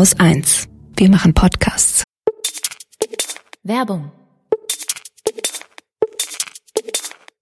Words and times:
Haus 0.00 0.18
1. 0.18 0.66
Wir 0.96 1.10
machen 1.10 1.34
Podcasts. 1.34 2.04
Werbung. 3.62 4.10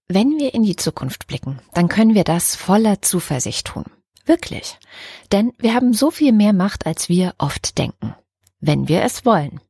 Wenn 0.09 0.37
wir 0.39 0.53
in 0.53 0.63
die 0.63 0.75
Zukunft 0.75 1.27
blicken, 1.27 1.61
dann 1.73 1.87
können 1.87 2.15
wir 2.15 2.25
das 2.25 2.57
voller 2.57 3.01
Zuversicht 3.01 3.67
tun. 3.67 3.85
Wirklich. 4.25 4.77
Denn 5.31 5.53
wir 5.57 5.73
haben 5.73 5.93
so 5.93 6.11
viel 6.11 6.33
mehr 6.33 6.51
Macht, 6.51 6.85
als 6.85 7.07
wir 7.07 7.33
oft 7.37 7.77
denken. 7.77 8.13
Wenn 8.59 8.89
wir 8.89 9.03
es 9.03 9.23
wollen. 9.23 9.61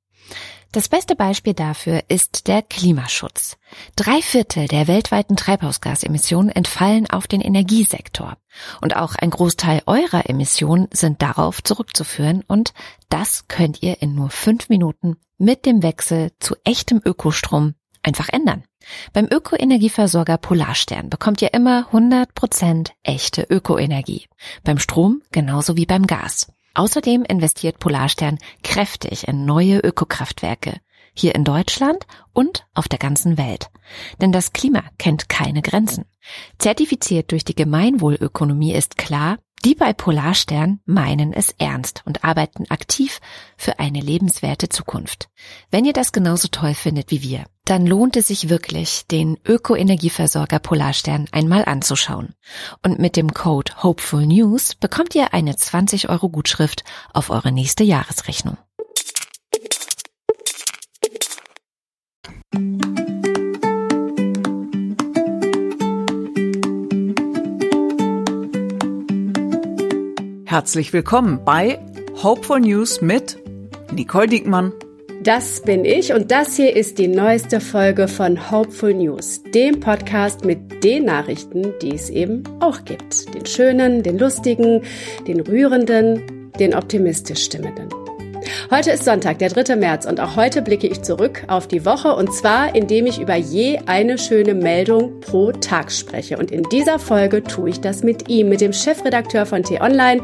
Das 0.72 0.88
beste 0.88 1.16
Beispiel 1.16 1.56
dafür 1.56 2.04
ist 2.10 2.48
der 2.48 2.62
Klimaschutz. 2.62 3.58
Drei 3.96 4.22
Viertel 4.22 4.68
der 4.68 4.88
weltweiten 4.88 5.36
Treibhausgasemissionen 5.36 6.52
entfallen 6.52 7.10
auf 7.10 7.26
den 7.26 7.42
Energiesektor. 7.42 8.38
Und 8.80 8.96
auch 8.96 9.16
ein 9.16 9.32
Großteil 9.32 9.82
eurer 9.88 10.30
Emissionen 10.30 10.88
sind 10.92 11.24
darauf 11.24 11.64
zurückzuführen 11.64 12.44
und 12.48 12.74
das 13.10 13.48
könnt 13.48 13.82
ihr 13.82 14.04
in 14.04 14.14
nur 14.14 14.30
fünf 14.30 14.70
Minuten 14.70 15.18
mit 15.40 15.66
dem 15.66 15.82
Wechsel 15.82 16.34
zu 16.40 16.56
echtem 16.64 17.02
Ökostrom 17.04 17.74
einfach 18.04 18.30
ändern. 18.30 18.64
Beim 19.12 19.26
Ökoenergieversorger 19.26 20.38
Polarstern 20.38 21.10
bekommt 21.10 21.42
ihr 21.42 21.54
immer 21.54 21.88
100% 21.92 22.92
echte 23.02 23.42
Ökoenergie. 23.42 24.28
Beim 24.64 24.78
Strom 24.78 25.24
genauso 25.32 25.78
wie 25.78 25.88
beim 25.88 26.06
Gas. 26.06 26.48
Außerdem 26.74 27.24
investiert 27.24 27.80
Polarstern 27.80 28.38
kräftig 28.64 29.28
in 29.28 29.46
neue 29.46 29.80
Ökokraftwerke, 29.80 30.80
hier 31.14 31.36
in 31.36 31.44
Deutschland 31.44 32.06
und 32.34 32.66
auf 32.74 32.88
der 32.88 33.00
ganzen 33.00 33.38
Welt. 33.38 33.70
Denn 34.22 34.32
das 34.32 34.54
Klima 34.54 34.84
kennt 34.98 35.30
keine 35.30 35.62
Grenzen. 35.62 36.06
Zertifiziert 36.58 37.32
durch 37.32 37.44
die 37.44 37.56
Gemeinwohlökonomie 37.56 38.74
ist 38.74 38.98
klar, 38.98 39.38
die 39.66 39.76
bei 39.76 39.94
Polarstern 39.94 40.80
meinen 40.86 41.34
es 41.34 41.52
ernst 41.58 42.04
und 42.06 42.24
arbeiten 42.24 42.66
aktiv 42.70 43.20
für 43.58 43.80
eine 43.80 44.00
lebenswerte 44.00 44.70
Zukunft. 44.70 45.30
Wenn 45.72 45.86
ihr 45.86 45.94
das 45.94 46.12
genauso 46.12 46.48
toll 46.48 46.74
findet 46.74 47.12
wie 47.12 47.22
wir, 47.22 47.46
dann 47.66 47.86
lohnt 47.86 48.16
es 48.16 48.28
sich 48.28 48.50
wirklich, 48.50 49.06
den 49.12 49.38
Ökoenergieversorger 49.46 50.60
Polarstern 50.60 51.28
einmal 51.32 51.66
anzuschauen. 51.66 52.34
Und 52.84 53.00
mit 53.00 53.16
dem 53.16 53.34
Code 53.34 53.84
Hopeful 53.84 54.26
News 54.26 54.76
bekommt 54.76 55.14
ihr 55.14 55.34
eine 55.34 55.56
20 55.56 56.10
Euro 56.10 56.30
Gutschrift 56.30 56.84
auf 57.14 57.30
eure 57.30 57.52
nächste 57.52 57.84
Jahresrechnung. 57.84 58.58
Herzlich 70.50 70.94
willkommen 70.94 71.46
bei 71.46 71.78
Hopeful 72.24 72.60
News 72.62 73.02
mit 73.02 73.38
Nicole 73.94 74.26
Diekmann. 74.26 74.74
Das 75.22 75.62
bin 75.62 75.86
ich 75.86 76.12
und 76.12 76.32
das 76.32 76.56
hier 76.56 76.76
ist 76.76 76.98
die 76.98 77.08
neueste 77.08 77.62
Folge 77.62 78.08
von 78.08 78.50
Hopeful 78.50 78.96
News, 78.96 79.44
dem 79.54 79.80
Podcast 79.80 80.46
mit 80.46 80.84
den 80.84 81.06
Nachrichten, 81.06 81.76
die 81.84 81.94
es 81.94 82.10
eben 82.10 82.42
auch 82.62 82.84
gibt. 82.84 83.32
Den 83.36 83.46
schönen, 83.46 84.02
den 84.02 84.18
lustigen, 84.18 84.82
den 85.28 85.42
rührenden, 85.42 86.52
den 86.60 86.74
optimistisch 86.74 87.44
stimmenden. 87.44 87.90
Heute 88.72 88.92
ist 88.92 89.04
Sonntag, 89.04 89.40
der 89.40 89.50
3. 89.50 89.76
März 89.76 90.06
und 90.06 90.20
auch 90.20 90.36
heute 90.36 90.62
blicke 90.62 90.88
ich 90.88 91.02
zurück 91.02 91.44
auf 91.48 91.68
die 91.68 91.86
Woche 91.86 92.16
und 92.16 92.34
zwar, 92.34 92.76
indem 92.76 93.06
ich 93.06 93.20
über 93.20 93.36
je 93.36 93.80
eine 93.86 94.18
schöne 94.18 94.54
Meldung 94.54 95.20
pro 95.22 95.52
Tag 95.52 95.92
spreche. 95.92 96.38
Und 96.38 96.52
in 96.52 96.64
dieser 96.64 97.00
Folge 97.00 97.44
tue 97.44 97.70
ich 97.70 97.82
das 97.82 98.04
mit 98.04 98.30
ihm, 98.30 98.50
mit 98.50 98.62
dem 98.62 98.74
Chefredakteur 98.74 99.46
von 99.46 99.64
T-Online. 99.64 100.22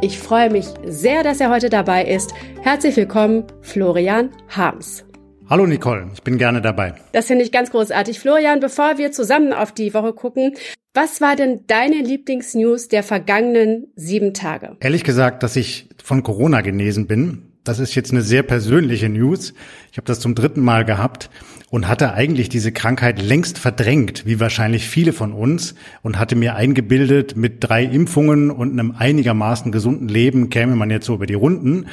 Ich 0.00 0.18
freue 0.18 0.50
mich 0.50 0.66
sehr, 0.84 1.22
dass 1.22 1.40
er 1.40 1.50
heute 1.50 1.68
dabei 1.68 2.04
ist. 2.04 2.34
Herzlich 2.62 2.96
willkommen, 2.96 3.44
Florian 3.60 4.30
Harms. 4.48 5.04
Hallo 5.48 5.66
Nicole, 5.66 6.08
ich 6.14 6.22
bin 6.22 6.38
gerne 6.38 6.62
dabei. 6.62 6.94
Das 7.12 7.26
finde 7.26 7.44
ich 7.44 7.52
ganz 7.52 7.70
großartig. 7.70 8.18
Florian, 8.18 8.60
bevor 8.60 8.96
wir 8.96 9.12
zusammen 9.12 9.52
auf 9.52 9.72
die 9.72 9.92
Woche 9.92 10.14
gucken, 10.14 10.54
was 10.94 11.20
war 11.20 11.36
denn 11.36 11.60
deine 11.66 11.96
Lieblingsnews 11.96 12.88
der 12.88 13.02
vergangenen 13.02 13.92
sieben 13.94 14.34
Tage? 14.34 14.76
Ehrlich 14.80 15.04
gesagt, 15.04 15.42
dass 15.42 15.56
ich 15.56 15.88
von 16.02 16.22
Corona 16.22 16.62
genesen 16.62 17.06
bin. 17.06 17.51
Das 17.64 17.78
ist 17.78 17.94
jetzt 17.94 18.10
eine 18.10 18.22
sehr 18.22 18.42
persönliche 18.42 19.08
News. 19.08 19.54
Ich 19.92 19.96
habe 19.96 20.06
das 20.06 20.18
zum 20.18 20.34
dritten 20.34 20.62
Mal 20.62 20.84
gehabt 20.84 21.30
und 21.70 21.86
hatte 21.86 22.12
eigentlich 22.12 22.48
diese 22.48 22.72
Krankheit 22.72 23.22
längst 23.22 23.56
verdrängt, 23.56 24.26
wie 24.26 24.40
wahrscheinlich 24.40 24.88
viele 24.88 25.12
von 25.12 25.32
uns, 25.32 25.76
und 26.02 26.18
hatte 26.18 26.34
mir 26.34 26.56
eingebildet, 26.56 27.36
mit 27.36 27.58
drei 27.60 27.84
Impfungen 27.84 28.50
und 28.50 28.72
einem 28.72 28.96
einigermaßen 28.98 29.70
gesunden 29.70 30.08
Leben 30.08 30.50
käme 30.50 30.74
man 30.74 30.90
jetzt 30.90 31.06
so 31.06 31.14
über 31.14 31.26
die 31.26 31.34
Runden. 31.34 31.86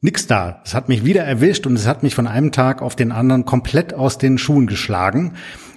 Nix 0.00 0.26
da. 0.26 0.60
Es 0.64 0.74
hat 0.74 0.88
mich 0.88 1.04
wieder 1.04 1.22
erwischt 1.22 1.64
und 1.68 1.74
es 1.74 1.86
hat 1.86 2.02
mich 2.02 2.16
von 2.16 2.26
einem 2.26 2.50
Tag 2.50 2.82
auf 2.82 2.96
den 2.96 3.12
anderen 3.12 3.44
komplett 3.44 3.94
aus 3.94 4.18
den 4.18 4.36
Schuhen 4.36 4.66
geschlagen. 4.66 5.34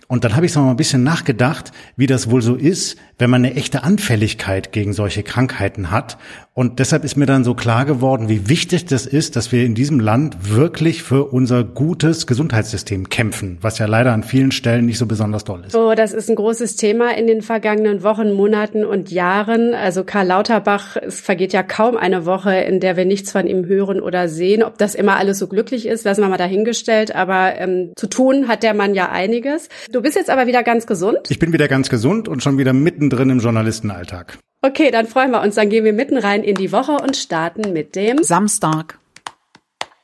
Und 0.07 0.23
dann 0.23 0.35
habe 0.35 0.47
ich 0.47 0.53
so 0.53 0.61
mal 0.61 0.71
ein 0.71 0.77
bisschen 0.77 1.03
nachgedacht, 1.03 1.71
wie 1.95 2.07
das 2.07 2.31
wohl 2.31 2.41
so 2.41 2.55
ist, 2.55 2.97
wenn 3.17 3.29
man 3.29 3.43
eine 3.43 3.55
echte 3.55 3.83
Anfälligkeit 3.83 4.71
gegen 4.71 4.93
solche 4.93 5.23
Krankheiten 5.23 5.91
hat. 5.91 6.17
Und 6.53 6.79
deshalb 6.79 7.03
ist 7.03 7.17
mir 7.17 7.27
dann 7.27 7.43
so 7.43 7.53
klar 7.53 7.85
geworden, 7.85 8.29
wie 8.29 8.49
wichtig 8.49 8.85
das 8.85 9.05
ist, 9.05 9.35
dass 9.35 9.51
wir 9.51 9.63
in 9.63 9.75
diesem 9.75 9.99
Land 9.99 10.49
wirklich 10.49 11.03
für 11.03 11.25
unser 11.25 11.63
gutes 11.63 12.25
Gesundheitssystem 12.25 13.09
kämpfen, 13.09 13.59
was 13.61 13.77
ja 13.77 13.85
leider 13.85 14.11
an 14.11 14.23
vielen 14.23 14.51
Stellen 14.51 14.87
nicht 14.87 14.97
so 14.97 15.05
besonders 15.05 15.43
doll 15.43 15.63
ist. 15.67 15.75
Oh, 15.75 15.93
das 15.93 16.13
ist 16.13 16.31
ein 16.31 16.35
großes 16.35 16.75
Thema 16.75 17.15
in 17.15 17.27
den 17.27 17.43
vergangenen 17.43 18.01
Wochen, 18.01 18.33
Monaten 18.33 18.85
und 18.85 19.11
Jahren. 19.11 19.75
Also 19.75 20.03
Karl 20.03 20.25
Lauterbach, 20.25 20.97
es 20.97 21.19
vergeht 21.19 21.53
ja 21.53 21.61
kaum 21.61 21.95
eine 21.95 22.25
Woche, 22.25 22.55
in 22.55 22.79
der 22.79 22.97
wir 22.97 23.05
nichts 23.05 23.31
von 23.31 23.45
ihm 23.45 23.65
hören 23.65 24.01
oder 24.01 24.27
sehen. 24.27 24.63
Ob 24.63 24.79
das 24.79 24.95
immer 24.95 25.17
alles 25.17 25.37
so 25.37 25.47
glücklich 25.47 25.85
ist, 25.85 26.05
lassen 26.05 26.21
wir 26.21 26.29
mal 26.29 26.37
dahingestellt. 26.37 27.13
Aber 27.13 27.53
ähm, 27.59 27.91
zu 27.95 28.07
tun 28.07 28.47
hat 28.47 28.63
der 28.63 28.73
Mann 28.73 28.95
ja 28.95 29.09
einiges. 29.11 29.69
Du 29.91 30.01
bist 30.01 30.15
jetzt 30.15 30.31
aber 30.31 30.47
wieder 30.47 30.63
ganz 30.63 30.87
gesund. 30.87 31.19
Ich 31.29 31.37
bin 31.37 31.53
wieder 31.53 31.67
ganz 31.67 31.89
gesund 31.89 32.27
und 32.27 32.41
schon 32.41 32.57
wieder 32.57 32.73
mittendrin 33.07 33.29
im 33.29 33.39
Journalistenalltag. 33.39 34.37
Okay, 34.61 34.91
dann 34.91 35.07
freuen 35.07 35.31
wir 35.31 35.41
uns. 35.41 35.55
Dann 35.55 35.69
gehen 35.69 35.85
wir 35.85 35.93
mitten 35.93 36.17
rein 36.17 36.43
in 36.43 36.55
die 36.55 36.71
Woche 36.71 36.93
und 36.93 37.15
starten 37.15 37.71
mit 37.73 37.95
dem 37.95 38.21
Samstag. 38.23 38.99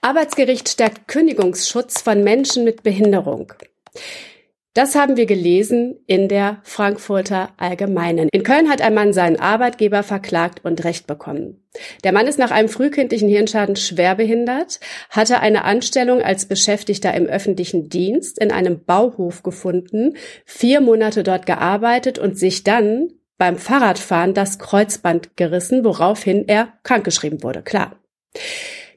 Arbeitsgericht 0.02 0.69
stärkt 0.69 1.08
Kündigungsschutz 1.08 2.02
von 2.02 2.24
Menschen 2.24 2.63
mit 2.63 2.84
Behinderung. 2.84 3.53
Das 4.73 4.95
haben 4.95 5.17
wir 5.17 5.28
gelesen 5.28 6.00
in 6.07 6.28
der 6.28 6.59
Frankfurter 6.63 7.51
Allgemeinen. 7.57 8.28
In 8.31 8.41
Köln 8.41 8.72
hat 8.72 8.81
ein 8.81 8.95
Mann 8.95 9.13
seinen 9.13 9.39
Arbeitgeber 9.39 10.01
verklagt 10.01 10.66
und 10.66 10.84
Recht 10.84 11.06
bekommen. 11.06 11.63
Der 12.03 12.11
Mann 12.11 12.25
ist 12.25 12.39
nach 12.39 12.50
einem 12.50 12.69
frühkindlichen 12.69 13.29
Hirnschaden 13.29 13.75
schwerbehindert, 13.75 14.79
hatte 15.12 15.41
eine 15.41 15.63
Anstellung 15.63 16.23
als 16.23 16.47
Beschäftigter 16.47 17.13
im 17.13 17.28
öffentlichen 17.28 17.89
Dienst 17.89 18.39
in 18.39 18.51
einem 18.51 18.83
Bauhof 18.83 19.44
gefunden, 19.44 20.16
vier 20.45 20.81
Monate 20.81 21.22
dort 21.22 21.45
gearbeitet 21.45 22.17
und 22.17 22.39
sich 22.39 22.63
dann 22.63 23.09
beim 23.38 23.57
Fahrradfahren 23.57 24.33
das 24.33 24.57
Kreuzband 24.57 25.38
gerissen, 25.38 25.85
woraufhin 25.85 26.47
er 26.47 26.73
krankgeschrieben 26.81 27.44
wurde. 27.44 27.62
Klar. 27.62 28.00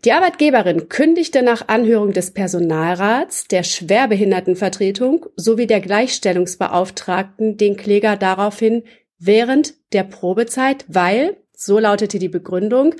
Die 0.06 0.12
Arbeitgeberin 0.12 0.88
kündigte 0.88 1.42
nach 1.42 1.66
Anhörung 1.66 2.12
des 2.12 2.30
Personalrats, 2.30 3.48
der 3.48 3.64
Schwerbehindertenvertretung 3.64 5.26
sowie 5.34 5.66
der 5.66 5.80
Gleichstellungsbeauftragten 5.80 7.56
den 7.56 7.76
Kläger 7.76 8.16
daraufhin 8.16 8.84
während 9.18 9.74
der 9.92 10.04
Probezeit, 10.04 10.84
weil, 10.86 11.38
so 11.52 11.80
lautete 11.80 12.20
die 12.20 12.28
Begründung, 12.28 12.94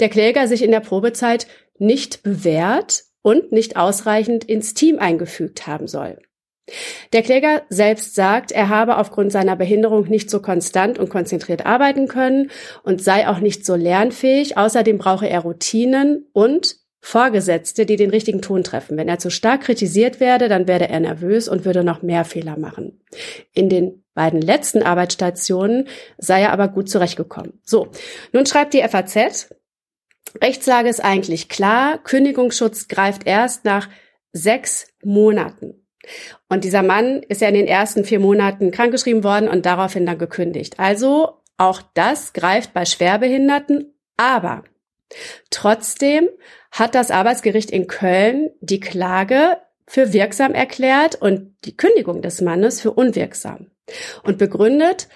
der 0.00 0.08
Kläger 0.08 0.48
sich 0.48 0.64
in 0.64 0.72
der 0.72 0.80
Probezeit 0.80 1.46
nicht 1.78 2.24
bewährt 2.24 3.04
und 3.22 3.52
nicht 3.52 3.76
ausreichend 3.76 4.42
ins 4.42 4.74
Team 4.74 4.98
eingefügt 4.98 5.68
haben 5.68 5.86
soll. 5.86 6.18
Der 7.12 7.22
Kläger 7.22 7.62
selbst 7.68 8.14
sagt, 8.14 8.52
er 8.52 8.68
habe 8.68 8.98
aufgrund 8.98 9.32
seiner 9.32 9.56
Behinderung 9.56 10.08
nicht 10.08 10.30
so 10.30 10.40
konstant 10.40 10.98
und 10.98 11.08
konzentriert 11.08 11.66
arbeiten 11.66 12.08
können 12.08 12.50
und 12.82 13.02
sei 13.02 13.28
auch 13.28 13.40
nicht 13.40 13.64
so 13.64 13.74
lernfähig. 13.74 14.56
Außerdem 14.56 14.98
brauche 14.98 15.28
er 15.28 15.40
Routinen 15.40 16.26
und 16.32 16.76
Vorgesetzte, 17.00 17.86
die 17.86 17.96
den 17.96 18.10
richtigen 18.10 18.42
Ton 18.42 18.64
treffen. 18.64 18.96
Wenn 18.96 19.08
er 19.08 19.20
zu 19.20 19.30
stark 19.30 19.62
kritisiert 19.62 20.18
werde, 20.18 20.48
dann 20.48 20.66
werde 20.66 20.88
er 20.88 20.98
nervös 21.00 21.48
und 21.48 21.64
würde 21.64 21.84
noch 21.84 22.02
mehr 22.02 22.24
Fehler 22.24 22.58
machen. 22.58 23.00
In 23.54 23.68
den 23.68 24.04
beiden 24.14 24.42
letzten 24.42 24.82
Arbeitsstationen 24.82 25.86
sei 26.18 26.42
er 26.42 26.52
aber 26.52 26.68
gut 26.68 26.90
zurechtgekommen. 26.90 27.60
So, 27.64 27.88
nun 28.32 28.46
schreibt 28.46 28.74
die 28.74 28.82
FAZ, 28.82 29.54
Rechtslage 30.42 30.88
ist 30.88 31.02
eigentlich 31.02 31.48
klar, 31.48 31.98
Kündigungsschutz 31.98 32.88
greift 32.88 33.26
erst 33.26 33.64
nach 33.64 33.88
sechs 34.32 34.88
Monaten. 35.02 35.87
Und 36.48 36.64
dieser 36.64 36.82
Mann 36.82 37.22
ist 37.22 37.40
ja 37.40 37.48
in 37.48 37.54
den 37.54 37.66
ersten 37.66 38.04
vier 38.04 38.20
Monaten 38.20 38.70
krankgeschrieben 38.70 39.24
worden 39.24 39.48
und 39.48 39.66
daraufhin 39.66 40.06
dann 40.06 40.18
gekündigt. 40.18 40.78
Also 40.78 41.38
auch 41.56 41.82
das 41.94 42.32
greift 42.32 42.72
bei 42.72 42.84
Schwerbehinderten, 42.84 43.94
aber 44.16 44.64
trotzdem 45.50 46.28
hat 46.70 46.94
das 46.94 47.10
Arbeitsgericht 47.10 47.70
in 47.70 47.86
Köln 47.86 48.50
die 48.60 48.80
Klage 48.80 49.58
für 49.86 50.12
wirksam 50.12 50.52
erklärt 50.54 51.14
und 51.16 51.54
die 51.64 51.76
Kündigung 51.76 52.22
des 52.22 52.40
Mannes 52.40 52.80
für 52.80 52.92
unwirksam. 52.92 53.70
Und 54.22 54.36
begründet 54.36 55.08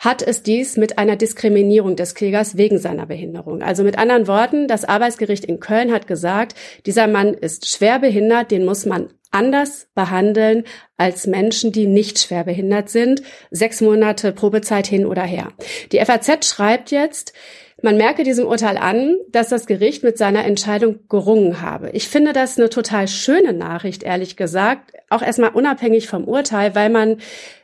hat 0.00 0.22
es 0.22 0.42
dies 0.42 0.78
mit 0.78 0.98
einer 0.98 1.14
Diskriminierung 1.14 1.94
des 1.94 2.14
Klägers 2.14 2.56
wegen 2.56 2.78
seiner 2.78 3.06
Behinderung. 3.06 3.62
Also 3.62 3.84
mit 3.84 3.98
anderen 3.98 4.26
Worten, 4.26 4.66
das 4.66 4.86
Arbeitsgericht 4.86 5.44
in 5.44 5.60
Köln 5.60 5.92
hat 5.92 6.06
gesagt, 6.06 6.54
dieser 6.86 7.06
Mann 7.06 7.34
ist 7.34 7.68
schwer 7.68 7.98
behindert, 7.98 8.50
den 8.50 8.64
muss 8.64 8.86
man 8.86 9.10
anders 9.30 9.88
behandeln 9.94 10.64
als 10.96 11.26
Menschen, 11.26 11.70
die 11.70 11.86
nicht 11.86 12.18
schwer 12.18 12.44
behindert 12.44 12.88
sind. 12.88 13.22
Sechs 13.50 13.82
Monate 13.82 14.32
Probezeit 14.32 14.86
hin 14.86 15.04
oder 15.04 15.22
her. 15.22 15.52
Die 15.92 15.98
FAZ 15.98 16.46
schreibt 16.46 16.90
jetzt, 16.90 17.34
man 17.82 17.96
merke 17.96 18.24
diesem 18.24 18.46
Urteil 18.46 18.76
an, 18.76 19.16
dass 19.28 19.48
das 19.48 19.66
Gericht 19.66 20.02
mit 20.02 20.18
seiner 20.18 20.44
Entscheidung 20.44 21.00
gerungen 21.08 21.62
habe. 21.62 21.90
Ich 21.90 22.08
finde 22.08 22.32
das 22.32 22.58
eine 22.58 22.68
total 22.68 23.06
schöne 23.06 23.52
Nachricht, 23.52 24.02
ehrlich 24.02 24.36
gesagt. 24.36 24.92
Auch 25.08 25.22
erstmal 25.22 25.50
unabhängig 25.50 26.06
vom 26.08 26.24
Urteil, 26.24 26.74
weil 26.74 26.90
man 26.90 27.18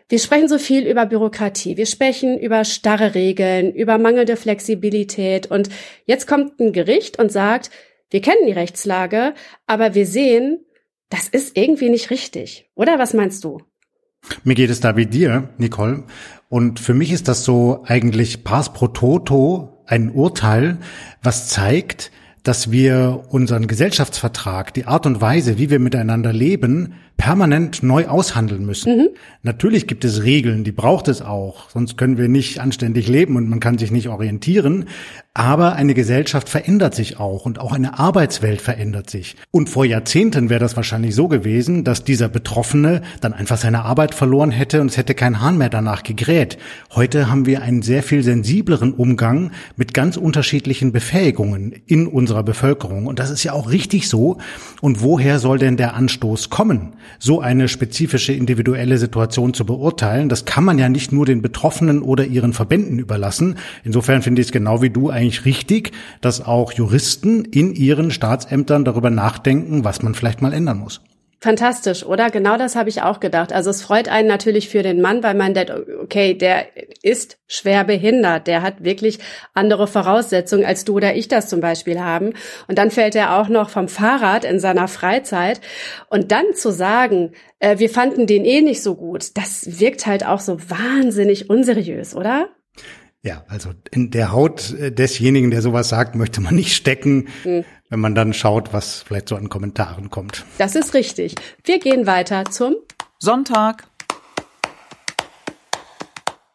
wir 0.08 0.18
sprechen 0.18 0.48
so 0.48 0.58
viel 0.58 0.86
über 0.86 1.06
Bürokratie, 1.06 1.76
wir 1.76 1.86
sprechen 1.86 2.38
über 2.38 2.64
starre 2.64 3.14
Regeln, 3.14 3.72
über 3.72 3.98
mangelnde 3.98 4.36
Flexibilität 4.36 5.50
und 5.50 5.68
jetzt 6.04 6.26
kommt 6.26 6.60
ein 6.60 6.72
Gericht 6.72 7.18
und 7.18 7.32
sagt, 7.32 7.70
wir 8.10 8.20
kennen 8.20 8.46
die 8.46 8.52
Rechtslage, 8.52 9.34
aber 9.66 9.94
wir 9.94 10.06
sehen, 10.06 10.64
das 11.08 11.28
ist 11.28 11.56
irgendwie 11.56 11.90
nicht 11.90 12.10
richtig. 12.10 12.70
Oder 12.74 12.98
was 12.98 13.14
meinst 13.14 13.42
du? 13.42 13.60
Mir 14.44 14.54
geht 14.54 14.70
es 14.70 14.80
da 14.80 14.96
wie 14.96 15.06
dir, 15.06 15.50
Nicole. 15.58 16.04
Und 16.48 16.80
für 16.80 16.94
mich 16.94 17.12
ist 17.12 17.28
das 17.28 17.44
so 17.44 17.82
eigentlich 17.84 18.44
pars 18.44 18.72
pro 18.72 18.88
toto 18.88 19.82
ein 19.86 20.10
Urteil, 20.10 20.78
was 21.22 21.48
zeigt, 21.48 22.10
dass 22.42 22.70
wir 22.70 23.24
unseren 23.30 23.66
Gesellschaftsvertrag, 23.66 24.72
die 24.74 24.86
Art 24.86 25.06
und 25.06 25.20
Weise, 25.20 25.58
wie 25.58 25.70
wir 25.70 25.80
miteinander 25.80 26.32
leben, 26.32 26.94
permanent 27.16 27.82
neu 27.82 28.06
aushandeln 28.06 28.66
müssen. 28.66 28.96
Mhm. 28.96 29.08
Natürlich 29.42 29.86
gibt 29.86 30.04
es 30.04 30.22
Regeln, 30.22 30.64
die 30.64 30.72
braucht 30.72 31.08
es 31.08 31.22
auch, 31.22 31.70
sonst 31.70 31.96
können 31.96 32.18
wir 32.18 32.28
nicht 32.28 32.60
anständig 32.60 33.08
leben 33.08 33.36
und 33.36 33.48
man 33.48 33.60
kann 33.60 33.78
sich 33.78 33.90
nicht 33.90 34.08
orientieren. 34.08 34.86
Aber 35.32 35.74
eine 35.74 35.92
Gesellschaft 35.92 36.48
verändert 36.48 36.94
sich 36.94 37.18
auch 37.20 37.44
und 37.44 37.58
auch 37.58 37.72
eine 37.72 37.98
Arbeitswelt 37.98 38.62
verändert 38.62 39.10
sich. 39.10 39.36
Und 39.50 39.68
vor 39.68 39.84
Jahrzehnten 39.84 40.48
wäre 40.48 40.60
das 40.60 40.76
wahrscheinlich 40.76 41.14
so 41.14 41.28
gewesen, 41.28 41.84
dass 41.84 42.04
dieser 42.04 42.28
Betroffene 42.28 43.02
dann 43.20 43.34
einfach 43.34 43.58
seine 43.58 43.84
Arbeit 43.84 44.14
verloren 44.14 44.50
hätte 44.50 44.80
und 44.80 44.90
es 44.90 44.96
hätte 44.96 45.14
kein 45.14 45.40
Hahn 45.40 45.58
mehr 45.58 45.68
danach 45.68 46.02
gegräht. 46.02 46.56
Heute 46.94 47.30
haben 47.30 47.44
wir 47.44 47.62
einen 47.62 47.82
sehr 47.82 48.02
viel 48.02 48.22
sensibleren 48.22 48.94
Umgang 48.94 49.52
mit 49.76 49.92
ganz 49.92 50.16
unterschiedlichen 50.16 50.92
Befähigungen 50.92 51.72
in 51.86 52.06
unserer 52.06 52.42
Bevölkerung. 52.42 53.06
Und 53.06 53.18
das 53.18 53.30
ist 53.30 53.44
ja 53.44 53.52
auch 53.52 53.70
richtig 53.70 54.08
so. 54.08 54.38
Und 54.80 55.02
woher 55.02 55.38
soll 55.38 55.58
denn 55.58 55.76
der 55.76 55.94
Anstoß 55.94 56.48
kommen? 56.48 56.94
So 57.18 57.40
eine 57.40 57.68
spezifische 57.68 58.32
individuelle 58.32 58.98
Situation 58.98 59.54
zu 59.54 59.64
beurteilen. 59.64 60.28
Das 60.28 60.44
kann 60.44 60.64
man 60.64 60.78
ja 60.78 60.88
nicht 60.88 61.12
nur 61.12 61.26
den 61.26 61.42
Betroffenen 61.42 62.02
oder 62.02 62.24
ihren 62.24 62.52
Verbänden 62.52 62.98
überlassen. 62.98 63.56
Insofern 63.84 64.22
finde 64.22 64.42
ich 64.42 64.48
es 64.48 64.52
genau 64.52 64.82
wie 64.82 64.90
du 64.90 65.10
eigentlich 65.10 65.44
richtig, 65.44 65.92
dass 66.20 66.44
auch 66.44 66.72
Juristen 66.72 67.44
in 67.44 67.74
ihren 67.74 68.10
Staatsämtern 68.10 68.84
darüber 68.84 69.10
nachdenken, 69.10 69.84
was 69.84 70.02
man 70.02 70.14
vielleicht 70.14 70.42
mal 70.42 70.52
ändern 70.52 70.78
muss. 70.78 71.00
Fantastisch, 71.46 72.04
oder? 72.04 72.28
Genau 72.30 72.56
das 72.56 72.74
habe 72.74 72.88
ich 72.88 73.02
auch 73.02 73.20
gedacht. 73.20 73.52
Also 73.52 73.70
es 73.70 73.80
freut 73.80 74.08
einen 74.08 74.26
natürlich 74.26 74.68
für 74.68 74.82
den 74.82 75.00
Mann, 75.00 75.22
weil 75.22 75.36
man 75.36 75.54
denkt, 75.54 75.72
okay, 76.02 76.34
der 76.34 76.66
ist 77.02 77.38
schwer 77.46 77.84
behindert, 77.84 78.48
der 78.48 78.62
hat 78.62 78.82
wirklich 78.82 79.20
andere 79.54 79.86
Voraussetzungen, 79.86 80.64
als 80.64 80.84
du 80.84 80.96
oder 80.96 81.14
ich 81.14 81.28
das 81.28 81.48
zum 81.48 81.60
Beispiel 81.60 82.00
haben. 82.00 82.32
Und 82.66 82.78
dann 82.78 82.90
fällt 82.90 83.14
er 83.14 83.38
auch 83.38 83.48
noch 83.48 83.70
vom 83.70 83.86
Fahrrad 83.86 84.44
in 84.44 84.58
seiner 84.58 84.88
Freizeit. 84.88 85.60
Und 86.10 86.32
dann 86.32 86.52
zu 86.52 86.72
sagen, 86.72 87.30
äh, 87.60 87.78
wir 87.78 87.90
fanden 87.90 88.26
den 88.26 88.44
eh 88.44 88.60
nicht 88.60 88.82
so 88.82 88.96
gut, 88.96 89.36
das 89.36 89.78
wirkt 89.78 90.04
halt 90.04 90.26
auch 90.26 90.40
so 90.40 90.58
wahnsinnig 90.68 91.48
unseriös, 91.48 92.16
oder? 92.16 92.48
Ja, 93.26 93.42
also 93.48 93.70
in 93.90 94.12
der 94.12 94.30
Haut 94.30 94.72
äh, 94.74 94.92
desjenigen, 94.92 95.50
der 95.50 95.60
sowas 95.60 95.88
sagt, 95.88 96.14
möchte 96.14 96.40
man 96.40 96.54
nicht 96.54 96.76
stecken, 96.76 97.26
mhm. 97.42 97.64
wenn 97.88 97.98
man 97.98 98.14
dann 98.14 98.32
schaut, 98.32 98.72
was 98.72 99.02
vielleicht 99.02 99.28
so 99.28 99.34
an 99.34 99.48
Kommentaren 99.48 100.10
kommt. 100.10 100.44
Das 100.58 100.76
ist 100.76 100.94
richtig. 100.94 101.34
Wir 101.64 101.80
gehen 101.80 102.06
weiter 102.06 102.44
zum 102.44 102.76
Sonntag. 103.18 103.88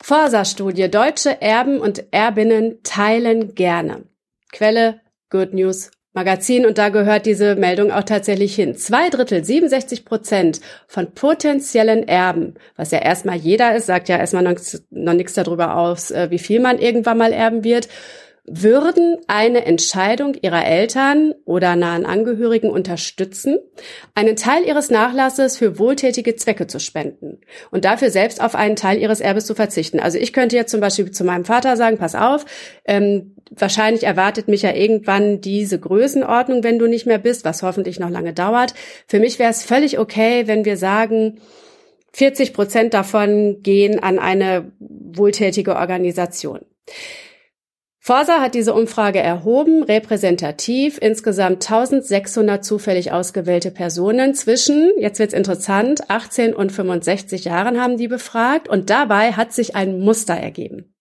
Forsa-Studie. 0.01 0.89
Deutsche 0.89 1.41
Erben 1.41 1.77
und 1.81 2.13
Erbinnen 2.13 2.79
teilen 2.83 3.53
gerne. 3.53 4.05
Quelle 4.53 5.01
Good 5.29 5.53
News 5.53 5.91
Magazin 6.13 6.65
und 6.65 6.77
da 6.77 6.89
gehört 6.89 7.25
diese 7.25 7.55
Meldung 7.55 7.91
auch 7.91 8.03
tatsächlich 8.03 8.53
hin. 8.53 8.75
Zwei 8.75 9.09
Drittel, 9.09 9.45
67 9.45 10.03
Prozent 10.03 10.59
von 10.87 11.13
potenziellen 11.13 12.07
Erben, 12.07 12.55
was 12.75 12.91
ja 12.91 12.99
erstmal 12.99 13.37
jeder 13.37 13.75
ist, 13.75 13.85
sagt 13.85 14.09
ja 14.09 14.17
erstmal 14.17 14.43
noch, 14.43 14.59
noch 14.89 15.13
nichts 15.13 15.33
darüber 15.33 15.77
aus, 15.77 16.11
äh, 16.11 16.29
wie 16.29 16.39
viel 16.39 16.59
man 16.59 16.79
irgendwann 16.79 17.17
mal 17.17 17.31
erben 17.31 17.63
wird, 17.63 17.87
würden 18.53 19.17
eine 19.27 19.65
Entscheidung 19.65 20.35
ihrer 20.41 20.65
Eltern 20.65 21.33
oder 21.45 21.77
nahen 21.77 22.05
Angehörigen 22.05 22.69
unterstützen, 22.69 23.59
einen 24.13 24.35
Teil 24.35 24.65
ihres 24.65 24.89
Nachlasses 24.89 25.57
für 25.57 25.79
wohltätige 25.79 26.35
Zwecke 26.35 26.67
zu 26.67 26.79
spenden 26.79 27.39
und 27.71 27.85
dafür 27.85 28.11
selbst 28.11 28.41
auf 28.41 28.53
einen 28.55 28.75
Teil 28.75 28.99
ihres 28.99 29.21
Erbes 29.21 29.45
zu 29.45 29.55
verzichten. 29.55 30.01
Also 30.01 30.17
ich 30.17 30.33
könnte 30.33 30.57
jetzt 30.57 30.71
zum 30.71 30.81
Beispiel 30.81 31.11
zu 31.11 31.23
meinem 31.23 31.45
Vater 31.45 31.77
sagen, 31.77 31.97
pass 31.97 32.13
auf, 32.13 32.45
ähm, 32.83 33.35
wahrscheinlich 33.51 34.03
erwartet 34.03 34.49
mich 34.49 34.63
ja 34.63 34.73
irgendwann 34.73 35.39
diese 35.39 35.79
Größenordnung, 35.79 36.63
wenn 36.63 36.77
du 36.77 36.87
nicht 36.87 37.05
mehr 37.05 37.19
bist, 37.19 37.45
was 37.45 37.63
hoffentlich 37.63 37.99
noch 37.99 38.09
lange 38.09 38.33
dauert. 38.33 38.73
Für 39.07 39.19
mich 39.19 39.39
wäre 39.39 39.51
es 39.51 39.63
völlig 39.63 39.97
okay, 39.97 40.47
wenn 40.47 40.65
wir 40.65 40.75
sagen, 40.75 41.39
40 42.13 42.53
Prozent 42.53 42.93
davon 42.93 43.61
gehen 43.61 44.03
an 44.03 44.19
eine 44.19 44.73
wohltätige 44.79 45.77
Organisation. 45.77 46.59
Forsa 48.03 48.41
hat 48.41 48.55
diese 48.55 48.73
Umfrage 48.73 49.19
erhoben, 49.19 49.83
repräsentativ, 49.83 50.97
insgesamt 50.99 51.63
1600 51.69 52.65
zufällig 52.65 53.11
ausgewählte 53.11 53.69
Personen 53.69 54.33
zwischen, 54.33 54.91
jetzt 54.97 55.19
wird's 55.19 55.35
interessant, 55.35 56.09
18 56.09 56.55
und 56.55 56.71
65 56.71 57.45
Jahren 57.45 57.79
haben 57.79 57.97
die 57.97 58.07
befragt 58.07 58.67
und 58.67 58.89
dabei 58.89 59.33
hat 59.33 59.53
sich 59.53 59.75
ein 59.75 59.99
Muster 59.99 60.33
ergeben. 60.33 60.95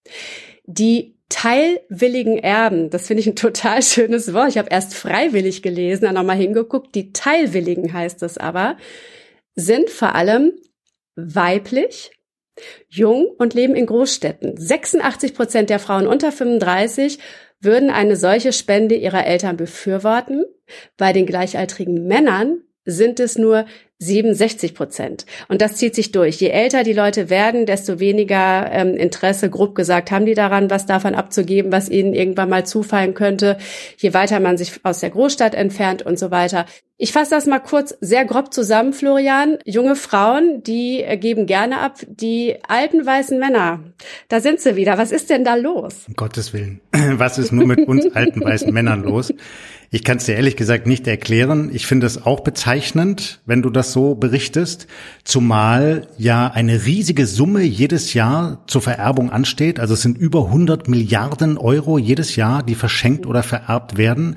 Die 0.66 1.16
teilwilligen 1.30 2.36
Erben, 2.36 2.90
das 2.90 3.06
finde 3.06 3.22
ich 3.22 3.26
ein 3.28 3.36
total 3.50 3.82
schönes 3.82 4.34
Wort. 4.34 4.50
Ich 4.50 4.58
habe 4.58 4.68
erst 4.70 4.92
freiwillig 4.94 5.62
gelesen, 5.62 6.04
dann 6.04 6.16
nochmal 6.16 6.36
hingeguckt. 6.36 6.94
Die 6.94 7.14
teilwilligen 7.14 7.94
heißt 7.94 8.22
es 8.22 8.36
aber, 8.36 8.76
sind 9.54 9.88
vor 9.88 10.14
allem 10.14 10.52
weiblich, 11.16 12.10
jung 12.88 13.26
und 13.38 13.54
leben 13.54 13.74
in 13.74 13.86
Großstädten. 13.86 14.56
86 14.56 15.34
Prozent 15.34 15.70
der 15.70 15.78
Frauen 15.78 16.06
unter 16.06 16.32
35 16.32 17.18
würden 17.60 17.90
eine 17.90 18.16
solche 18.16 18.52
Spende 18.52 18.94
ihrer 18.94 19.26
Eltern 19.26 19.56
befürworten. 19.56 20.44
Bei 20.96 21.12
den 21.12 21.26
gleichaltrigen 21.26 22.06
Männern 22.06 22.62
sind 22.84 23.20
es 23.20 23.38
nur 23.38 23.66
67 23.98 24.74
Prozent. 24.74 25.26
Und 25.48 25.60
das 25.60 25.76
zieht 25.76 25.94
sich 25.94 26.10
durch. 26.10 26.40
Je 26.40 26.48
älter 26.48 26.82
die 26.82 26.94
Leute 26.94 27.28
werden, 27.28 27.66
desto 27.66 28.00
weniger 28.00 28.70
ähm, 28.72 28.96
Interesse, 28.96 29.50
grob 29.50 29.74
gesagt, 29.74 30.10
haben 30.10 30.24
die 30.24 30.34
daran, 30.34 30.70
was 30.70 30.86
davon 30.86 31.14
abzugeben, 31.14 31.70
was 31.70 31.90
ihnen 31.90 32.14
irgendwann 32.14 32.48
mal 32.48 32.64
zufallen 32.64 33.12
könnte. 33.12 33.58
Je 33.98 34.14
weiter 34.14 34.40
man 34.40 34.56
sich 34.56 34.80
aus 34.84 35.00
der 35.00 35.10
Großstadt 35.10 35.54
entfernt 35.54 36.02
und 36.02 36.18
so 36.18 36.30
weiter. 36.30 36.64
Ich 36.96 37.12
fasse 37.12 37.30
das 37.30 37.46
mal 37.46 37.60
kurz 37.60 37.94
sehr 38.00 38.24
grob 38.24 38.52
zusammen, 38.52 38.92
Florian. 38.92 39.58
Junge 39.64 39.96
Frauen, 39.96 40.62
die 40.62 41.04
geben 41.18 41.46
gerne 41.46 41.80
ab. 41.80 41.98
Die 42.06 42.56
alten 42.68 43.04
weißen 43.04 43.38
Männer, 43.38 43.84
da 44.28 44.40
sind 44.40 44.60
sie 44.60 44.76
wieder. 44.76 44.96
Was 44.98 45.12
ist 45.12 45.30
denn 45.30 45.44
da 45.44 45.54
los? 45.54 46.04
Um 46.08 46.14
Gottes 46.14 46.52
Willen. 46.52 46.80
Was 46.92 47.38
ist 47.38 47.52
nur 47.52 47.66
mit 47.66 47.86
uns 47.86 48.14
alten 48.14 48.42
weißen 48.42 48.72
Männern 48.72 49.02
los? 49.02 49.32
Ich 49.92 50.04
kann 50.04 50.18
es 50.18 50.26
dir 50.26 50.36
ehrlich 50.36 50.54
gesagt 50.54 50.86
nicht 50.86 51.08
erklären. 51.08 51.68
Ich 51.72 51.84
finde 51.84 52.06
es 52.06 52.24
auch 52.24 52.40
bezeichnend, 52.40 53.40
wenn 53.44 53.60
du 53.60 53.70
das 53.70 53.92
so 53.92 54.14
berichtest, 54.14 54.86
zumal 55.24 56.06
ja 56.16 56.46
eine 56.46 56.86
riesige 56.86 57.26
Summe 57.26 57.62
jedes 57.62 58.14
Jahr 58.14 58.62
zur 58.68 58.82
Vererbung 58.82 59.30
ansteht. 59.30 59.80
Also 59.80 59.94
es 59.94 60.02
sind 60.02 60.16
über 60.16 60.44
100 60.44 60.86
Milliarden 60.86 61.58
Euro 61.58 61.98
jedes 61.98 62.36
Jahr, 62.36 62.62
die 62.62 62.76
verschenkt 62.76 63.26
oder 63.26 63.42
vererbt 63.42 63.96
werden. 63.96 64.36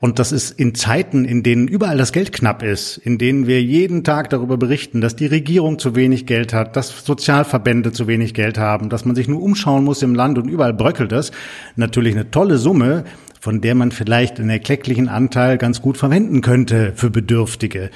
Und 0.00 0.18
das 0.18 0.32
ist 0.32 0.50
in 0.60 0.74
Zeiten, 0.74 1.24
in 1.24 1.42
denen 1.42 1.66
überall 1.66 1.96
das 1.96 2.12
Geld 2.12 2.30
knapp 2.32 2.62
ist, 2.62 2.98
in 2.98 3.16
denen 3.16 3.46
wir 3.46 3.62
jeden 3.62 4.04
Tag 4.04 4.28
darüber 4.28 4.58
berichten, 4.58 5.00
dass 5.00 5.16
die 5.16 5.26
Regierung 5.26 5.78
zu 5.78 5.96
wenig 5.96 6.26
Geld 6.26 6.52
hat, 6.52 6.76
dass 6.76 7.06
Sozialverbände 7.06 7.92
zu 7.92 8.06
wenig 8.06 8.34
Geld 8.34 8.58
haben, 8.58 8.90
dass 8.90 9.06
man 9.06 9.16
sich 9.16 9.28
nur 9.28 9.40
umschauen 9.40 9.82
muss 9.82 10.02
im 10.02 10.14
Land 10.14 10.36
und 10.36 10.50
überall 10.50 10.74
bröckelt 10.74 11.12
es. 11.12 11.32
Natürlich 11.74 12.14
eine 12.14 12.30
tolle 12.30 12.58
Summe, 12.58 13.04
von 13.40 13.60
der 13.60 13.74
man 13.74 13.90
vielleicht 13.90 14.38
einen 14.38 14.50
erklecklichen 14.50 15.08
Anteil 15.08 15.58
ganz 15.58 15.82
gut 15.82 15.96
verwenden 15.96 16.42
könnte 16.42 16.92
für 16.94 17.10
Bedürftige. 17.10 17.90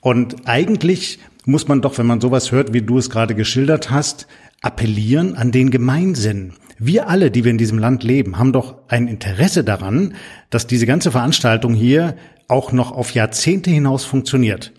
Und 0.00 0.48
eigentlich 0.48 1.18
muss 1.44 1.68
man 1.68 1.82
doch, 1.82 1.98
wenn 1.98 2.06
man 2.06 2.20
sowas 2.20 2.52
hört, 2.52 2.72
wie 2.72 2.82
du 2.82 2.98
es 2.98 3.10
gerade 3.10 3.34
geschildert 3.34 3.90
hast, 3.90 4.26
appellieren 4.62 5.36
an 5.36 5.52
den 5.52 5.70
Gemeinsinn. 5.70 6.54
Wir 6.78 7.08
alle, 7.08 7.30
die 7.30 7.44
wir 7.44 7.50
in 7.50 7.58
diesem 7.58 7.78
Land 7.78 8.02
leben, 8.02 8.38
haben 8.38 8.52
doch 8.52 8.76
ein 8.88 9.08
Interesse 9.08 9.62
daran, 9.62 10.14
dass 10.50 10.66
diese 10.66 10.86
ganze 10.86 11.10
Veranstaltung 11.10 11.74
hier 11.74 12.16
auch 12.48 12.72
noch 12.72 12.92
auf 12.92 13.12
Jahrzehnte 13.12 13.70
hinaus 13.70 14.04
funktioniert. 14.04 14.72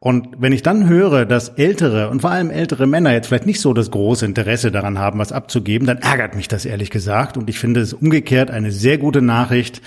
Und 0.00 0.28
wenn 0.38 0.52
ich 0.52 0.62
dann 0.62 0.88
höre, 0.88 1.24
dass 1.24 1.48
ältere 1.48 2.10
und 2.10 2.20
vor 2.20 2.30
allem 2.30 2.50
ältere 2.50 2.86
Männer 2.86 3.12
jetzt 3.12 3.26
vielleicht 3.26 3.46
nicht 3.46 3.60
so 3.60 3.74
das 3.74 3.90
große 3.90 4.24
Interesse 4.24 4.70
daran 4.70 4.98
haben, 4.98 5.18
was 5.18 5.32
abzugeben, 5.32 5.88
dann 5.88 5.98
ärgert 5.98 6.36
mich 6.36 6.46
das 6.46 6.64
ehrlich 6.64 6.90
gesagt. 6.90 7.36
Und 7.36 7.50
ich 7.50 7.58
finde 7.58 7.80
es 7.80 7.94
umgekehrt 7.94 8.52
eine 8.52 8.70
sehr 8.70 8.98
gute 8.98 9.22
Nachricht, 9.22 9.82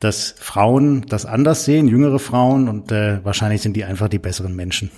dass 0.00 0.34
Frauen 0.38 1.06
das 1.08 1.24
anders 1.24 1.64
sehen, 1.64 1.88
jüngere 1.88 2.18
Frauen, 2.18 2.68
und 2.68 2.92
äh, 2.92 3.24
wahrscheinlich 3.24 3.62
sind 3.62 3.74
die 3.74 3.84
einfach 3.84 4.08
die 4.08 4.18
besseren 4.18 4.54
Menschen. 4.54 4.90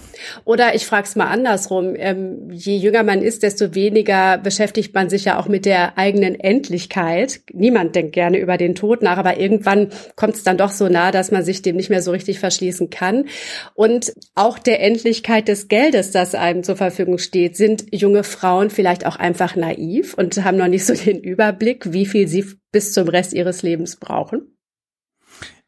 Oder 0.45 0.75
ich 0.75 0.87
frage 0.87 1.07
es 1.07 1.17
mal 1.17 1.29
andersrum. 1.29 1.95
Ähm, 1.97 2.51
je 2.51 2.77
jünger 2.77 3.03
man 3.03 3.23
ist, 3.23 3.43
desto 3.43 3.75
weniger 3.75 4.39
beschäftigt 4.39 4.95
man 4.95 5.09
sich 5.09 5.25
ja 5.25 5.39
auch 5.39 5.49
mit 5.49 5.65
der 5.65 5.99
eigenen 5.99 6.39
Endlichkeit. 6.39 7.41
Niemand 7.53 7.95
denkt 7.95 8.13
gerne 8.13 8.39
über 8.39 8.57
den 8.57 8.75
Tod 8.75 9.03
nach, 9.03 9.19
aber 9.19 9.39
irgendwann 9.39 9.89
kommt 10.17 10.35
es 10.35 10.43
dann 10.43 10.59
doch 10.59 10.71
so 10.71 10.89
nah, 10.89 11.11
dass 11.11 11.31
man 11.31 11.45
sich 11.45 11.63
dem 11.63 11.77
nicht 11.77 11.91
mehr 11.91 12.03
so 12.03 12.11
richtig 12.11 12.39
verschließen 12.39 12.91
kann. 12.91 13.27
Und 13.75 14.13
auch 14.35 14.59
der 14.59 14.83
Endlichkeit 14.83 15.49
des 15.49 15.69
Geldes, 15.69 16.11
das 16.11 16.35
einem 16.35 16.63
zur 16.63 16.77
Verfügung 16.77 17.19
steht, 17.19 17.57
sind 17.57 17.87
junge 17.93 18.25
Frauen 18.25 18.71
vielleicht 18.71 19.07
auch 19.07 19.17
einfach 19.17 19.57
naiv 19.57 20.15
und 20.15 20.43
haben 20.45 20.57
noch 20.57 20.69
nicht 20.69 20.87
so 20.87 20.95
den 20.95 21.21
Überblick, 21.21 21.93
wie 21.93 22.07
viel 22.07 22.29
sie 22.29 22.45
bis 22.73 22.93
zum 22.93 23.09
Rest 23.09 23.33
ihres 23.33 23.63
Lebens 23.63 23.97
brauchen. 23.97 24.56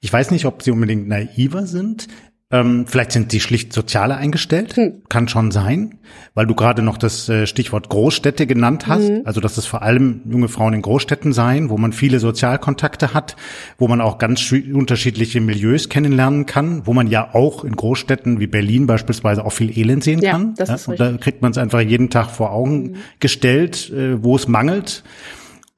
Ich 0.00 0.12
weiß 0.12 0.30
nicht, 0.30 0.44
ob 0.44 0.62
sie 0.62 0.70
unbedingt 0.70 1.08
naiver 1.08 1.66
sind. 1.66 2.08
Ähm, 2.50 2.86
vielleicht 2.86 3.12
sind 3.12 3.30
sie 3.30 3.40
schlicht 3.40 3.74
sozialer 3.74 4.16
eingestellt. 4.16 4.74
Hm. 4.76 5.02
Kann 5.10 5.28
schon 5.28 5.50
sein, 5.50 5.98
weil 6.32 6.46
du 6.46 6.54
gerade 6.54 6.80
noch 6.80 6.96
das 6.96 7.28
äh, 7.28 7.46
Stichwort 7.46 7.90
Großstädte 7.90 8.46
genannt 8.46 8.86
hast. 8.86 9.10
Mhm. 9.10 9.20
Also, 9.24 9.42
dass 9.42 9.58
es 9.58 9.66
vor 9.66 9.82
allem 9.82 10.22
junge 10.24 10.48
Frauen 10.48 10.72
in 10.72 10.80
Großstädten 10.80 11.34
seien, 11.34 11.68
wo 11.68 11.76
man 11.76 11.92
viele 11.92 12.20
Sozialkontakte 12.20 13.12
hat, 13.12 13.36
wo 13.76 13.86
man 13.86 14.00
auch 14.00 14.16
ganz 14.16 14.50
unterschiedliche 14.50 15.42
Milieus 15.42 15.90
kennenlernen 15.90 16.46
kann, 16.46 16.86
wo 16.86 16.94
man 16.94 17.08
ja 17.08 17.34
auch 17.34 17.64
in 17.64 17.76
Großstädten 17.76 18.40
wie 18.40 18.46
Berlin 18.46 18.86
beispielsweise 18.86 19.44
auch 19.44 19.52
viel 19.52 19.76
Elend 19.76 20.02
sehen 20.02 20.22
ja, 20.22 20.30
kann. 20.30 20.54
Das 20.54 20.70
ja, 20.70 20.74
ist 20.76 20.88
und 20.88 20.98
da 20.98 21.18
kriegt 21.18 21.42
man 21.42 21.50
es 21.50 21.58
einfach 21.58 21.80
jeden 21.80 22.08
Tag 22.08 22.30
vor 22.30 22.52
Augen 22.52 22.82
mhm. 22.82 22.96
gestellt, 23.20 23.90
äh, 23.90 24.22
wo 24.22 24.36
es 24.36 24.48
mangelt. 24.48 25.04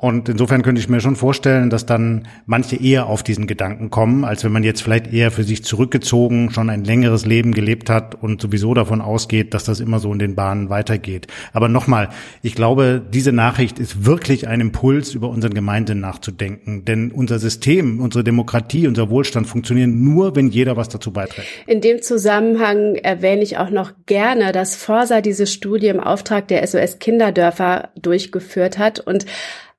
Und 0.01 0.31
insofern 0.31 0.63
könnte 0.63 0.81
ich 0.81 0.89
mir 0.89 1.03
schon 1.03 1.15
vorstellen, 1.15 1.69
dass 1.69 1.85
dann 1.85 2.27
manche 2.47 2.75
eher 2.75 3.07
auf 3.07 3.23
diesen 3.23 3.47
Gedanken 3.47 3.91
kommen, 3.91 4.25
als 4.25 4.43
wenn 4.43 4.51
man 4.51 4.65
jetzt 4.65 4.83
vielleicht 4.83 5.13
eher 5.13 5.31
für 5.31 5.45
sich 5.45 5.63
zurückgezogen 5.63 6.51
schon 6.53 6.71
ein 6.71 6.85
längeres 6.85 7.27
Leben 7.27 7.53
gelebt 7.53 7.91
hat 7.91 8.15
und 8.15 8.41
sowieso 8.41 8.73
davon 8.73 9.03
ausgeht, 9.03 9.53
dass 9.53 9.65
das 9.65 9.79
immer 9.79 9.99
so 9.99 10.11
in 10.11 10.19
den 10.19 10.35
Bahnen 10.35 10.71
weitergeht. 10.71 11.27
Aber 11.53 11.69
nochmal, 11.69 12.09
ich 12.41 12.55
glaube, 12.55 13.03
diese 13.13 13.33
Nachricht 13.33 13.79
ist 13.79 14.07
wirklich 14.07 14.49
ein 14.49 14.63
Impuls, 14.63 15.13
über 15.13 15.29
unseren 15.29 15.53
Gemeinden 15.53 16.01
nachzudenken. 16.01 16.87
Denn 16.87 17.11
unser 17.11 17.39
System, 17.39 18.01
unsere 18.01 18.25
Demokratie, 18.25 18.87
unser 18.87 19.11
Wohlstand 19.11 19.49
funktionieren 19.49 20.03
nur, 20.03 20.35
wenn 20.35 20.49
jeder 20.49 20.79
was 20.79 20.89
dazu 20.89 21.13
beiträgt. 21.13 21.47
In 21.67 21.83
dem 21.83 22.01
Zusammenhang 22.01 22.95
erwähne 22.95 23.43
ich 23.43 23.59
auch 23.59 23.69
noch 23.69 23.93
gerne, 24.07 24.53
dass 24.53 24.77
Forsa 24.77 25.21
diese 25.21 25.47
Studie 25.47 25.89
im 25.89 26.01
Auftrag 26.01 26.49
der 26.49 26.67
SOS 26.67 27.01
Kinderdörfer 27.01 27.91
durchgeführt 28.01 28.79
hat 28.79 28.99
und 28.99 29.27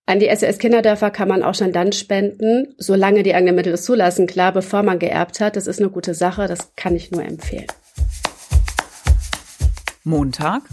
an 0.06 0.20
die 0.20 0.30
SOS 0.36 0.58
Kinderdörfer 0.58 1.12
kann 1.12 1.28
man 1.28 1.44
auch 1.44 1.56
schon 1.56 1.72
dann 1.72 1.92
spenden, 1.92 2.74
solange 2.78 3.24
die 3.24 3.34
eigenen 3.34 3.56
Mittel 3.56 3.74
es 3.74 3.84
zulassen, 3.84 4.28
klar, 4.28 4.52
bevor 4.52 4.84
man 4.84 5.00
geerbt 5.00 5.40
hat. 5.40 5.56
Das 5.56 5.68
ist 5.68 5.80
eine 5.80 5.90
gute 5.90 6.14
Sache, 6.14 6.48
das 6.48 6.76
kann 6.76 6.96
ich 6.96 7.12
nur 7.12 7.24
empfehlen. 7.24 7.68
Montag. 10.04 10.64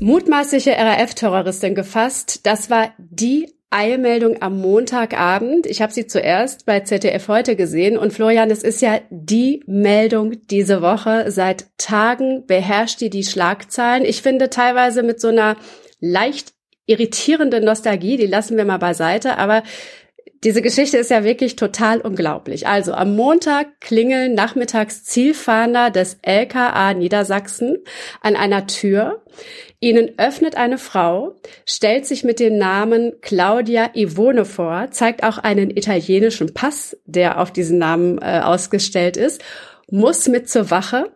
Mutmaßliche 0.00 0.70
RAF-Terroristin 0.70 1.74
gefasst. 1.74 2.46
Das 2.46 2.70
war 2.70 2.92
die 2.98 3.52
Eilmeldung 3.70 4.40
am 4.40 4.60
Montagabend. 4.60 5.66
Ich 5.66 5.82
habe 5.82 5.92
sie 5.92 6.06
zuerst 6.06 6.64
bei 6.64 6.80
ZDF 6.80 7.28
heute 7.28 7.56
gesehen 7.56 7.98
und 7.98 8.12
Florian, 8.12 8.50
es 8.50 8.62
ist 8.62 8.80
ja 8.80 9.00
die 9.10 9.62
Meldung 9.66 10.46
diese 10.46 10.80
Woche. 10.80 11.30
Seit 11.30 11.66
Tagen 11.76 12.46
beherrscht 12.46 13.00
die 13.00 13.10
die 13.10 13.24
Schlagzeilen. 13.24 14.04
Ich 14.04 14.22
finde 14.22 14.48
teilweise 14.48 15.02
mit 15.02 15.20
so 15.20 15.28
einer 15.28 15.56
leicht 16.00 16.54
irritierende 16.88 17.60
Nostalgie, 17.60 18.16
die 18.16 18.26
lassen 18.26 18.56
wir 18.56 18.64
mal 18.64 18.78
beiseite, 18.78 19.38
aber 19.38 19.62
diese 20.44 20.62
Geschichte 20.62 20.98
ist 20.98 21.10
ja 21.10 21.24
wirklich 21.24 21.56
total 21.56 22.00
unglaublich. 22.00 22.68
Also 22.68 22.92
am 22.92 23.16
Montag 23.16 23.80
klingeln 23.80 24.34
nachmittags 24.34 25.02
Zielfahnder 25.02 25.90
des 25.90 26.18
LKA 26.22 26.94
Niedersachsen 26.94 27.78
an 28.20 28.36
einer 28.36 28.68
Tür. 28.68 29.24
Ihnen 29.80 30.16
öffnet 30.16 30.56
eine 30.56 30.78
Frau, 30.78 31.34
stellt 31.66 32.06
sich 32.06 32.22
mit 32.22 32.38
dem 32.38 32.56
Namen 32.56 33.14
Claudia 33.20 33.90
Ivone 33.94 34.44
vor, 34.44 34.88
zeigt 34.92 35.24
auch 35.24 35.38
einen 35.38 35.70
italienischen 35.70 36.54
Pass, 36.54 36.96
der 37.04 37.40
auf 37.40 37.52
diesen 37.52 37.78
Namen 37.78 38.18
äh, 38.18 38.40
ausgestellt 38.42 39.16
ist, 39.16 39.42
muss 39.90 40.28
mit 40.28 40.48
zur 40.48 40.70
Wache. 40.70 41.12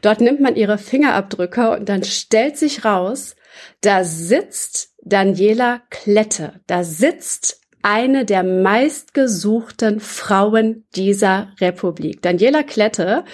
Dort 0.00 0.20
nimmt 0.20 0.40
man 0.40 0.54
ihre 0.54 0.78
Fingerabdrücke 0.78 1.70
und 1.70 1.88
dann 1.88 2.04
stellt 2.04 2.56
sich 2.56 2.84
raus, 2.84 3.34
da 3.80 4.04
sitzt 4.04 4.93
Daniela 5.04 5.82
Klette. 5.90 6.60
Da 6.66 6.82
sitzt 6.82 7.60
eine 7.82 8.24
der 8.24 8.42
meistgesuchten 8.42 10.00
Frauen 10.00 10.86
dieser 10.96 11.52
Republik. 11.60 12.22
Daniela 12.22 12.62
Klette, 12.62 13.24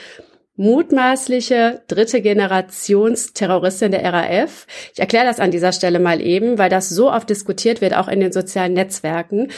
mutmaßliche 0.56 1.82
dritte 1.86 2.20
Generations 2.20 3.32
Terroristin 3.32 3.92
der 3.92 4.12
RAF. 4.12 4.66
Ich 4.92 5.00
erkläre 5.00 5.24
das 5.24 5.38
an 5.38 5.52
dieser 5.52 5.72
Stelle 5.72 6.00
mal 6.00 6.20
eben, 6.20 6.58
weil 6.58 6.68
das 6.68 6.88
so 6.88 7.10
oft 7.10 7.30
diskutiert 7.30 7.80
wird, 7.80 7.96
auch 7.96 8.08
in 8.08 8.20
den 8.20 8.32
sozialen 8.32 8.72
Netzwerken. 8.72 9.52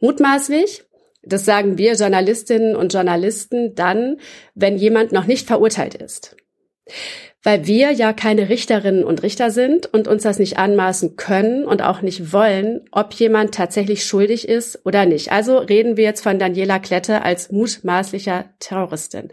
Mutmaßlich, 0.00 0.84
das 1.22 1.46
sagen 1.46 1.78
wir 1.78 1.94
Journalistinnen 1.94 2.76
und 2.76 2.92
Journalisten 2.92 3.74
dann, 3.74 4.18
wenn 4.54 4.76
jemand 4.76 5.12
noch 5.12 5.26
nicht 5.26 5.46
verurteilt 5.46 5.94
ist 5.94 6.36
weil 7.44 7.66
wir 7.66 7.92
ja 7.92 8.12
keine 8.12 8.48
Richterinnen 8.48 9.04
und 9.04 9.22
Richter 9.22 9.50
sind 9.50 9.86
und 9.92 10.08
uns 10.08 10.22
das 10.22 10.38
nicht 10.38 10.58
anmaßen 10.58 11.16
können 11.16 11.64
und 11.64 11.82
auch 11.82 12.00
nicht 12.00 12.32
wollen, 12.32 12.80
ob 12.90 13.12
jemand 13.14 13.54
tatsächlich 13.54 14.04
schuldig 14.04 14.48
ist 14.48 14.80
oder 14.84 15.04
nicht. 15.04 15.30
Also 15.30 15.58
reden 15.58 15.96
wir 15.96 16.04
jetzt 16.04 16.22
von 16.22 16.38
Daniela 16.38 16.78
Klette 16.78 17.22
als 17.22 17.52
mutmaßlicher 17.52 18.46
Terroristin. 18.60 19.28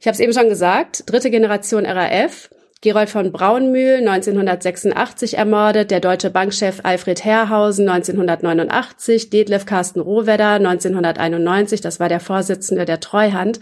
Ich 0.00 0.06
habe 0.06 0.14
es 0.14 0.20
eben 0.20 0.32
schon 0.32 0.48
gesagt, 0.48 1.02
dritte 1.10 1.30
Generation 1.30 1.84
RAF. 1.84 2.48
Gerold 2.80 3.10
von 3.10 3.32
Braunmühl 3.32 3.96
1986 4.08 5.36
ermordet, 5.36 5.90
der 5.90 5.98
deutsche 5.98 6.30
Bankchef 6.30 6.78
Alfred 6.84 7.24
Herrhausen 7.24 7.88
1989, 7.88 9.30
Detlef 9.30 9.66
Carsten 9.66 9.98
Rohwedder 9.98 10.52
1991, 10.52 11.80
das 11.80 11.98
war 11.98 12.08
der 12.08 12.20
Vorsitzende 12.20 12.84
der 12.84 13.00
Treuhand. 13.00 13.58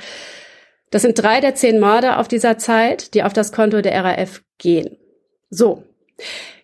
Das 0.90 1.02
sind 1.02 1.20
drei 1.20 1.40
der 1.40 1.54
zehn 1.54 1.80
Morde 1.80 2.18
auf 2.18 2.28
dieser 2.28 2.58
Zeit, 2.58 3.14
die 3.14 3.22
auf 3.22 3.32
das 3.32 3.52
Konto 3.52 3.80
der 3.80 4.04
RAF 4.04 4.42
gehen. 4.58 4.96
So. 5.50 5.82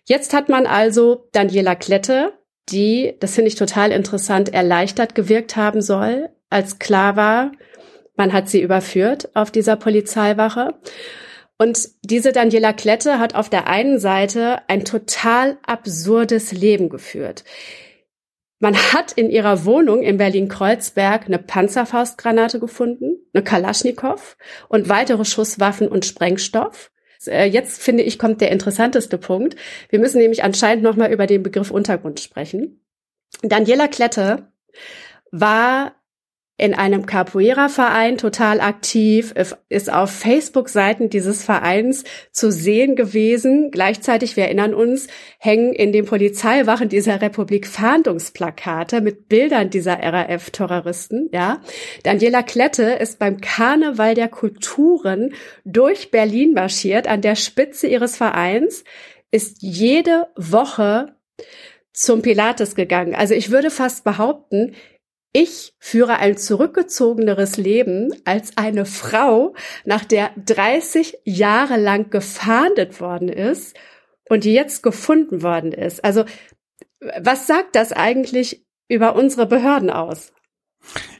Jetzt 0.05 0.33
hat 0.33 0.49
man 0.49 0.65
also 0.65 1.27
Daniela 1.31 1.75
Klette, 1.75 2.33
die, 2.69 3.15
das 3.19 3.35
finde 3.35 3.49
ich 3.49 3.55
total 3.55 3.91
interessant, 3.91 4.53
erleichtert 4.53 5.15
gewirkt 5.15 5.55
haben 5.55 5.81
soll, 5.81 6.29
als 6.49 6.79
klar 6.79 7.15
war, 7.15 7.51
man 8.15 8.31
hat 8.33 8.49
sie 8.49 8.61
überführt 8.61 9.29
auf 9.35 9.51
dieser 9.51 9.75
Polizeiwache. 9.75 10.75
Und 11.57 11.89
diese 12.03 12.31
Daniela 12.31 12.73
Klette 12.73 13.19
hat 13.19 13.35
auf 13.35 13.49
der 13.49 13.67
einen 13.67 13.99
Seite 13.99 14.61
ein 14.67 14.85
total 14.85 15.57
absurdes 15.65 16.51
Leben 16.51 16.89
geführt. 16.89 17.43
Man 18.63 18.77
hat 18.77 19.11
in 19.11 19.29
ihrer 19.29 19.65
Wohnung 19.65 20.03
in 20.03 20.15
Berlin-Kreuzberg 20.15 21.25
eine 21.25 21.37
Panzerfaustgranate 21.37 22.61
gefunden, 22.61 23.17
eine 23.33 23.43
Kalaschnikow 23.43 24.37
und 24.69 24.87
weitere 24.87 25.25
Schusswaffen 25.25 25.89
und 25.89 26.05
Sprengstoff. 26.05 26.89
Äh, 27.25 27.49
jetzt 27.49 27.81
finde 27.81 28.03
ich 28.03 28.17
kommt 28.17 28.39
der 28.39 28.51
interessanteste 28.51 29.17
Punkt. 29.17 29.57
Wir 29.89 29.99
müssen 29.99 30.19
nämlich 30.19 30.45
anscheinend 30.45 30.81
noch 30.81 30.95
mal 30.95 31.11
über 31.11 31.27
den 31.27 31.43
Begriff 31.43 31.71
Untergrund 31.71 32.21
sprechen. 32.21 32.79
Daniela 33.41 33.89
Klette 33.89 34.53
war 35.29 35.95
in 36.55 36.75
einem 36.75 37.07
Capoeira-Verein 37.07 38.17
total 38.19 38.61
aktiv, 38.61 39.33
ist 39.69 39.91
auf 39.91 40.11
Facebook-Seiten 40.11 41.09
dieses 41.09 41.43
Vereins 41.43 42.03
zu 42.31 42.51
sehen 42.51 42.95
gewesen. 42.95 43.71
Gleichzeitig, 43.71 44.37
wir 44.37 44.45
erinnern 44.45 44.75
uns, 44.75 45.07
hängen 45.39 45.73
in 45.73 45.91
den 45.91 46.05
Polizeiwachen 46.05 46.89
dieser 46.89 47.21
Republik 47.21 47.65
Fahndungsplakate 47.65 49.01
mit 49.01 49.29
Bildern 49.29 49.71
dieser 49.71 49.97
RAF-Terroristen, 49.97 51.29
ja. 51.33 51.59
Daniela 52.03 52.43
Klette 52.43 52.83
ist 52.83 53.17
beim 53.17 53.41
Karneval 53.41 54.13
der 54.13 54.27
Kulturen 54.27 55.33
durch 55.65 56.11
Berlin 56.11 56.53
marschiert, 56.53 57.07
an 57.07 57.21
der 57.21 57.35
Spitze 57.35 57.87
ihres 57.87 58.15
Vereins, 58.15 58.83
ist 59.31 59.57
jede 59.61 60.27
Woche 60.35 61.15
zum 61.91 62.21
Pilates 62.21 62.75
gegangen. 62.75 63.15
Also 63.15 63.33
ich 63.33 63.51
würde 63.51 63.69
fast 63.71 64.03
behaupten, 64.03 64.75
ich 65.33 65.73
führe 65.79 66.17
ein 66.17 66.37
zurückgezogeneres 66.37 67.57
Leben 67.57 68.13
als 68.23 68.55
eine 68.55 68.85
Frau, 68.85 69.55
nach 69.83 70.05
der 70.05 70.29
30 70.45 71.17
Jahre 71.25 71.77
lang 71.77 72.11
gefahndet 72.11 73.01
worden 73.01 73.29
ist 73.29 73.75
und 74.29 74.43
die 74.43 74.53
jetzt 74.53 74.83
gefunden 74.83 75.41
worden 75.41 75.71
ist. 75.71 76.05
Also 76.05 76.23
was 77.19 77.47
sagt 77.47 77.75
das 77.75 77.91
eigentlich 77.91 78.63
über 78.87 79.15
unsere 79.15 79.47
Behörden 79.47 79.89
aus? 79.89 80.31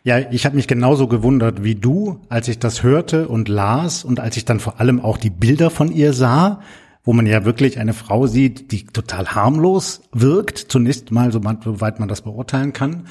Ja, 0.03 0.20
ich 0.32 0.46
habe 0.46 0.58
mich 0.58 0.67
genauso 0.67 1.08
gewundert 1.08 1.63
wie 1.63 1.75
du, 1.75 2.22
als 2.29 2.48
ich 2.48 2.60
das 2.60 2.84
hörte 2.84 3.27
und 3.27 3.48
las 3.50 4.03
und 4.03 4.20
als 4.20 4.38
ich 4.38 4.46
dann 4.46 4.60
vor 4.60 4.79
allem 4.79 5.00
auch 5.00 5.17
die 5.17 5.29
Bilder 5.29 5.70
von 5.70 5.91
ihr 5.91 6.13
sah, 6.13 6.62
wo 7.03 7.13
man 7.13 7.25
ja 7.25 7.46
wirklich 7.46 7.79
eine 7.79 7.93
Frau 7.93 8.27
sieht, 8.27 8.72
die 8.72 8.86
total 8.86 9.29
harmlos 9.29 10.01
wirkt, 10.12 10.58
zunächst 10.58 11.12
mal, 11.12 11.32
soweit 11.32 12.00
man 12.00 12.10
das 12.10 12.22
beurteilen 12.22 12.74
kann. 12.74 13.08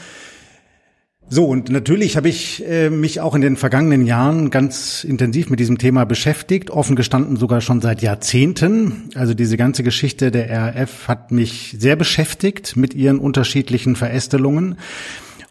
So, 1.35 1.47
und 1.47 1.71
natürlich 1.71 2.19
habe 2.19 2.29
ich 2.29 2.63
äh, 2.69 2.91
mich 2.91 3.23
auch 3.23 3.35
in 3.35 3.41
den 3.41 3.57
vergangenen 3.57 4.05
Jahren 4.05 4.51
ganz 4.51 5.03
intensiv 5.03 5.49
mit 5.49 5.61
diesem 5.61 5.79
Thema 5.79 6.05
beschäftigt, 6.05 6.71
offen 6.71 6.95
gestanden 6.95 7.37
sogar 7.37 7.63
schon 7.63 7.81
seit 7.81 8.03
Jahrzehnten. 8.03 9.09
Also 9.15 9.33
diese 9.33 9.57
ganze 9.57 9.83
Geschichte 9.83 10.31
der 10.31 10.51
RAF 10.51 11.09
hat 11.09 11.31
mich 11.31 11.75
sehr 11.79 11.97
beschäftigt 11.97 12.77
mit 12.77 12.93
ihren 12.93 13.19
unterschiedlichen 13.19 13.97
Verästelungen. 13.97 14.77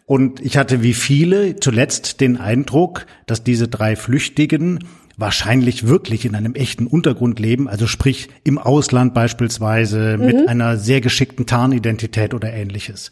Und 0.06 0.38
ich 0.38 0.56
hatte 0.56 0.84
wie 0.84 0.94
viele 0.94 1.56
zuletzt 1.56 2.20
den 2.20 2.36
Eindruck, 2.36 3.06
dass 3.26 3.42
diese 3.42 3.66
drei 3.66 3.96
Flüchtigen 3.96 4.86
wahrscheinlich 5.16 5.88
wirklich 5.88 6.24
in 6.24 6.36
einem 6.36 6.54
echten 6.54 6.86
Untergrund 6.86 7.40
leben, 7.40 7.66
also 7.66 7.88
sprich 7.88 8.28
im 8.44 8.58
Ausland 8.58 9.14
beispielsweise 9.14 10.16
mhm. 10.16 10.26
mit 10.26 10.48
einer 10.48 10.76
sehr 10.76 11.00
geschickten 11.00 11.46
Tarnidentität 11.46 12.34
oder 12.34 12.52
ähnliches. 12.52 13.10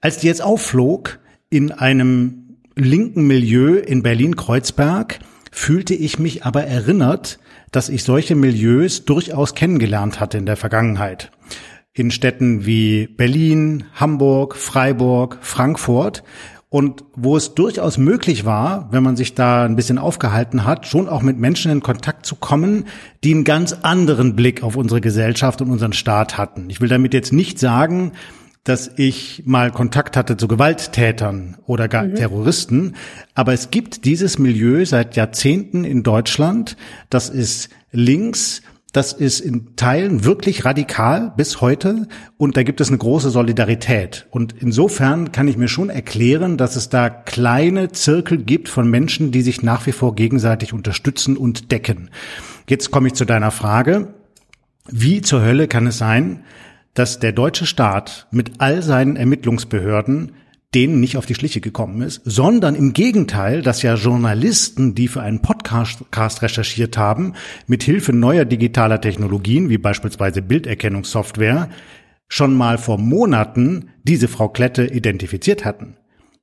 Als 0.00 0.16
die 0.16 0.28
jetzt 0.28 0.42
aufflog, 0.42 1.18
in 1.50 1.72
einem 1.72 2.58
linken 2.76 3.26
Milieu 3.26 3.76
in 3.76 4.02
Berlin-Kreuzberg 4.02 5.20
fühlte 5.50 5.94
ich 5.94 6.18
mich 6.18 6.44
aber 6.44 6.64
erinnert, 6.64 7.38
dass 7.70 7.88
ich 7.88 8.04
solche 8.04 8.34
Milieus 8.34 9.04
durchaus 9.04 9.54
kennengelernt 9.54 10.20
hatte 10.20 10.38
in 10.38 10.46
der 10.46 10.56
Vergangenheit. 10.56 11.30
In 11.92 12.10
Städten 12.10 12.66
wie 12.66 13.06
Berlin, 13.06 13.84
Hamburg, 13.94 14.56
Freiburg, 14.56 15.38
Frankfurt 15.42 16.24
und 16.68 17.04
wo 17.14 17.36
es 17.36 17.54
durchaus 17.54 17.98
möglich 17.98 18.44
war, 18.44 18.88
wenn 18.90 19.04
man 19.04 19.14
sich 19.14 19.34
da 19.34 19.64
ein 19.64 19.76
bisschen 19.76 19.98
aufgehalten 19.98 20.64
hat, 20.64 20.88
schon 20.88 21.08
auch 21.08 21.22
mit 21.22 21.38
Menschen 21.38 21.70
in 21.70 21.82
Kontakt 21.82 22.26
zu 22.26 22.34
kommen, 22.34 22.86
die 23.22 23.32
einen 23.32 23.44
ganz 23.44 23.74
anderen 23.82 24.34
Blick 24.34 24.64
auf 24.64 24.74
unsere 24.74 25.00
Gesellschaft 25.00 25.62
und 25.62 25.70
unseren 25.70 25.92
Staat 25.92 26.36
hatten. 26.36 26.68
Ich 26.70 26.80
will 26.80 26.88
damit 26.88 27.14
jetzt 27.14 27.32
nicht 27.32 27.60
sagen, 27.60 28.10
dass 28.64 28.90
ich 28.96 29.42
mal 29.44 29.70
Kontakt 29.70 30.16
hatte 30.16 30.38
zu 30.38 30.48
Gewalttätern 30.48 31.58
oder 31.66 31.86
gar 31.86 32.04
mhm. 32.04 32.14
Terroristen. 32.14 32.96
Aber 33.34 33.52
es 33.52 33.70
gibt 33.70 34.06
dieses 34.06 34.38
Milieu 34.38 34.84
seit 34.86 35.16
Jahrzehnten 35.16 35.84
in 35.84 36.02
Deutschland. 36.02 36.76
Das 37.10 37.28
ist 37.28 37.68
links. 37.92 38.62
Das 38.92 39.12
ist 39.12 39.40
in 39.40 39.74
Teilen 39.74 40.24
wirklich 40.24 40.64
radikal 40.64 41.32
bis 41.36 41.60
heute 41.60 42.06
und 42.36 42.56
da 42.56 42.62
gibt 42.62 42.80
es 42.80 42.88
eine 42.88 42.98
große 42.98 43.28
Solidarität. 43.28 44.28
Und 44.30 44.54
insofern 44.60 45.32
kann 45.32 45.48
ich 45.48 45.56
mir 45.56 45.66
schon 45.66 45.90
erklären, 45.90 46.56
dass 46.56 46.76
es 46.76 46.90
da 46.90 47.10
kleine 47.10 47.90
Zirkel 47.90 48.38
gibt 48.38 48.68
von 48.68 48.88
Menschen, 48.88 49.32
die 49.32 49.42
sich 49.42 49.64
nach 49.64 49.84
wie 49.86 49.92
vor 49.92 50.14
gegenseitig 50.14 50.72
unterstützen 50.72 51.36
und 51.36 51.72
decken. 51.72 52.08
Jetzt 52.68 52.92
komme 52.92 53.08
ich 53.08 53.14
zu 53.14 53.24
deiner 53.24 53.50
Frage. 53.50 54.14
Wie 54.88 55.22
zur 55.22 55.42
Hölle 55.42 55.66
kann 55.66 55.88
es 55.88 55.98
sein, 55.98 56.44
dass 56.94 57.18
der 57.18 57.32
deutsche 57.32 57.66
Staat 57.66 58.26
mit 58.30 58.52
all 58.58 58.82
seinen 58.82 59.16
Ermittlungsbehörden 59.16 60.32
denen 60.74 61.00
nicht 61.00 61.16
auf 61.16 61.26
die 61.26 61.34
Schliche 61.34 61.60
gekommen 61.60 62.02
ist, 62.02 62.20
sondern 62.24 62.74
im 62.74 62.92
Gegenteil, 62.92 63.62
dass 63.62 63.82
ja 63.82 63.94
Journalisten, 63.94 64.94
die 64.94 65.08
für 65.08 65.22
einen 65.22 65.40
Podcast 65.40 66.02
recherchiert 66.42 66.98
haben, 66.98 67.34
mit 67.66 67.82
Hilfe 67.82 68.12
neuer 68.12 68.44
digitaler 68.44 69.00
Technologien, 69.00 69.68
wie 69.68 69.78
beispielsweise 69.78 70.42
Bilderkennungssoftware, 70.42 71.68
schon 72.28 72.56
mal 72.56 72.78
vor 72.78 72.98
Monaten 72.98 73.90
diese 74.02 74.26
Frau 74.26 74.48
Klette 74.48 74.84
identifiziert 74.84 75.64
hatten. 75.64 75.96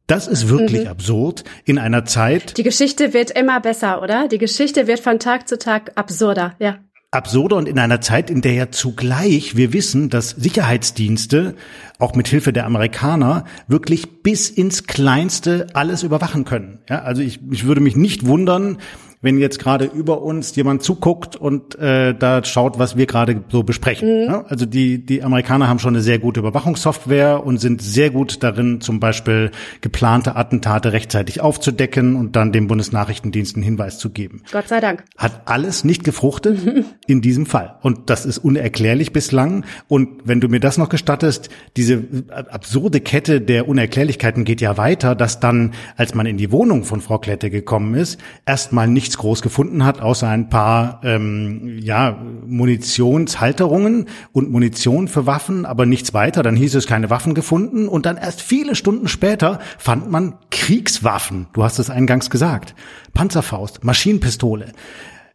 Das 0.08 0.28
ist 0.28 0.50
wirklich 0.50 0.84
mhm. 0.84 0.92
absurd 0.92 1.44
in 1.66 1.78
einer 1.78 2.06
Zeit. 2.06 2.58
Die 2.58 2.64
Geschichte 2.64 3.14
wird 3.14 3.32
immer 3.32 3.60
besser, 3.60 4.02
oder? 4.02 4.28
Die 4.28 4.38
Geschichte 4.38 4.88
wird 4.88 5.00
von 5.00 5.20
Tag 5.20 5.48
zu 5.48 5.58
Tag 5.58 5.92
absurder, 5.96 6.56
ja 6.60 6.80
absurder 7.12 7.58
und 7.58 7.68
in 7.68 7.78
einer 7.78 8.00
Zeit, 8.00 8.30
in 8.30 8.40
der 8.40 8.54
ja 8.54 8.72
zugleich 8.72 9.58
wir 9.58 9.74
wissen, 9.74 10.10
dass 10.10 10.30
Sicherheitsdienste 10.30 11.56
auch 12.00 12.16
mit 12.16 12.30
Hilfe 12.30 12.54
der 12.54 12.66
Amerikaner 12.66 13.44
wirklich 13.68 14.24
bis 14.24 14.50
ins 14.50 14.88
Kleinste 14.88 15.68
alles 15.74 16.04
überwachen 16.04 16.46
können. 16.46 16.80
Ja, 16.90 17.02
also 17.02 17.22
ich, 17.22 17.42
ich 17.52 17.66
würde 17.66 17.82
mich 17.82 17.98
nicht 17.98 18.26
wundern, 18.26 18.78
wenn 19.22 19.38
jetzt 19.38 19.60
gerade 19.60 19.86
über 19.86 20.22
uns 20.22 20.56
jemand 20.56 20.84
zuguckt 20.84 21.36
und 21.36 21.78
äh, 21.80 22.14
da 22.14 22.44
schaut, 22.44 22.80
was 22.80 22.98
wir 22.98 23.06
gerade 23.06 23.44
so 23.50 23.64
besprechen. 23.64 24.24
Mhm. 24.24 24.26
Ja, 24.26 24.46
also 24.48 24.66
die, 24.66 25.06
die 25.06 25.24
Amerikaner 25.24 25.68
haben 25.68 25.80
schon 25.80 25.94
eine 25.94 26.02
sehr 26.02 26.20
gute 26.20 26.40
Überwachungssoftware 26.40 27.46
und 27.46 27.60
sind 27.60 27.82
sehr 27.82 28.10
gut 28.10 28.44
darin, 28.44 28.82
zum 28.82 29.00
Beispiel 29.00 29.52
geplante 29.82 30.36
Attentate 30.36 30.94
rechtzeitig 30.94 31.42
aufzudecken 31.42 32.16
und 32.16 32.36
dann 32.36 32.52
dem 32.52 32.68
Bundesnachrichtendienst 32.68 33.56
einen 33.56 33.64
Hinweis 33.64 34.00
zu 34.00 34.10
geben. 34.10 34.42
Gott 34.52 34.68
sei 34.68 34.80
Dank. 34.80 35.04
Hat 35.18 35.44
alles 35.46 35.84
nicht 35.84 36.04
gefruchtet 36.04 36.60
in 37.08 37.22
diesem 37.22 37.46
Fall. 37.46 37.76
Und 37.82 38.10
das 38.10 38.26
ist 38.26 38.40
unerklärlich 38.40 39.14
bislang. 39.14 39.66
Und 39.88 40.10
wenn 40.24 40.42
du 40.42 40.48
mir 40.48 40.60
das 40.60 40.78
noch 40.78 40.90
gestattest, 40.90 41.50
diese 41.78 42.04
absurde 42.30 43.02
Kette 43.02 43.42
der 43.42 43.68
Unerklärlichkeiten 43.68 44.46
geht 44.46 44.62
ja 44.62 44.78
weiter, 44.78 45.16
dass 45.16 45.40
dann, 45.40 45.74
als 45.96 46.16
man 46.16 46.26
in 46.26 46.38
die 46.38 46.52
Wohnung 46.52 46.84
von 46.84 47.02
Frau 47.02 47.20
Klette 47.20 47.50
gekommen 47.50 47.94
ist, 47.94 48.20
erstmal 48.46 48.88
nicht 48.88 49.11
nichts 49.12 49.18
groß 49.18 49.42
gefunden 49.42 49.84
hat, 49.84 50.00
außer 50.00 50.30
ein 50.30 50.48
paar 50.48 51.02
ähm, 51.04 51.80
ja, 51.82 52.18
Munitionshalterungen 52.48 54.06
und 54.32 54.52
Munition 54.52 55.10
für 55.10 55.26
Waffen, 55.26 55.66
aber 55.66 55.86
nichts 55.86 56.14
weiter. 56.14 56.44
Dann 56.44 56.56
hieß 56.56 56.76
es 56.76 56.88
keine 56.88 57.10
Waffen 57.10 57.34
gefunden 57.34 57.90
und 57.90 58.06
dann 58.06 58.16
erst 58.16 58.42
viele 58.42 58.74
Stunden 58.74 59.10
später 59.10 59.60
fand 59.78 60.10
man 60.10 60.36
Kriegswaffen. 60.50 61.48
Du 61.52 61.64
hast 61.64 61.78
es 61.80 61.90
eingangs 61.90 62.30
gesagt. 62.30 62.74
Panzerfaust, 63.14 63.84
Maschinenpistole. 63.84 64.72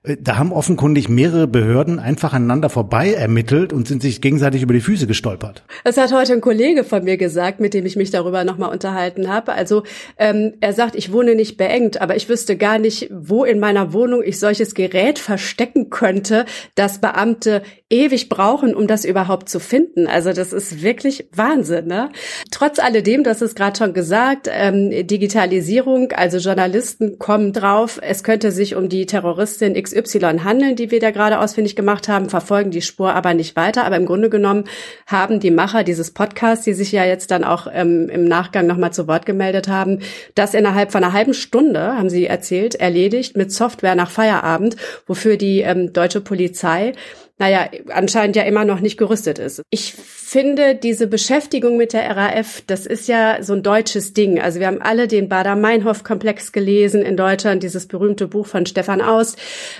Äh, 0.07 0.16
da 0.21 0.38
haben 0.38 0.53
offenkundig 0.53 1.09
mehrere 1.09 1.47
Behörden 1.47 1.99
einfach 1.99 2.33
aneinander 2.33 2.71
vorbei 2.71 3.12
ermittelt 3.12 3.73
und 3.73 3.88
sind 3.88 4.03
sich 4.03 4.21
gegenseitig 4.21 4.62
über 4.62 4.75
die 4.75 4.81
Füße 4.81 5.07
gestolpert. 5.07 5.64
Das 5.85 5.97
hat 5.97 6.12
heute 6.12 6.33
ein 6.33 6.40
Kollege 6.40 6.85
von 6.85 7.05
mir 7.05 7.16
gesagt, 7.16 7.61
mit 7.61 7.75
dem 7.75 7.87
ich 7.87 7.97
mich 7.97 8.11
darüber 8.11 8.45
nochmal 8.45 8.71
unterhalten 8.71 9.29
habe. 9.29 9.53
Also 9.53 9.83
ähm, 10.19 10.55
er 10.61 10.73
sagt, 10.73 10.95
ich 10.97 11.12
wohne 11.12 11.35
nicht 11.35 11.57
beengt, 11.57 12.01
aber 12.01 12.16
ich 12.16 12.29
wüsste 12.29 12.57
gar 12.57 12.79
nicht, 12.79 13.11
wo 13.12 13.45
in 13.45 13.59
meiner 13.59 13.92
Wohnung 13.92 14.23
ich 14.25 14.38
solches 14.38 14.75
Gerät 14.75 15.19
verstecken 15.19 15.90
könnte, 15.90 16.45
dass 16.75 17.01
Beamte 17.01 17.62
ewig 17.90 18.29
brauchen, 18.29 18.75
um 18.75 18.87
das 18.87 19.05
überhaupt 19.05 19.49
zu 19.49 19.61
finden. 19.61 20.07
Also 20.07 20.33
das 20.33 20.53
ist 20.53 20.83
wirklich 20.83 21.29
Wahnsinn. 21.33 21.87
Ne? 21.87 22.11
Trotz 22.51 22.79
alledem, 22.79 23.23
das 23.23 23.42
ist 23.42 23.55
gerade 23.55 23.79
schon 23.79 23.95
gesagt, 23.95 24.49
ähm, 24.51 25.07
Digitalisierung, 25.07 26.12
also 26.12 26.38
Journalisten 26.38 27.19
kommen 27.19 27.53
drauf, 27.53 28.01
es 28.03 28.25
könnte 28.25 28.51
sich 28.51 28.75
um 28.75 28.88
die 28.88 29.07
Terroristin 29.07 29.77
X 29.77 29.92
XY 30.01 30.41
handeln, 30.45 30.77
die 30.77 30.91
wir 30.91 31.01
da 31.01 31.11
gerade 31.11 31.39
ausfindig 31.41 31.77
gemacht 31.77 32.09
haben, 32.09 32.29
verfolgen 32.29 32.71
die 32.71 32.83
Spur 32.83 33.15
aber 33.15 33.35
nicht 33.35 33.57
weiter. 33.57 33.85
Aber 33.85 33.97
im 33.97 34.07
Grunde 34.07 34.31
genommen 34.31 34.65
haben 35.07 35.41
die 35.41 35.51
Macher 35.51 35.85
dieses 35.85 36.13
Podcasts, 36.13 36.65
die 36.65 36.75
sich 36.75 36.93
ja 36.93 37.05
jetzt 37.05 37.31
dann 37.31 37.45
auch 37.45 37.67
ähm, 37.73 38.09
im 38.09 38.25
Nachgang 38.25 38.67
nochmal 38.67 38.93
zu 38.93 39.09
Wort 39.09 39.27
gemeldet 39.27 39.69
haben, 39.69 40.01
das 40.35 40.55
innerhalb 40.55 40.93
von 40.93 41.03
einer 41.03 41.13
halben 41.13 41.35
Stunde, 41.35 41.97
haben 41.97 42.11
sie 42.11 42.27
erzählt, 42.27 42.75
erledigt 42.75 43.37
mit 43.37 43.53
Software 43.53 43.95
nach 43.95 44.11
Feierabend, 44.11 44.77
wofür 45.07 45.37
die 45.37 45.61
ähm, 45.61 45.93
deutsche 45.93 46.21
Polizei 46.21 46.93
naja, 47.39 47.69
anscheinend 47.91 48.35
ja 48.37 48.45
immer 48.45 48.65
noch 48.65 48.81
nicht 48.81 48.97
gerüstet 48.97 49.39
ist. 49.39 49.63
Ich 49.71 49.95
finde, 50.27 50.75
diese 50.75 51.07
Beschäftigung 51.07 51.77
mit 51.77 51.93
der 51.93 52.17
RAF, 52.17 52.61
das 52.67 52.85
ist 52.85 53.07
ja 53.07 53.45
so 53.45 53.53
ein 53.53 53.62
deutsches 53.62 54.12
Ding. 54.12 54.41
Also 54.41 54.59
wir 54.59 54.67
haben 54.67 54.83
alle 54.83 55.07
den 55.07 55.29
Bader-Meinhof-Komplex 55.29 56.51
gelesen 56.51 57.03
in 57.03 57.17
Deutschland, 57.17 57.62
dieses 57.62 57.87
berühmte 57.87 58.27
Buch 58.27 58.47
von 58.47 58.67
Stefan 58.67 59.01
Aust. 59.01 59.39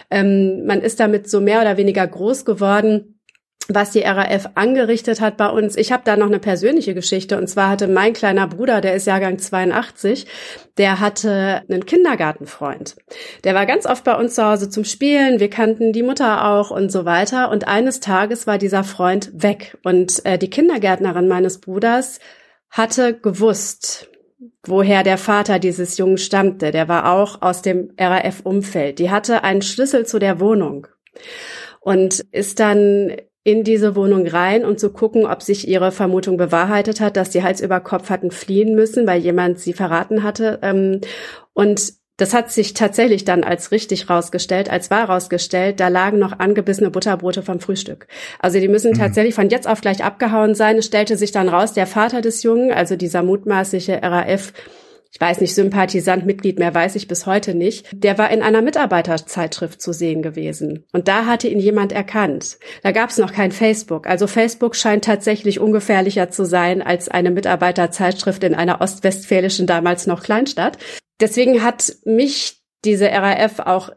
Ähm, 0.09 0.65
man 0.65 0.83
ist 0.83 1.01
damit 1.01 1.29
so 1.29 1.41
mehr 1.41 1.61
oder 1.61 1.77
weniger 1.77 2.07
groß 2.07 2.45
geworden 2.45 3.16
was 3.69 3.91
die 3.91 4.01
RAF 4.01 4.51
angerichtet 4.55 5.21
hat 5.21 5.37
bei 5.37 5.49
uns. 5.49 5.77
Ich 5.77 5.93
habe 5.93 6.03
da 6.05 6.17
noch 6.17 6.27
eine 6.27 6.39
persönliche 6.39 6.95
Geschichte 6.95 7.37
und 7.37 7.49
zwar 7.49 7.71
hatte 7.71 7.89
mein 7.89 8.13
kleiner 8.13 8.47
Bruder, 8.47 8.81
der 8.81 8.95
ist 8.95 9.07
Jahrgang 9.07 9.39
82, 9.39 10.27
der 10.79 11.01
hatte 11.01 11.63
einen 11.69 11.85
Kindergartenfreund. 11.85 12.97
Der 13.45 13.55
war 13.55 13.67
ganz 13.67 13.87
oft 13.87 14.05
bei 14.05 14.15
uns 14.15 14.35
zu 14.35 14.45
Hause 14.45 14.71
zum 14.71 14.85
Spielen, 14.85 15.41
wir 15.41 15.51
kannten 15.51 15.93
die 15.93 16.03
Mutter 16.03 16.47
auch 16.49 16.71
und 16.71 16.93
so 16.93 17.05
weiter 17.05 17.51
und 17.51 17.67
eines 17.67 18.01
Tages 18.01 18.47
war 18.47 18.59
dieser 18.59 18.85
Freund 18.85 19.31
weg 19.35 19.77
und 19.85 20.25
äh, 20.25 20.39
die 20.39 20.51
Kindergärtnerin 20.51 21.29
meines 21.29 21.61
Bruders 21.61 22.21
hatte 22.71 23.19
gewusst, 23.19 24.09
woher 24.65 25.03
der 25.03 25.19
Vater 25.19 25.59
dieses 25.59 25.97
Jungen 25.99 26.19
stammte. 26.19 26.71
Der 26.71 26.89
war 26.89 27.13
auch 27.13 27.43
aus 27.43 27.63
dem 27.63 27.93
RAF-Umfeld. 27.99 28.99
Die 28.99 29.11
hatte 29.11 29.45
einen 29.45 29.63
Schlüssel 29.63 30.05
zu 30.07 30.19
der 30.19 30.41
Wohnung 30.41 30.87
und 31.81 32.21
ist 32.33 32.61
dann 32.61 33.17
in 33.47 33.63
diese 33.63 33.95
Wohnung 33.95 34.27
rein 34.27 34.65
und 34.65 34.81
zu 34.81 34.91
gucken, 34.91 35.25
ob 35.25 35.41
sich 35.41 35.69
ihre 35.69 35.93
Vermutung 35.93 36.37
bewahrheitet 36.37 37.01
hat, 37.01 37.17
dass 37.17 37.31
die 37.31 37.45
Hals 37.45 37.61
über 37.61 37.79
Kopf 37.79 38.11
hatten 38.11 38.33
fliehen 38.33 38.75
müssen, 38.75 39.07
weil 39.07 39.21
jemand 39.21 39.61
sie 39.61 39.73
verraten 39.73 40.25
hatte. 40.25 40.59
Ähm, 40.63 41.01
und 41.55 41.93
das 42.17 42.35
hat 42.35 42.51
sich 42.51 42.75
tatsächlich 42.75 43.25
dann 43.25 43.45
als 43.45 43.71
richtig 43.71 44.11
rausgestellt, 44.11 44.69
als 44.69 44.91
wahr 44.91 45.09
rausgestellt. 45.09 45.79
Da 45.79 45.87
lagen 45.87 46.19
noch 46.19 46.41
angebissene 46.41 46.91
Butterbrote 46.91 47.43
vom 47.43 47.61
Frühstück. 47.61 48.09
Also 48.41 48.59
die 48.59 48.67
müssen 48.67 48.91
mhm. 48.91 48.99
tatsächlich 48.99 49.37
von 49.37 49.49
jetzt 49.49 49.69
auf 49.69 49.81
gleich 49.81 50.03
abgehauen 50.03 50.57
sein. 50.57 50.79
Es 50.79 50.87
stellte 50.87 51.17
sich 51.17 51.31
dann 51.31 51.49
raus, 51.49 51.73
der 51.73 51.87
Vater 51.87 52.23
des 52.23 52.43
Jungen, 52.43 52.73
also 52.73 52.97
dieser 52.97 53.23
mutmaßliche 53.23 54.03
RAF, 54.03 54.55
ich 55.11 55.21
weiß 55.21 55.41
nicht, 55.41 55.55
Sympathisant, 55.55 56.27
Mitglied 56.27 56.59
mehr 56.59 56.75
weiß 56.75 56.95
ich 56.97 57.09
bis 57.09 57.27
heute 57.27 57.55
nicht, 57.55 57.87
der 57.93 58.19
war 58.19 58.31
in 58.31 58.43
einer 58.43 58.63
Mitarbeiterzeitschrift 58.63 59.81
zu 59.81 59.93
sehen 59.93 60.23
gewesen. 60.23 60.85
Und 60.93 61.09
da 61.09 61.27
hatte 61.27 61.49
ihn 61.49 61.61
jemand 61.61 61.93
erkannt. 61.93 62.59
Da 62.83 62.93
gab 62.93 63.11
es 63.11 63.19
noch 63.19 63.33
kein 63.33 63.53
Facebook. 63.53 64.07
Also 64.07 64.27
Facebook 64.27 64.77
scheint 64.77 65.05
tatsächlich 65.05 65.61
ungefährlicher 65.61 66.31
zu 66.31 66.45
sein 66.45 66.83
als 66.83 67.09
eine 67.09 67.31
Mitarbeiterzeitschrift 67.31 68.45
in 68.45 68.55
einer 68.55 68.81
ostwestfälischen, 68.81 69.67
damals 69.67 70.07
noch 70.07 70.23
Kleinstadt. 70.23 70.79
Deswegen 71.21 71.63
hat 71.63 71.95
mich 72.05 72.61
diese 72.85 73.11
RAF 73.11 73.61
auch 73.61 73.91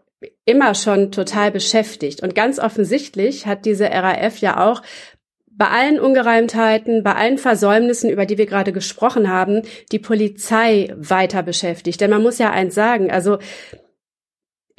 immer 0.45 0.75
schon 0.75 1.11
total 1.11 1.51
beschäftigt. 1.51 2.21
Und 2.21 2.35
ganz 2.35 2.59
offensichtlich 2.59 3.45
hat 3.45 3.65
diese 3.65 3.89
RAF 3.89 4.39
ja 4.39 4.69
auch 4.69 4.81
bei 5.59 5.67
allen 5.67 5.99
Ungereimtheiten, 5.99 7.03
bei 7.03 7.13
allen 7.13 7.37
Versäumnissen, 7.37 8.09
über 8.09 8.25
die 8.25 8.37
wir 8.37 8.45
gerade 8.45 8.71
gesprochen 8.71 9.29
haben, 9.29 9.63
die 9.91 9.99
Polizei 9.99 10.95
weiter 10.97 11.43
beschäftigt. 11.43 11.99
Denn 11.99 12.09
man 12.09 12.23
muss 12.23 12.39
ja 12.39 12.49
eins 12.49 12.73
sagen, 12.73 13.11
also 13.11 13.37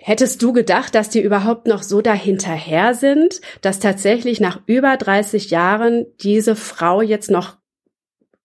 Hättest 0.03 0.41
du 0.41 0.55
gedacht, 0.55 0.95
dass 0.95 1.11
die 1.11 1.21
überhaupt 1.21 1.67
noch 1.67 1.83
so 1.83 2.01
dahinterher 2.01 2.95
sind, 2.95 3.43
dass 3.61 3.81
tatsächlich 3.81 4.41
nach 4.41 4.63
über 4.65 4.97
30 4.97 5.51
Jahren 5.51 6.07
diese 6.23 6.57
Frau 6.57 7.03
jetzt 7.03 7.31
noch 7.31 7.60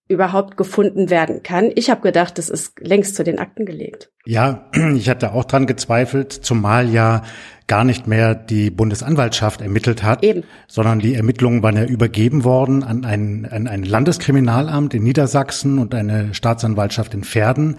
überhaupt 0.07 0.57
gefunden 0.57 1.09
werden 1.09 1.43
kann? 1.43 1.71
Ich 1.75 1.89
habe 1.89 2.01
gedacht, 2.01 2.37
das 2.37 2.49
ist 2.49 2.79
längst 2.79 3.15
zu 3.15 3.23
den 3.23 3.39
Akten 3.39 3.65
gelegt. 3.65 4.11
Ja, 4.25 4.65
ich 4.95 5.09
hatte 5.09 5.33
auch 5.33 5.45
dran 5.45 5.67
gezweifelt, 5.67 6.33
zumal 6.33 6.89
ja 6.89 7.23
gar 7.67 7.83
nicht 7.83 8.05
mehr 8.05 8.35
die 8.35 8.69
Bundesanwaltschaft 8.69 9.61
ermittelt 9.61 10.03
hat, 10.03 10.23
Eben. 10.23 10.43
sondern 10.67 10.99
die 10.99 11.15
Ermittlungen 11.15 11.63
waren 11.63 11.77
ja 11.77 11.85
übergeben 11.85 12.43
worden 12.43 12.83
an 12.83 13.05
ein, 13.05 13.47
an 13.49 13.67
ein 13.67 13.83
Landeskriminalamt 13.83 14.93
in 14.93 15.03
Niedersachsen 15.03 15.79
und 15.79 15.95
eine 15.95 16.33
Staatsanwaltschaft 16.35 17.15
in 17.15 17.23
Verden. 17.23 17.77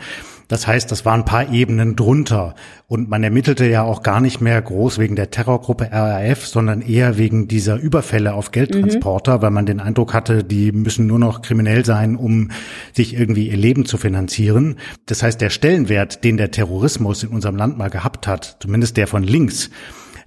Das 0.48 0.66
heißt, 0.66 0.90
das 0.92 1.04
waren 1.04 1.20
ein 1.20 1.24
paar 1.24 1.52
Ebenen 1.52 1.96
drunter. 1.96 2.54
Und 2.86 3.08
man 3.08 3.24
ermittelte 3.24 3.66
ja 3.66 3.82
auch 3.82 4.02
gar 4.02 4.20
nicht 4.20 4.40
mehr 4.40 4.60
groß 4.62 4.98
wegen 4.98 5.16
der 5.16 5.30
Terrorgruppe 5.30 5.90
RAF, 5.90 6.46
sondern 6.46 6.82
eher 6.82 7.18
wegen 7.18 7.48
dieser 7.48 7.76
Überfälle 7.76 8.34
auf 8.34 8.52
Geldtransporter, 8.52 9.38
mhm. 9.38 9.42
weil 9.42 9.50
man 9.50 9.66
den 9.66 9.80
Eindruck 9.80 10.14
hatte, 10.14 10.44
die 10.44 10.70
müssen 10.70 11.06
nur 11.06 11.18
noch 11.18 11.42
kriminell 11.42 11.84
sein, 11.84 12.16
um 12.16 12.50
sich 12.92 13.14
irgendwie 13.14 13.48
ihr 13.48 13.56
Leben 13.56 13.86
zu 13.86 13.98
finanzieren. 13.98 14.76
Das 15.06 15.22
heißt, 15.22 15.40
der 15.40 15.50
Stellenwert, 15.50 16.22
den 16.22 16.36
der 16.36 16.52
Terrorismus 16.52 17.24
in 17.24 17.30
unserem 17.30 17.56
Land 17.56 17.76
mal 17.76 17.90
gehabt 17.90 18.26
hat, 18.28 18.58
zumindest 18.60 18.96
der 18.96 19.08
von 19.08 19.24
links, 19.24 19.70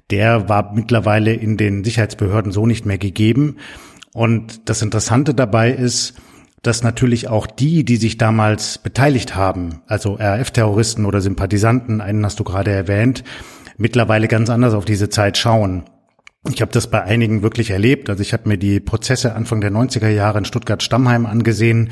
der 0.10 0.49
war 0.49 0.73
mittlerweile 0.73 1.34
in 1.34 1.55
den 1.55 1.84
Sicherheitsbehörden 1.84 2.51
so 2.51 2.65
nicht 2.65 2.86
mehr 2.86 2.97
gegeben. 2.97 3.58
Und 4.13 4.67
das 4.69 4.82
Interessante 4.82 5.34
dabei 5.34 5.71
ist, 5.71 6.15
dass 6.61 6.83
natürlich 6.83 7.27
auch 7.27 7.47
die, 7.47 7.83
die 7.85 7.97
sich 7.97 8.17
damals 8.17 8.77
beteiligt 8.77 9.35
haben, 9.35 9.81
also 9.87 10.13
RAF-Terroristen 10.13 11.05
oder 11.05 11.21
Sympathisanten, 11.21 12.01
einen 12.01 12.25
hast 12.25 12.39
du 12.39 12.43
gerade 12.43 12.71
erwähnt, 12.71 13.23
mittlerweile 13.77 14.27
ganz 14.27 14.49
anders 14.49 14.73
auf 14.73 14.85
diese 14.85 15.09
Zeit 15.09 15.37
schauen. 15.37 15.83
Ich 16.47 16.61
habe 16.61 16.71
das 16.71 16.87
bei 16.87 17.03
einigen 17.03 17.41
wirklich 17.41 17.71
erlebt. 17.71 18.09
Also 18.09 18.21
ich 18.21 18.31
habe 18.31 18.47
mir 18.47 18.57
die 18.57 18.79
Prozesse 18.79 19.35
Anfang 19.35 19.59
der 19.59 19.71
90er 19.71 20.07
Jahre 20.07 20.37
in 20.37 20.45
Stuttgart-Stammheim 20.45 21.25
angesehen. 21.25 21.89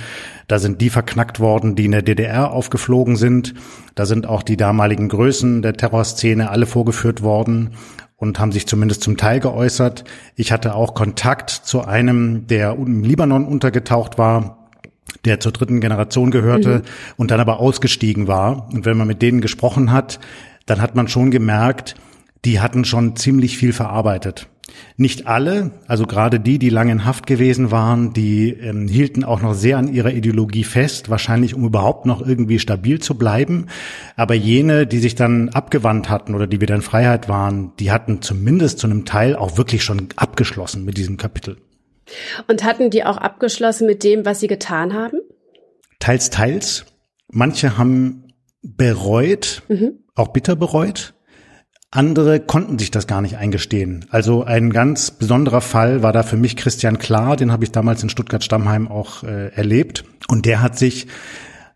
Da 0.47 0.57
sind 0.57 0.79
die 0.79 0.89
verknackt 0.89 1.41
worden, 1.41 1.75
die 1.75 1.83
in 1.83 1.91
der 1.91 2.01
DDR 2.01 2.51
aufgeflogen 2.51 3.17
sind. 3.17 3.55
Da 3.93 4.05
sind 4.05 4.25
auch 4.25 4.43
die 4.43 4.55
damaligen 4.55 5.09
Größen 5.09 5.61
der 5.61 5.73
Terrorszene 5.73 6.49
alle 6.49 6.65
vorgeführt 6.65 7.21
worden 7.23 7.71
und 8.15 8.39
haben 8.39 8.53
sich 8.53 8.67
zumindest 8.67 9.03
zum 9.03 9.17
Teil 9.17 9.41
geäußert. 9.41 10.05
Ich 10.35 10.53
hatte 10.53 10.75
auch 10.75 10.93
Kontakt 10.93 11.49
zu 11.49 11.83
einem, 11.83 12.47
der 12.47 12.71
im 12.73 13.03
Libanon 13.03 13.45
untergetaucht 13.45 14.17
war, 14.17 14.56
der 15.25 15.39
zur 15.39 15.51
dritten 15.51 15.81
Generation 15.81 16.31
gehörte 16.31 16.79
mhm. 16.79 16.81
und 17.17 17.31
dann 17.31 17.39
aber 17.39 17.59
ausgestiegen 17.59 18.27
war. 18.27 18.69
Und 18.73 18.85
wenn 18.85 18.97
man 18.97 19.07
mit 19.07 19.21
denen 19.21 19.41
gesprochen 19.41 19.91
hat, 19.91 20.19
dann 20.65 20.81
hat 20.81 20.95
man 20.95 21.07
schon 21.07 21.31
gemerkt, 21.31 21.95
die 22.45 22.59
hatten 22.59 22.85
schon 22.85 23.15
ziemlich 23.15 23.57
viel 23.57 23.73
verarbeitet. 23.73 24.47
Nicht 24.97 25.27
alle, 25.27 25.71
also 25.87 26.05
gerade 26.05 26.39
die, 26.39 26.59
die 26.59 26.69
lange 26.69 26.91
in 26.91 27.05
Haft 27.05 27.25
gewesen 27.25 27.71
waren, 27.71 28.13
die 28.13 28.49
ähm, 28.49 28.87
hielten 28.87 29.23
auch 29.23 29.41
noch 29.41 29.53
sehr 29.53 29.77
an 29.77 29.91
ihrer 29.91 30.11
Ideologie 30.11 30.63
fest, 30.63 31.09
wahrscheinlich 31.09 31.55
um 31.55 31.63
überhaupt 31.63 32.05
noch 32.05 32.25
irgendwie 32.25 32.59
stabil 32.59 32.99
zu 32.99 33.15
bleiben. 33.15 33.67
Aber 34.15 34.33
jene, 34.33 34.85
die 34.85 34.99
sich 34.99 35.15
dann 35.15 35.49
abgewandt 35.49 36.09
hatten 36.09 36.35
oder 36.35 36.47
die 36.47 36.61
wieder 36.61 36.75
in 36.75 36.81
Freiheit 36.81 37.29
waren, 37.29 37.71
die 37.79 37.91
hatten 37.91 38.21
zumindest 38.21 38.79
zu 38.79 38.87
einem 38.87 39.05
Teil 39.05 39.35
auch 39.35 39.57
wirklich 39.57 39.83
schon 39.83 40.09
abgeschlossen 40.15 40.83
mit 40.83 40.97
diesem 40.97 41.17
Kapitel. 41.17 41.57
Und 42.47 42.63
hatten 42.63 42.89
die 42.89 43.03
auch 43.03 43.17
abgeschlossen 43.17 43.87
mit 43.87 44.03
dem, 44.03 44.25
was 44.25 44.39
sie 44.39 44.47
getan 44.47 44.93
haben? 44.93 45.19
Teils, 45.99 46.29
teils. 46.29 46.85
Manche 47.29 47.77
haben 47.77 48.33
bereut, 48.61 49.63
mhm. 49.67 49.99
auch 50.15 50.29
bitter 50.29 50.55
bereut. 50.55 51.13
Andere 51.89 52.41
konnten 52.41 52.77
sich 52.77 52.91
das 52.91 53.07
gar 53.07 53.21
nicht 53.21 53.37
eingestehen. 53.37 54.05
Also 54.09 54.43
ein 54.43 54.71
ganz 54.71 55.11
besonderer 55.11 55.61
Fall 55.61 56.03
war 56.03 56.11
da 56.11 56.23
für 56.23 56.35
mich 56.35 56.57
Christian 56.57 56.99
Klar, 56.99 57.37
den 57.37 57.51
habe 57.51 57.63
ich 57.63 57.71
damals 57.71 58.03
in 58.03 58.09
Stuttgart-Stammheim 58.09 58.89
auch 58.89 59.23
äh, 59.23 59.53
erlebt. 59.53 60.03
Und 60.27 60.45
der 60.45 60.61
hat 60.61 60.77
sich 60.77 61.07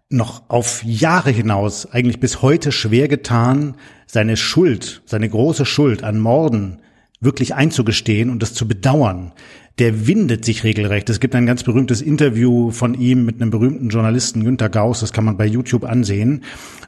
noch 0.10 0.44
auf 0.50 0.84
Jahre 0.84 1.32
hinaus, 1.32 1.89
eigentlich 1.89 2.20
bis 2.20 2.41
heute 2.41 2.74
schwer 2.74 3.08
getan, 3.08 3.78
seine 4.06 4.36
Schuld, 4.36 5.02
seine 5.06 5.30
große 5.30 5.65
Schuld 5.65 6.04
an 6.04 6.20
Morden 6.20 6.82
wirklich 7.22 7.56
einzugestehen 7.56 8.30
und 8.30 8.41
das 8.41 8.54
zu 8.54 8.67
bedauern. 8.67 9.32
Der 9.80 10.08
windet 10.08 10.46
sich 10.46 10.64
regelrecht. 10.64 11.10
Es 11.10 11.20
gibt 11.20 11.34
ein 11.34 11.46
ganz 11.46 11.64
berühmtes 11.64 12.02
Interview 12.02 12.72
von 12.72 12.94
ihm 12.94 13.26
mit 13.26 13.42
einem 13.42 13.52
berühmten 13.52 13.90
Journalisten, 13.90 14.44
Günter 14.44 14.70
Gauss, 14.70 15.00
das 15.00 15.14
kann 15.14 15.26
man 15.26 15.38
bei 15.38 15.46
YouTube 15.46 15.86
ansehen. 15.86 16.44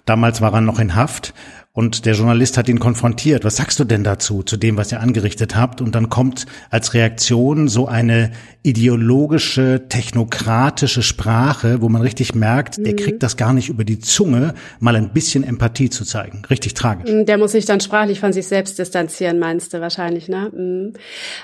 Damals 0.05 0.41
war 0.41 0.53
er 0.53 0.61
noch 0.61 0.79
in 0.79 0.95
Haft 0.95 1.33
und 1.75 2.05
der 2.05 2.13
Journalist 2.13 2.55
hat 2.57 2.69
ihn 2.69 2.79
konfrontiert. 2.79 3.43
Was 3.43 3.55
sagst 3.55 3.79
du 3.79 3.83
denn 3.83 4.03
dazu, 4.03 4.43
zu 4.43 4.57
dem, 4.57 4.77
was 4.77 4.91
ihr 4.91 4.99
angerichtet 4.99 5.55
habt? 5.55 5.81
Und 5.81 5.95
dann 5.95 6.07
kommt 6.07 6.45
als 6.69 6.93
Reaktion 6.93 7.67
so 7.67 7.87
eine 7.87 8.31
ideologische, 8.61 9.87
technokratische 9.89 11.01
Sprache, 11.01 11.81
wo 11.81 11.89
man 11.89 12.03
richtig 12.03 12.35
merkt, 12.35 12.77
mhm. 12.77 12.83
der 12.83 12.95
kriegt 12.95 13.23
das 13.23 13.37
gar 13.37 13.53
nicht 13.53 13.69
über 13.69 13.85
die 13.85 13.99
Zunge, 13.99 14.53
mal 14.79 14.95
ein 14.95 15.13
bisschen 15.13 15.43
Empathie 15.43 15.89
zu 15.89 16.05
zeigen. 16.05 16.43
Richtig 16.47 16.75
tragisch. 16.75 17.11
Mhm, 17.11 17.25
der 17.25 17.39
muss 17.39 17.53
sich 17.53 17.65
dann 17.65 17.81
sprachlich 17.81 18.19
von 18.19 18.33
sich 18.33 18.47
selbst 18.47 18.77
distanzieren, 18.77 19.39
meinst 19.39 19.73
du 19.73 19.81
wahrscheinlich, 19.81 20.29
ne? 20.29 20.51
Mhm. 20.53 20.93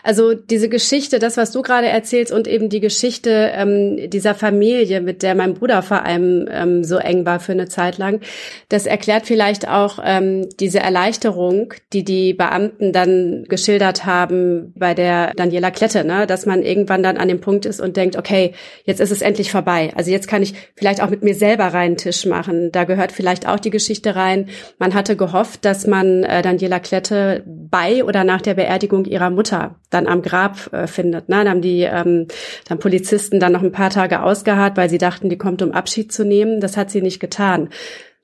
Also 0.04 0.36
diese 0.36 0.70
Geschichte, 0.70 1.18
das, 1.18 1.38
was 1.38 1.52
du 1.52 1.64
gerade 1.64 1.88
erzählst 1.88 2.32
und 2.32 2.48
eben 2.48 2.70
die 2.70 2.82
Geschichte 2.82 3.52
ähm, 3.54 4.10
dieser 4.12 4.36
Familie, 4.36 5.02
mit 5.02 5.24
der 5.24 5.34
mein 5.34 5.56
Bruder 5.56 5.82
vor 5.82 6.06
allem 6.06 6.48
ähm, 6.52 6.84
so 6.84 6.98
eng 6.98 7.26
war 7.26 7.40
für 7.40 7.54
eine 7.54 7.68
Zeit 7.68 7.98
lang, 7.98 8.22
das 8.70 8.86
erklärt 8.86 9.26
vielleicht 9.26 9.68
auch, 9.68 9.98
äh, 9.98 10.19
ähm, 10.20 10.50
diese 10.60 10.80
Erleichterung, 10.80 11.74
die 11.94 12.04
die 12.04 12.34
Beamten 12.34 12.92
dann 12.94 13.46
geschildert 13.48 14.06
haben 14.06 14.74
bei 14.76 14.94
der 14.94 15.34
Daniela 15.36 15.72
Klette, 15.72 16.04
ne, 16.04 16.28
dass 16.28 16.46
man 16.46 16.62
irgendwann 16.64 17.04
dann 17.04 17.18
an 17.18 17.28
dem 17.28 17.42
Punkt 17.42 17.66
ist 17.66 17.82
und 17.82 17.98
denkt, 17.98 18.18
okay, 18.18 18.54
jetzt 18.86 19.00
ist 19.00 19.12
es 19.12 19.22
endlich 19.22 19.52
vorbei. 19.52 19.92
Also 19.96 20.12
jetzt 20.12 20.28
kann 20.28 20.42
ich 20.42 20.54
vielleicht 20.76 21.02
auch 21.02 21.10
mit 21.10 21.24
mir 21.24 21.36
selber 21.36 21.66
reinen 21.66 21.98
Tisch 21.98 22.26
machen. 22.26 22.72
Da 22.72 22.84
gehört 22.84 23.12
vielleicht 23.12 23.48
auch 23.48 23.60
die 23.60 23.70
Geschichte 23.70 24.16
rein. 24.16 24.50
Man 24.78 24.94
hatte 24.94 25.16
gehofft, 25.16 25.66
dass 25.66 25.88
man 25.88 26.24
äh, 26.24 26.42
Daniela 26.42 26.80
Klette 26.80 27.44
bei 27.46 28.04
oder 28.04 28.24
nach 28.24 28.42
der 28.42 28.54
Beerdigung 28.54 29.06
ihrer 29.06 29.30
Mutter 29.30 29.76
dann 29.90 30.08
am 30.08 30.22
Grab 30.22 30.72
äh, 30.74 30.88
findet. 30.88 31.30
Ne? 31.30 31.38
Dann 31.38 31.50
haben 31.50 31.62
die 31.62 31.82
ähm, 31.82 32.28
dann 32.68 32.80
Polizisten 32.80 33.40
dann 33.40 33.54
noch 33.54 33.64
ein 33.64 33.72
paar 33.72 33.90
Tage 33.90 34.22
ausgeharrt, 34.22 34.78
weil 34.78 34.90
sie 34.90 34.98
dachten, 34.98 35.30
die 35.30 35.38
kommt, 35.38 35.62
um 35.62 35.72
Abschied 35.72 36.12
zu 36.12 36.26
nehmen. 36.26 36.60
Das 36.60 36.78
hat 36.78 36.92
sie 36.92 37.02
nicht 37.02 37.20
getan. 37.20 37.70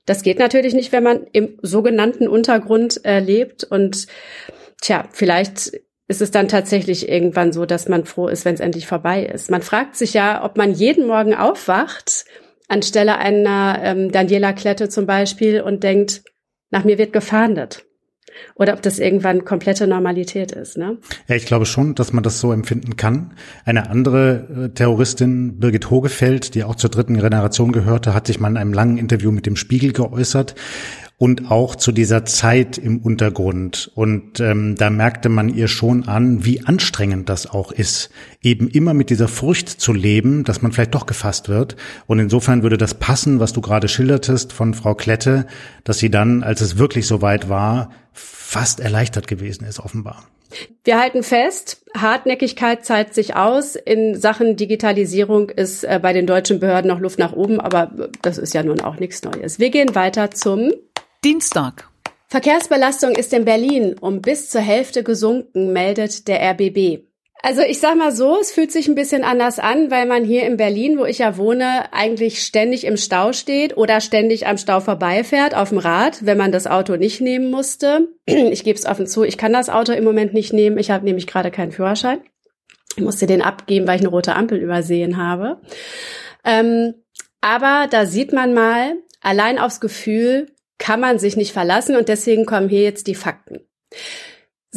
Das 0.06 0.22
geht 0.22 0.38
natürlich 0.38 0.74
nicht, 0.74 0.92
wenn 0.92 1.02
man 1.02 1.26
im 1.32 1.58
sogenannten 1.62 2.28
Untergrund 2.28 3.04
äh, 3.04 3.18
lebt. 3.18 3.64
Und 3.64 4.06
tja, 4.80 5.04
vielleicht 5.12 5.72
ist 6.08 6.22
es 6.22 6.30
dann 6.30 6.48
tatsächlich 6.48 7.08
irgendwann 7.08 7.52
so, 7.52 7.66
dass 7.66 7.88
man 7.88 8.04
froh 8.04 8.28
ist, 8.28 8.44
wenn 8.44 8.54
es 8.54 8.60
endlich 8.60 8.86
vorbei 8.86 9.24
ist. 9.24 9.50
Man 9.50 9.62
fragt 9.62 9.96
sich 9.96 10.14
ja, 10.14 10.44
ob 10.44 10.56
man 10.56 10.72
jeden 10.72 11.06
Morgen 11.06 11.34
aufwacht, 11.34 12.24
anstelle 12.68 13.18
einer 13.18 13.80
ähm, 13.82 14.12
Daniela 14.12 14.52
Klette 14.52 14.88
zum 14.88 15.06
Beispiel, 15.06 15.60
und 15.60 15.82
denkt, 15.82 16.22
nach 16.70 16.84
mir 16.84 16.98
wird 16.98 17.12
gefahndet 17.12 17.85
oder 18.54 18.74
ob 18.74 18.82
das 18.82 18.98
irgendwann 18.98 19.44
komplette 19.44 19.86
Normalität 19.86 20.52
ist. 20.52 20.76
Ne? 20.76 20.98
Ja, 21.28 21.36
ich 21.36 21.46
glaube 21.46 21.66
schon, 21.66 21.94
dass 21.94 22.12
man 22.12 22.22
das 22.22 22.40
so 22.40 22.52
empfinden 22.52 22.96
kann. 22.96 23.34
Eine 23.64 23.90
andere 23.90 24.66
äh, 24.66 24.74
Terroristin, 24.74 25.58
Birgit 25.58 25.90
Hogefeld, 25.90 26.54
die 26.54 26.64
auch 26.64 26.76
zur 26.76 26.90
dritten 26.90 27.14
Generation 27.14 27.72
gehörte, 27.72 28.14
hat 28.14 28.26
sich 28.26 28.40
mal 28.40 28.48
in 28.48 28.56
einem 28.56 28.72
langen 28.72 28.98
Interview 28.98 29.30
mit 29.30 29.46
dem 29.46 29.56
Spiegel 29.56 29.92
geäußert 29.92 30.54
und 31.18 31.50
auch 31.50 31.76
zu 31.76 31.92
dieser 31.92 32.26
Zeit 32.26 32.76
im 32.76 32.98
Untergrund. 32.98 33.90
Und 33.94 34.38
ähm, 34.40 34.76
da 34.76 34.90
merkte 34.90 35.28
man 35.28 35.48
ihr 35.48 35.68
schon 35.68 36.06
an, 36.06 36.44
wie 36.44 36.66
anstrengend 36.66 37.28
das 37.28 37.46
auch 37.46 37.72
ist, 37.72 38.10
eben 38.42 38.68
immer 38.68 38.92
mit 38.92 39.08
dieser 39.08 39.28
Furcht 39.28 39.68
zu 39.68 39.94
leben, 39.94 40.44
dass 40.44 40.60
man 40.60 40.72
vielleicht 40.72 40.94
doch 40.94 41.06
gefasst 41.06 41.48
wird. 41.48 41.76
Und 42.06 42.18
insofern 42.18 42.62
würde 42.62 42.76
das 42.76 42.94
passen, 42.94 43.40
was 43.40 43.54
du 43.54 43.62
gerade 43.62 43.88
schildertest 43.88 44.52
von 44.52 44.74
Frau 44.74 44.94
Klette, 44.94 45.46
dass 45.84 45.98
sie 45.98 46.10
dann, 46.10 46.42
als 46.42 46.60
es 46.60 46.76
wirklich 46.76 47.06
so 47.06 47.22
weit 47.22 47.48
war, 47.48 47.90
fast 48.16 48.80
erleichtert 48.80 49.28
gewesen 49.28 49.64
ist, 49.66 49.78
offenbar. 49.78 50.26
Wir 50.84 50.98
halten 50.98 51.22
fest, 51.22 51.84
Hartnäckigkeit 51.96 52.84
zahlt 52.84 53.14
sich 53.14 53.34
aus. 53.34 53.74
In 53.74 54.18
Sachen 54.18 54.56
Digitalisierung 54.56 55.50
ist 55.50 55.84
äh, 55.84 55.98
bei 56.00 56.12
den 56.12 56.26
deutschen 56.26 56.60
Behörden 56.60 56.88
noch 56.88 57.00
Luft 57.00 57.18
nach 57.18 57.32
oben, 57.32 57.60
aber 57.60 57.92
das 58.22 58.38
ist 58.38 58.54
ja 58.54 58.62
nun 58.62 58.80
auch 58.80 58.98
nichts 58.98 59.22
Neues. 59.22 59.58
Wir 59.58 59.70
gehen 59.70 59.94
weiter 59.94 60.30
zum 60.30 60.72
Dienstag. 61.24 61.88
Verkehrsbelastung 62.28 63.12
ist 63.14 63.32
in 63.32 63.44
Berlin 63.44 63.96
um 64.00 64.20
bis 64.20 64.50
zur 64.50 64.60
Hälfte 64.60 65.02
gesunken, 65.02 65.72
meldet 65.72 66.28
der 66.28 66.40
RBB. 66.52 67.04
Also 67.46 67.60
ich 67.60 67.78
sag 67.78 67.94
mal 67.94 68.10
so, 68.10 68.40
es 68.40 68.50
fühlt 68.50 68.72
sich 68.72 68.88
ein 68.88 68.96
bisschen 68.96 69.22
anders 69.22 69.60
an, 69.60 69.88
weil 69.88 70.04
man 70.06 70.24
hier 70.24 70.42
in 70.46 70.56
Berlin, 70.56 70.98
wo 70.98 71.04
ich 71.04 71.18
ja 71.18 71.36
wohne, 71.36 71.92
eigentlich 71.92 72.42
ständig 72.42 72.82
im 72.82 72.96
Stau 72.96 73.32
steht 73.32 73.76
oder 73.76 74.00
ständig 74.00 74.48
am 74.48 74.58
Stau 74.58 74.80
vorbeifährt 74.80 75.54
auf 75.54 75.68
dem 75.68 75.78
Rad, 75.78 76.26
wenn 76.26 76.38
man 76.38 76.50
das 76.50 76.66
Auto 76.66 76.96
nicht 76.96 77.20
nehmen 77.20 77.52
musste. 77.52 78.08
Ich 78.26 78.64
gebe 78.64 78.76
es 78.76 78.84
offen 78.84 79.06
zu, 79.06 79.22
ich 79.22 79.38
kann 79.38 79.52
das 79.52 79.68
Auto 79.68 79.92
im 79.92 80.02
Moment 80.02 80.34
nicht 80.34 80.52
nehmen. 80.52 80.76
Ich 80.76 80.90
habe 80.90 81.04
nämlich 81.04 81.28
gerade 81.28 81.52
keinen 81.52 81.70
Führerschein. 81.70 82.18
Ich 82.96 83.04
musste 83.04 83.28
den 83.28 83.42
abgeben, 83.42 83.86
weil 83.86 83.94
ich 83.94 84.02
eine 84.02 84.10
rote 84.10 84.34
Ampel 84.34 84.58
übersehen 84.58 85.16
habe. 85.16 85.60
Ähm, 86.44 86.94
aber 87.42 87.86
da 87.88 88.06
sieht 88.06 88.32
man 88.32 88.54
mal, 88.54 88.96
allein 89.20 89.60
aufs 89.60 89.78
Gefühl 89.78 90.48
kann 90.78 90.98
man 90.98 91.20
sich 91.20 91.36
nicht 91.36 91.52
verlassen 91.52 91.94
und 91.94 92.08
deswegen 92.08 92.44
kommen 92.44 92.68
hier 92.68 92.82
jetzt 92.82 93.06
die 93.06 93.14
Fakten. 93.14 93.60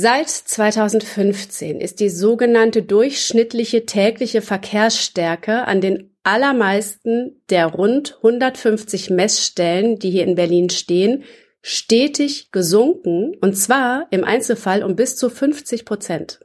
Seit 0.02 0.30
2015 0.30 1.82
ist 1.82 2.00
die 2.00 2.08
sogenannte 2.08 2.84
durchschnittliche 2.84 3.86
tägliche 3.86 4.42
Verkehrsstärke 4.42 5.68
an 5.68 5.82
den 5.82 6.16
allermeisten 6.24 7.42
der 7.50 7.66
rund 7.66 8.16
150 8.16 9.10
Messstellen, 9.10 10.00
die 10.00 10.10
hier 10.10 10.24
in 10.24 10.36
Berlin 10.36 10.70
stehen, 10.70 11.26
stetig 11.62 12.54
gesunken, 12.54 13.36
und 13.42 13.58
zwar 13.58 14.08
im 14.10 14.24
Einzelfall 14.24 14.86
um 14.86 14.96
bis 14.96 15.18
zu 15.18 15.30
50 15.30 15.84
Prozent. 15.84 16.40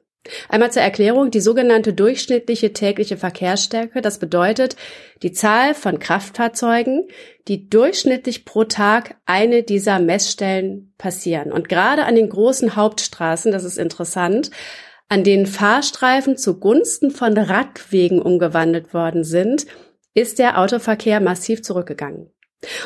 Einmal 0.48 0.72
zur 0.72 0.82
Erklärung, 0.82 1.30
die 1.30 1.40
sogenannte 1.40 1.92
durchschnittliche 1.92 2.72
tägliche 2.72 3.18
Verkehrsstärke, 3.18 4.00
das 4.00 4.18
bedeutet 4.18 4.76
die 5.22 5.32
Zahl 5.32 5.74
von 5.74 5.98
Kraftfahrzeugen, 5.98 7.08
die 7.46 7.68
durchschnittlich 7.68 8.46
pro 8.46 8.64
Tag 8.64 9.16
eine 9.26 9.62
dieser 9.62 9.98
Messstellen 9.98 10.94
passieren. 10.96 11.52
Und 11.52 11.68
gerade 11.68 12.04
an 12.04 12.14
den 12.14 12.30
großen 12.30 12.74
Hauptstraßen, 12.74 13.52
das 13.52 13.64
ist 13.64 13.76
interessant, 13.76 14.50
an 15.08 15.24
denen 15.24 15.46
Fahrstreifen 15.46 16.38
zugunsten 16.38 17.10
von 17.10 17.36
Radwegen 17.36 18.22
umgewandelt 18.22 18.94
worden 18.94 19.24
sind, 19.24 19.66
ist 20.14 20.38
der 20.38 20.58
Autoverkehr 20.58 21.20
massiv 21.20 21.62
zurückgegangen. 21.62 22.30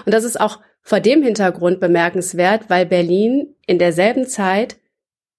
Und 0.05 0.13
das 0.13 0.25
ist 0.25 0.41
auch 0.41 0.59
vor 0.83 0.99
dem 0.99 1.23
Hintergrund 1.23 1.79
bemerkenswert, 1.79 2.65
weil 2.69 2.87
Berlin 2.87 3.55
in 3.67 3.79
derselben 3.79 4.27
Zeit 4.27 4.79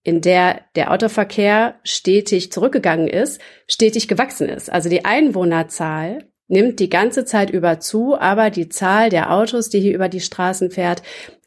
in 0.03 0.21
der 0.21 0.61
der 0.75 0.91
Autoverkehr 0.91 1.75
stetig 1.83 2.51
zurückgegangen 2.51 3.07
ist, 3.07 3.41
stetig 3.67 4.07
gewachsen 4.07 4.47
ist. 4.49 4.71
Also 4.71 4.89
die 4.89 5.05
Einwohnerzahl 5.05 6.29
nimmt 6.47 6.79
die 6.79 6.89
ganze 6.89 7.25
Zeit 7.25 7.49
über 7.49 7.79
zu, 7.79 8.19
aber 8.19 8.49
die 8.49 8.69
Zahl 8.69 9.09
der 9.09 9.31
Autos, 9.31 9.69
die 9.69 9.79
hier 9.79 9.93
über 9.93 10.09
die 10.09 10.21
Straßen 10.21 10.71
fährt, 10.71 11.03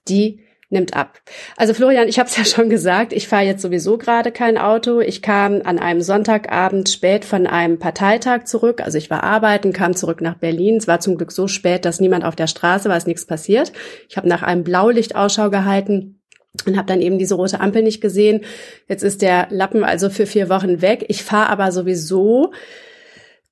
die 0.08 0.40
nimmt 0.72 0.96
ab. 0.96 1.20
Also 1.56 1.74
Florian, 1.74 2.08
ich 2.08 2.18
habe 2.18 2.28
es 2.28 2.36
ja 2.38 2.44
schon 2.44 2.70
gesagt, 2.70 3.12
ich 3.12 3.28
fahre 3.28 3.44
jetzt 3.44 3.62
sowieso 3.62 3.98
gerade 3.98 4.32
kein 4.32 4.58
Auto. 4.58 5.00
Ich 5.00 5.22
kam 5.22 5.60
an 5.64 5.78
einem 5.78 6.00
Sonntagabend 6.00 6.88
spät 6.88 7.24
von 7.24 7.46
einem 7.46 7.78
Parteitag 7.78 8.44
zurück. 8.44 8.80
Also 8.80 8.98
ich 8.98 9.10
war 9.10 9.22
arbeiten, 9.22 9.72
kam 9.72 9.94
zurück 9.94 10.20
nach 10.20 10.38
Berlin. 10.38 10.76
Es 10.76 10.88
war 10.88 11.00
zum 11.00 11.16
Glück 11.16 11.30
so 11.30 11.46
spät, 11.46 11.84
dass 11.84 12.00
niemand 12.00 12.24
auf 12.24 12.34
der 12.34 12.46
Straße 12.46 12.88
war, 12.88 12.96
ist 12.96 13.06
nichts 13.06 13.26
passiert. 13.26 13.72
Ich 14.08 14.16
habe 14.16 14.28
nach 14.28 14.42
einem 14.42 14.64
Blaulicht 14.64 15.14
Ausschau 15.14 15.50
gehalten 15.50 16.21
und 16.66 16.76
habe 16.76 16.86
dann 16.86 17.00
eben 17.00 17.18
diese 17.18 17.34
rote 17.34 17.60
Ampel 17.60 17.82
nicht 17.82 18.00
gesehen. 18.00 18.42
Jetzt 18.88 19.02
ist 19.02 19.22
der 19.22 19.48
Lappen 19.50 19.84
also 19.84 20.10
für 20.10 20.26
vier 20.26 20.48
Wochen 20.48 20.82
weg. 20.82 21.06
Ich 21.08 21.22
fahre 21.22 21.48
aber 21.48 21.72
sowieso 21.72 22.52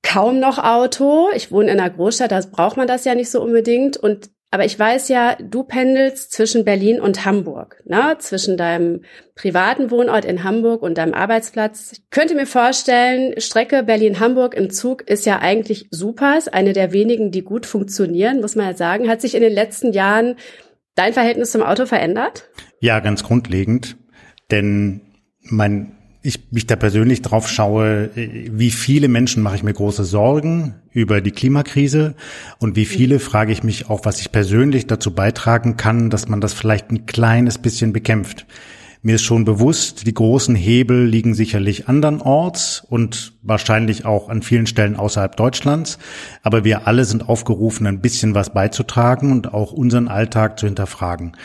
kaum 0.03 0.39
noch 0.39 0.59
Auto. 0.59 1.29
Ich 1.35 1.51
wohne 1.51 1.71
in 1.71 1.79
einer 1.79 1.89
Großstadt, 1.89 2.31
da 2.31 2.41
braucht 2.51 2.77
man 2.77 2.87
das 2.87 3.05
ja 3.05 3.15
nicht 3.15 3.31
so 3.31 3.41
unbedingt. 3.41 3.97
Und 3.97 4.29
aber 4.53 4.65
ich 4.65 4.77
weiß 4.77 5.07
ja, 5.07 5.37
du 5.39 5.63
pendelst 5.63 6.33
zwischen 6.33 6.65
Berlin 6.65 6.99
und 6.99 7.25
Hamburg, 7.25 7.81
ne? 7.85 8.17
zwischen 8.19 8.57
deinem 8.57 9.03
privaten 9.33 9.91
Wohnort 9.91 10.25
in 10.25 10.43
Hamburg 10.43 10.81
und 10.81 10.97
deinem 10.97 11.13
Arbeitsplatz. 11.13 11.93
Ich 11.93 12.09
könnte 12.09 12.35
mir 12.35 12.45
vorstellen, 12.45 13.39
Strecke 13.39 13.81
Berlin-Hamburg 13.83 14.53
im 14.53 14.69
Zug 14.69 15.03
ist 15.09 15.25
ja 15.25 15.39
eigentlich 15.39 15.87
super, 15.89 16.37
ist 16.37 16.53
eine 16.53 16.73
der 16.73 16.91
wenigen, 16.91 17.31
die 17.31 17.43
gut 17.43 17.65
funktionieren, 17.65 18.41
muss 18.41 18.57
man 18.57 18.65
ja 18.65 18.73
sagen. 18.73 19.07
Hat 19.07 19.21
sich 19.21 19.35
in 19.35 19.41
den 19.41 19.53
letzten 19.53 19.93
Jahren 19.93 20.35
dein 21.01 21.13
Verhältnis 21.13 21.51
zum 21.51 21.63
Auto 21.63 21.85
verändert? 21.85 22.49
Ja, 22.79 22.99
ganz 22.99 23.23
grundlegend. 23.23 23.97
Denn 24.51 25.01
mein, 25.41 25.93
ich 26.21 26.51
mich 26.51 26.67
da 26.67 26.75
persönlich 26.75 27.23
drauf 27.23 27.49
schaue, 27.49 28.11
wie 28.15 28.69
viele 28.69 29.07
Menschen 29.07 29.41
mache 29.41 29.55
ich 29.55 29.63
mir 29.63 29.73
große 29.73 30.03
Sorgen 30.03 30.75
über 30.91 31.21
die 31.21 31.31
Klimakrise 31.31 32.15
und 32.59 32.75
wie 32.75 32.85
viele 32.85 33.19
frage 33.19 33.51
ich 33.51 33.63
mich 33.63 33.89
auch, 33.89 34.05
was 34.05 34.19
ich 34.21 34.31
persönlich 34.31 34.85
dazu 34.85 35.11
beitragen 35.11 35.77
kann, 35.77 36.11
dass 36.11 36.27
man 36.27 36.41
das 36.41 36.53
vielleicht 36.53 36.91
ein 36.91 37.07
kleines 37.07 37.57
bisschen 37.57 37.93
bekämpft. 37.93 38.45
Mir 39.03 39.15
ist 39.15 39.23
schon 39.23 39.45
bewusst, 39.45 40.05
die 40.05 40.13
großen 40.13 40.53
Hebel 40.53 41.05
liegen 41.05 41.33
sicherlich 41.33 41.87
andernorts 41.87 42.85
und 42.87 43.33
wahrscheinlich 43.41 44.05
auch 44.05 44.29
an 44.29 44.43
vielen 44.43 44.67
Stellen 44.67 44.95
außerhalb 44.95 45.35
Deutschlands. 45.35 45.97
Aber 46.43 46.63
wir 46.63 46.85
alle 46.85 47.03
sind 47.05 47.27
aufgerufen, 47.27 47.87
ein 47.87 47.99
bisschen 47.99 48.35
was 48.35 48.53
beizutragen 48.53 49.31
und 49.31 49.55
auch 49.55 49.71
unseren 49.71 50.07
Alltag 50.07 50.59
zu 50.59 50.67
hinterfragen. 50.67 51.35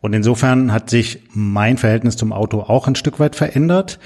Und 0.00 0.12
insofern 0.12 0.72
hat 0.72 0.88
sich 0.88 1.24
mein 1.34 1.78
Verhältnis 1.78 2.16
zum 2.16 2.32
Auto 2.32 2.60
auch 2.60 2.86
ein 2.86 2.94
Stück 2.94 3.18
weit 3.18 3.34
verändert. 3.34 3.98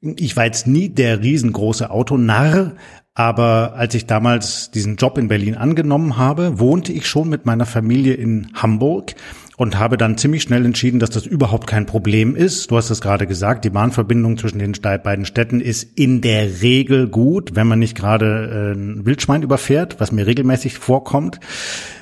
Ich 0.00 0.36
war 0.36 0.44
jetzt 0.44 0.66
nie 0.66 0.88
der 0.88 1.22
riesengroße 1.22 1.90
Autonarr, 1.90 2.72
aber 3.14 3.74
als 3.76 3.94
ich 3.94 4.06
damals 4.06 4.72
diesen 4.72 4.96
Job 4.96 5.16
in 5.16 5.28
Berlin 5.28 5.54
angenommen 5.54 6.16
habe, 6.16 6.58
wohnte 6.58 6.92
ich 6.92 7.06
schon 7.06 7.28
mit 7.28 7.46
meiner 7.46 7.66
Familie 7.66 8.14
in 8.14 8.48
Hamburg 8.54 9.14
und 9.58 9.76
habe 9.76 9.96
dann 9.96 10.16
ziemlich 10.16 10.42
schnell 10.42 10.64
entschieden, 10.64 11.00
dass 11.00 11.10
das 11.10 11.26
überhaupt 11.26 11.66
kein 11.66 11.84
Problem 11.84 12.36
ist. 12.36 12.70
Du 12.70 12.76
hast 12.76 12.90
es 12.90 13.00
gerade 13.00 13.26
gesagt, 13.26 13.64
die 13.64 13.70
Bahnverbindung 13.70 14.38
zwischen 14.38 14.60
den 14.60 14.72
beiden 15.02 15.24
Städten 15.24 15.60
ist 15.60 15.98
in 15.98 16.20
der 16.20 16.62
Regel 16.62 17.08
gut, 17.08 17.56
wenn 17.56 17.66
man 17.66 17.80
nicht 17.80 17.96
gerade 17.96 18.74
äh, 18.76 18.78
ein 18.78 19.04
Wildschwein 19.04 19.42
überfährt, 19.42 19.98
was 19.98 20.12
mir 20.12 20.28
regelmäßig 20.28 20.78
vorkommt. 20.78 21.40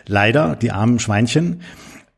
Leider, 0.07 0.55
die 0.55 0.71
armen 0.71 0.99
Schweinchen 0.99 1.63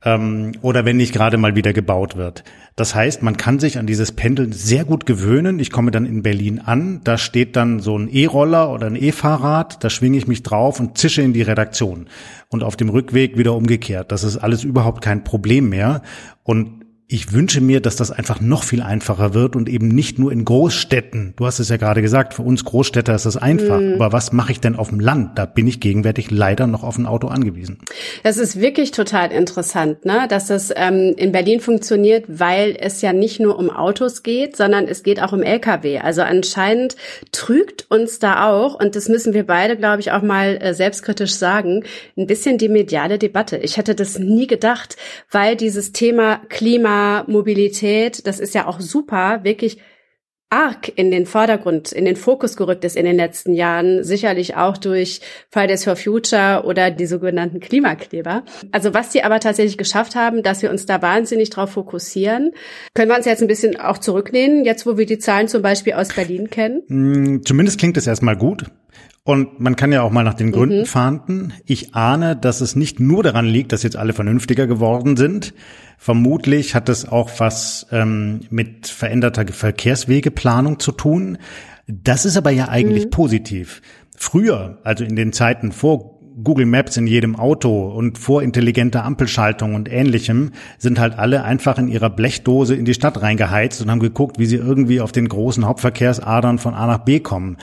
ähm, 0.05 0.53
oder 0.63 0.85
wenn 0.85 0.97
nicht 0.97 1.13
gerade 1.13 1.39
mal 1.39 1.57
wieder 1.57 1.73
gebaut 1.73 2.17
wird. 2.17 2.45
Das 2.77 2.95
heißt, 2.95 3.23
man 3.23 3.37
kann 3.37 3.59
sich 3.59 3.79
an 3.79 3.87
dieses 3.87 4.13
Pendeln 4.13 4.53
sehr 4.53 4.85
gut 4.85 5.07
gewöhnen. 5.07 5.59
Ich 5.59 5.71
komme 5.71 5.91
dann 5.91 6.07
in 6.07 6.23
Berlin 6.23 6.61
an, 6.61 7.01
da 7.03 7.19
steht 7.19 7.57
dann 7.57 7.81
so 7.81 7.99
ein 7.99 8.09
E-Roller 8.09 8.73
oder 8.73 8.87
ein 8.87 8.97
E-Fahrrad, 8.97 9.83
da 9.83 9.91
schwinge 9.91 10.17
ich 10.17 10.29
mich 10.29 10.45
drauf 10.45 10.79
und 10.79 10.97
zische 10.97 11.23
in 11.23 11.33
die 11.33 11.43
Redaktion. 11.43 12.07
Und 12.51 12.63
auf 12.63 12.77
dem 12.77 12.89
Rückweg 12.89 13.37
wieder 13.37 13.55
umgekehrt. 13.55 14.13
Das 14.13 14.23
ist 14.25 14.37
alles 14.37 14.63
überhaupt 14.63 15.03
kein 15.03 15.25
Problem 15.25 15.69
mehr. 15.69 16.03
Und 16.45 16.78
ich 17.11 17.33
wünsche 17.33 17.63
mir, 17.63 17.81
dass 17.81 17.97
das 17.97 18.11
einfach 18.11 18.43
noch 18.43 18.63
viel 18.63 18.83
einfacher 18.83 19.33
wird 19.33 19.57
und 19.57 19.71
eben 19.71 19.89
nicht 19.89 20.19
nur 20.19 20.31
in 20.31 20.45
Großstädten. 20.45 21.33
Du 21.37 21.47
hast 21.47 21.59
es 21.59 21.71
ja 21.71 21.79
gerade 21.79 22.03
gesagt, 22.03 22.35
für 22.35 22.43
uns 22.43 22.67
Großstädter 22.67 23.15
ist 23.15 23.25
das 23.25 23.39
einfach. 23.39 23.81
Mhm. 23.81 23.95
Aber 23.95 24.13
was 24.13 24.35
mache 24.35 24.53
ich 24.53 24.61
denn 24.61 24.77
auf 24.77 24.91
dem 24.91 25.01
Land? 25.01 25.39
Da 25.39 25.47
bin 25.47 25.67
ich 25.67 25.81
gegenwärtig 25.81 26.31
leider 26.31 26.67
noch 26.67 26.83
auf 26.83 26.99
ein 26.99 27.07
Auto 27.07 27.29
angewiesen. 27.29 27.79
Das 28.25 28.37
ist 28.37 28.61
wirklich 28.61 28.91
total 28.91 29.33
interessant, 29.33 30.05
ne? 30.05 30.27
dass 30.29 30.49
das 30.49 30.71
ähm, 30.77 31.15
in 31.17 31.33
Berlin 31.33 31.61
funktioniert, 31.61 32.27
weil 32.29 32.77
es 32.79 33.01
ja 33.01 33.15
nicht 33.15 33.41
nur 33.41 33.59
um 33.59 33.71
Autos 33.71 34.23
geht, 34.23 34.55
sondern 34.55 34.87
es 34.87 35.03
geht 35.03 35.23
auch 35.23 35.33
um 35.33 35.41
Lkw. 35.43 36.01
Also 36.01 36.21
anscheinend 36.21 36.97
trügt 37.33 37.91
uns 37.91 38.19
da 38.19 38.51
auch, 38.51 38.79
und 38.79 38.97
das 38.97 39.09
müssen 39.09 39.33
wir 39.33 39.47
beide, 39.47 39.79
glaube 39.79 40.01
ich, 40.01 40.13
auch 40.13 40.23
mal 40.23 40.59
äh, 40.61 40.75
selbstkritisch 40.75 41.33
sagen, 41.33 41.85
ein 42.19 42.27
bisschen 42.27 42.59
die 42.59 42.69
mediale 42.69 43.17
Debatte. 43.17 43.57
Ich 43.57 43.79
hätte 43.79 43.95
das 43.95 44.19
nie 44.19 44.47
gedacht, 44.47 44.99
weil 45.31 45.57
dieses 45.57 45.93
Thema 45.93 46.43
Klima 46.51 46.98
Mobilität, 47.27 48.27
das 48.27 48.41
ist 48.41 48.55
ja 48.55 48.67
auch 48.67 48.81
super, 48.81 49.45
wirklich 49.45 49.79
arg 50.51 50.91
in 50.97 51.11
den 51.11 51.27
Vordergrund, 51.27 51.93
in 51.93 52.07
den 52.07 52.17
Fokus 52.17 52.57
gerückt 52.57 52.85
ist 52.85 52.97
in 52.97 53.05
den 53.05 53.17
letzten 53.17 53.53
Jahren, 53.53 54.03
sicherlich 54.03 54.57
auch 54.57 54.79
durch 54.79 55.21
Fridays 55.51 55.85
for 55.85 55.95
Future 55.95 56.63
oder 56.65 56.91
die 56.91 57.07
sogenannten 57.07 57.61
Klimakleber. 57.61 58.45
Also 58.73 58.95
was 58.95 59.11
die 59.11 59.23
aber 59.25 59.41
tatsächlich 59.41 59.77
geschafft 59.77 60.15
haben, 60.15 60.43
dass 60.43 60.63
wir 60.63 60.71
uns 60.71 60.87
da 60.87 61.03
wahnsinnig 61.03 61.51
drauf 61.51 61.73
fokussieren, 61.73 62.53
können 62.95 63.11
wir 63.11 63.17
uns 63.17 63.27
jetzt 63.27 63.43
ein 63.43 63.49
bisschen 63.49 63.79
auch 63.79 63.99
zurücklehnen, 63.99 64.65
jetzt 64.65 64.87
wo 64.87 64.97
wir 64.97 65.05
die 65.05 65.19
Zahlen 65.19 65.49
zum 65.49 65.61
Beispiel 65.61 65.93
aus 65.93 66.09
Berlin 66.09 66.49
kennen? 66.49 66.83
Hm, 66.89 67.45
zumindest 67.45 67.79
klingt 67.79 67.99
es 67.99 68.07
erstmal 68.07 68.37
gut. 68.37 68.65
Und 69.25 69.61
man 69.61 69.77
kann 69.77 69.93
ja 69.93 70.01
auch 70.01 70.11
mal 70.11 70.23
nach 70.23 70.33
den 70.33 70.53
Gründen 70.53 70.81
mhm. 70.81 70.87
fahnden. 70.87 71.53
Ich 71.67 71.95
ahne, 71.95 72.35
dass 72.35 72.63
es 72.63 72.77
nicht 72.77 72.99
nur 72.99 73.23
daran 73.23 73.45
liegt, 73.45 73.73
dass 73.73 73.83
jetzt 73.83 73.97
alle 73.97 74.15
vernünftiger 74.15 74.67
geworden 74.67 75.19
sind. 75.19 75.53
Vermutlich 76.01 76.77
hat 76.77 76.89
es 76.89 77.09
auch 77.09 77.29
was 77.39 77.87
ähm, 77.91 78.41
mit 78.51 78.87
veränderter 78.87 79.45
Verkehrswegeplanung 79.47 80.79
zu 80.79 80.93
tun. 80.93 81.39
Das 81.89 82.25
ist 82.25 82.37
aber 82.37 82.51
ja 82.51 82.69
eigentlich 82.69 83.07
mhm. 83.07 83.11
positiv. 83.11 83.83
Früher, 84.17 84.79
also 84.85 85.05
in 85.05 85.17
den 85.17 85.33
Zeiten 85.33 85.73
vor 85.73 86.19
Google 86.43 86.67
Maps 86.67 86.97
in 86.97 87.09
jedem 87.09 87.35
Auto 87.35 87.89
und 87.89 88.17
vorintelligente 88.17 89.03
Ampelschaltung 89.03 89.75
und 89.75 89.91
ähnlichem 89.91 90.53
sind 90.79 91.01
halt 91.01 91.19
alle 91.19 91.43
einfach 91.43 91.79
in 91.79 91.89
ihrer 91.89 92.11
Blechdose 92.11 92.77
in 92.77 92.85
die 92.85 92.95
Stadt 92.95 93.21
reingeheizt 93.21 93.83
und 93.83 93.91
haben 93.91 93.99
geguckt, 93.99 94.39
wie 94.39 94.47
sie 94.47 94.57
irgendwie 94.57 95.01
auf 95.01 95.11
den 95.11 95.29
großen 95.29 95.67
Hauptverkehrsadern 95.67 96.59
von 96.59 96.75
A 96.75 96.87
nach 96.87 96.99
B 96.99 97.19
kommen. 97.19 97.57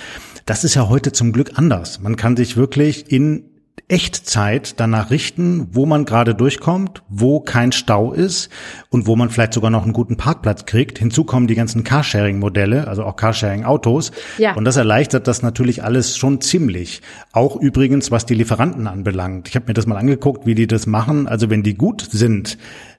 Das 0.46 0.66
ist 0.66 0.76
ja 0.76 0.90
heute 0.90 1.14
zum 1.14 1.32
Glück 1.32 1.54
anders. 1.56 2.02
Man 2.02 2.18
kann 2.18 2.36
sich 2.36 2.58
wirklich 2.58 3.10
in 3.12 3.55
Echtzeit 3.88 4.80
danach 4.80 5.12
richten, 5.12 5.68
wo 5.72 5.86
man 5.86 6.06
gerade 6.06 6.34
durchkommt, 6.34 7.04
wo 7.08 7.40
kein 7.40 7.72
Stau 7.72 8.14
ist 8.14 8.50
und 8.90 9.06
wo 9.06 9.16
man 9.16 9.30
vielleicht 9.30 9.54
sogar 9.54 9.70
noch 9.70 9.84
einen 9.84 9.94
guten 9.94 10.18
Parkplatz 10.18 10.66
kriegt. 10.66 10.98
Hinzu 10.98 11.24
kommen 11.24 11.46
die 11.46 11.54
ganzen 11.54 11.84
Carsharing-Modelle, 11.84 12.88
also 12.88 13.04
auch 13.04 13.16
Carsharing-Autos. 13.16 14.12
Ja. 14.40 14.56
Und 14.56 14.66
das 14.66 14.78
erleichtert 14.78 15.28
das 15.28 15.44
natürlich 15.44 15.84
alles 15.84 16.18
schon 16.18 16.42
ziemlich. 16.42 17.04
Auch 17.32 17.56
übrigens, 17.58 18.10
was 18.10 18.26
die 18.26 18.34
Lieferanten 18.34 18.88
anbelangt. 18.88 19.50
Ich 19.50 19.56
habe 19.56 19.68
mir 19.68 19.76
das 19.76 19.86
mal 19.86 19.98
angeguckt, 19.98 20.48
wie 20.48 20.56
die 20.56 20.66
das 20.66 20.88
machen. 20.88 21.28
Also 21.28 21.52
wenn 21.52 21.62
die 21.62 21.76
gut 21.76 22.08
sind, 22.10 22.58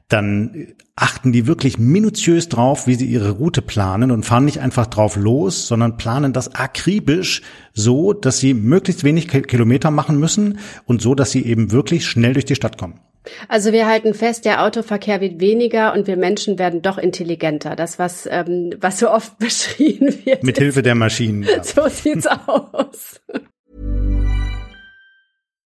dann 0.08 0.74
achten 0.94 1.32
die 1.32 1.46
wirklich 1.46 1.78
minutiös 1.78 2.48
drauf, 2.48 2.86
wie 2.86 2.94
sie 2.94 3.06
ihre 3.06 3.30
Route 3.30 3.60
planen 3.60 4.10
und 4.10 4.24
fahren 4.24 4.44
nicht 4.44 4.60
einfach 4.60 4.86
drauf 4.86 5.16
los, 5.16 5.66
sondern 5.66 5.96
planen 5.96 6.32
das 6.32 6.54
akribisch 6.54 7.42
so, 7.74 8.12
dass 8.12 8.38
sie 8.38 8.54
möglichst 8.54 9.02
wenig 9.02 9.28
Kilometer 9.28 9.90
machen 9.90 10.18
müssen 10.18 10.58
und 10.84 11.02
so, 11.02 11.14
dass 11.14 11.32
sie 11.32 11.44
eben 11.44 11.72
wirklich 11.72 12.06
schnell 12.06 12.34
durch 12.34 12.44
die 12.44 12.54
Stadt 12.54 12.78
kommen. 12.78 13.00
Also 13.48 13.72
wir 13.72 13.86
halten 13.86 14.14
fest, 14.14 14.44
der 14.44 14.62
Autoverkehr 14.64 15.20
wird 15.20 15.40
weniger 15.40 15.92
und 15.92 16.06
wir 16.06 16.16
Menschen 16.16 16.58
werden 16.58 16.82
doch 16.82 16.98
intelligenter. 16.98 17.74
Das, 17.74 17.98
was, 17.98 18.28
ähm, 18.30 18.74
was 18.80 18.98
so 19.00 19.10
oft 19.10 19.38
beschrieben 19.40 20.14
wird. 20.24 20.44
Mit 20.44 20.58
Hilfe 20.58 20.82
der 20.82 20.94
Maschinen. 20.94 21.42
Ja. 21.42 21.64
So 21.64 21.88
sieht's 21.88 22.26
aus. 22.46 23.20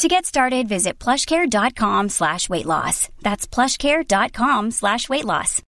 To 0.00 0.08
get 0.08 0.24
started, 0.24 0.66
visit 0.66 0.98
plushcare.com 0.98 2.08
slash 2.08 2.48
weight 2.48 2.64
loss. 2.64 3.10
That's 3.20 3.46
plushcare.com 3.46 4.70
slash 4.70 5.10
weight 5.10 5.26
loss. 5.26 5.62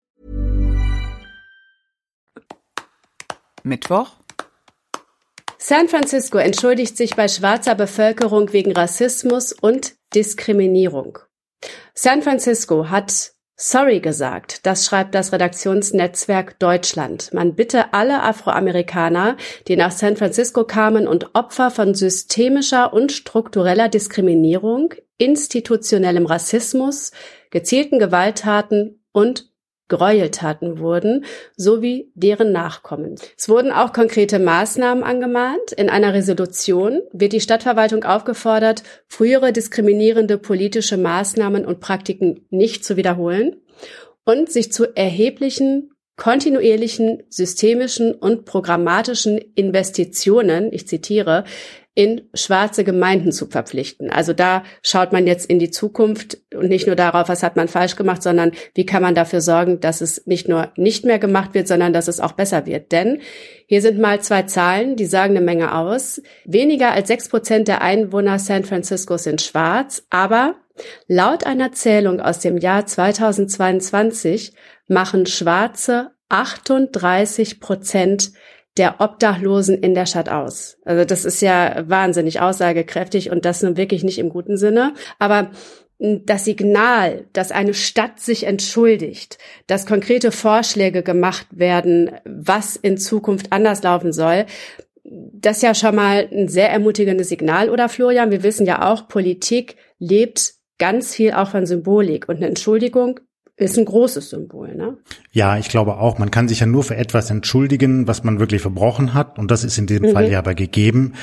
Mittwoch. 3.65 4.11
San 5.59 5.89
Francisco 5.89 6.39
entschuldigt 6.39 6.97
sich 6.97 7.17
bei 7.17 7.27
schwarzer 7.27 7.75
Bevölkerung 7.75 8.53
wegen 8.53 8.71
Rassismus 8.71 9.53
und 9.53 9.97
Diskriminierung. 10.15 11.19
San 11.95 12.23
Francisco 12.23 12.89
hat 12.89 13.33
Sorry 13.63 14.01
gesagt, 14.01 14.65
das 14.65 14.87
schreibt 14.87 15.15
das 15.15 15.35
Redaktionsnetzwerk 15.35 16.59
Deutschland. 16.59 17.35
Man 17.35 17.57
bitte 17.57 17.93
alle 17.93 18.23
Afroamerikaner, 18.23 19.37
die 19.69 19.77
nach 19.77 19.91
San 19.91 20.17
Francisco 20.17 20.65
kamen 20.65 21.07
und 21.07 21.35
Opfer 21.35 21.71
von 21.71 21.93
systemischer 21.95 22.95
und 22.95 23.13
struktureller 23.13 23.91
Diskriminierung, 23.91 24.95
institutionellem 25.19 26.25
Rassismus, 26.25 27.13
gezielten 27.51 27.99
Gewalttaten 27.99 29.05
und 29.13 29.50
Gräueltaten 29.91 30.79
wurden, 30.79 31.27
sowie 31.57 32.11
deren 32.15 32.53
Nachkommen. 32.53 33.17
Es 33.37 33.51
wurden 33.51 33.73
auch 33.73 33.93
konkrete 33.93 34.39
Maßnahmen 34.39 35.05
angemahnt. 35.05 35.73
In 35.77 35.91
einer 35.91 36.15
Resolution 36.15 37.03
wird 37.13 37.35
die 37.35 37.41
Stadtverwaltung 37.43 38.05
aufgefordert, 38.05 38.83
frühere 39.07 39.53
diskriminierende 39.53 40.39
politische 40.39 40.97
Maßnahmen 40.97 41.67
und 41.67 41.81
Praktiken 41.81 42.47
nicht 42.49 42.85
zu 42.85 42.97
wiederholen 42.97 43.57
und 44.25 44.51
sich 44.51 44.73
zu 44.73 44.97
erheblichen 44.97 45.91
kontinuierlichen, 46.17 47.23
systemischen 47.31 48.13
und 48.13 48.45
programmatischen 48.45 49.39
Investitionen, 49.55 50.71
ich 50.71 50.87
zitiere, 50.87 51.45
in 51.95 52.23
schwarze 52.35 52.85
Gemeinden 52.85 53.33
zu 53.33 53.47
verpflichten. 53.47 54.11
Also 54.11 54.33
da 54.33 54.63
schaut 54.83 55.13
man 55.13 55.27
jetzt 55.27 55.51
in 55.51 55.59
die 55.59 55.71
Zukunft 55.71 56.39
und 56.55 56.69
nicht 56.69 56.87
nur 56.87 56.95
darauf, 56.95 57.29
was 57.29 57.43
hat 57.43 57.57
man 57.57 57.67
falsch 57.67 57.97
gemacht, 57.97 58.23
sondern 58.23 58.53
wie 58.75 58.87
kann 58.87 59.03
man 59.03 59.17
dafür 59.17 59.41
sorgen, 59.41 59.81
dass 59.81 60.01
es 60.01 60.27
nicht 60.27 60.49
nur 60.49 60.73
nicht 60.77 61.05
mehr 61.05 61.19
gemacht 61.19 61.53
wird, 61.55 61.67
sondern 61.67 61.93
dass 61.93 62.07
es 62.07 62.21
auch 62.21 62.33
besser 62.33 62.65
wird. 62.65 62.93
Denn 62.93 63.21
hier 63.67 63.83
sind 63.83 63.99
mal 63.99 64.21
zwei 64.21 64.43
Zahlen, 64.43 64.95
die 64.95 65.07
sagen 65.07 65.37
eine 65.37 65.45
Menge 65.45 65.75
aus. 65.75 66.23
Weniger 66.45 66.93
als 66.93 67.09
sechs 67.09 67.29
Prozent 67.29 67.67
der 67.67 67.83
Einwohner 67.83 68.39
San 68.39 68.65
Francisco 68.65 69.17
sind 69.17 69.43
schwarz, 69.43 70.05
aber 70.11 70.55
laut 71.09 71.45
einer 71.45 71.73
Zählung 71.73 72.21
aus 72.21 72.39
dem 72.39 72.57
Jahr 72.57 72.87
2022 72.87 74.53
machen 74.87 75.27
Schwarze 75.27 76.13
38 76.29 77.59
Prozent 77.59 78.33
der 78.77 79.01
Obdachlosen 79.01 79.79
in 79.79 79.95
der 79.95 80.07
Stadt 80.07 80.29
aus. 80.29 80.79
Also 80.85 81.05
das 81.05 81.25
ist 81.25 81.43
ja 81.43 81.85
wahnsinnig 81.89 82.41
aussagekräftig 82.41 83.31
und 83.31 83.45
das 83.45 83.63
nun 83.63 83.77
wirklich 83.77 84.05
nicht 84.05 84.19
im 84.19 84.29
guten 84.29 84.57
Sinne. 84.57 84.95
Aber 85.19 85.51
das 85.99 86.47
Signal, 86.47 87.27
dass 87.35 87.53
eine 87.53 87.75
Stadt 87.75 88.21
sich 88.21 88.45
entschuldigt, 88.45 89.39
dass 89.67 89.85
konkrete 89.85 90.33
Vorschläge 90.33 91.03
gemacht 91.03 91.47
werden, 91.51 92.13
was 92.25 92.77
in 92.77 92.97
Zukunft 92.97 93.53
anders 93.53 93.83
laufen 93.83 94.13
soll, 94.13 94.47
das 95.05 95.57
ist 95.57 95.63
ja 95.63 95.75
schon 95.75 95.97
mal 95.97 96.29
ein 96.31 96.49
sehr 96.49 96.71
ermutigendes 96.71 97.29
Signal, 97.29 97.69
oder 97.69 97.89
Florian? 97.89 98.31
Wir 98.31 98.43
wissen 98.43 98.67
ja 98.67 98.91
auch, 98.91 99.09
Politik 99.09 99.77
lebt 99.99 100.55
ganz 100.79 101.15
viel 101.15 101.33
auch 101.33 101.51
von 101.51 101.67
Symbolik 101.67 102.29
und 102.29 102.37
eine 102.37 102.47
Entschuldigung 102.47 103.21
ist 103.61 103.79
ein 103.79 103.85
großes 103.85 104.31
Symbol, 104.31 104.75
ne? 104.75 104.97
Ja, 105.33 105.59
ich 105.59 105.69
glaube 105.69 105.99
auch. 105.99 106.19
Man 106.19 106.31
kann 106.31 106.49
sich 106.49 106.61
ja 106.61 106.67
nur 106.67 106.83
für 106.83 106.97
etwas 106.97 107.31
entschuldigen, 107.31 108.07
was 108.07 108.25
man 108.25 108.41
wirklich 108.41 108.63
verbrochen 108.63 109.15
hat. 109.15 109.39
Und 109.39 109.51
das 109.51 109.65
ist 109.65 109.79
in 109.79 109.87
diesem 109.87 110.09
mhm. 110.09 110.13
Fall 110.13 110.31
ja 110.31 110.39
aber 110.39 110.55
gegeben. 110.55 111.15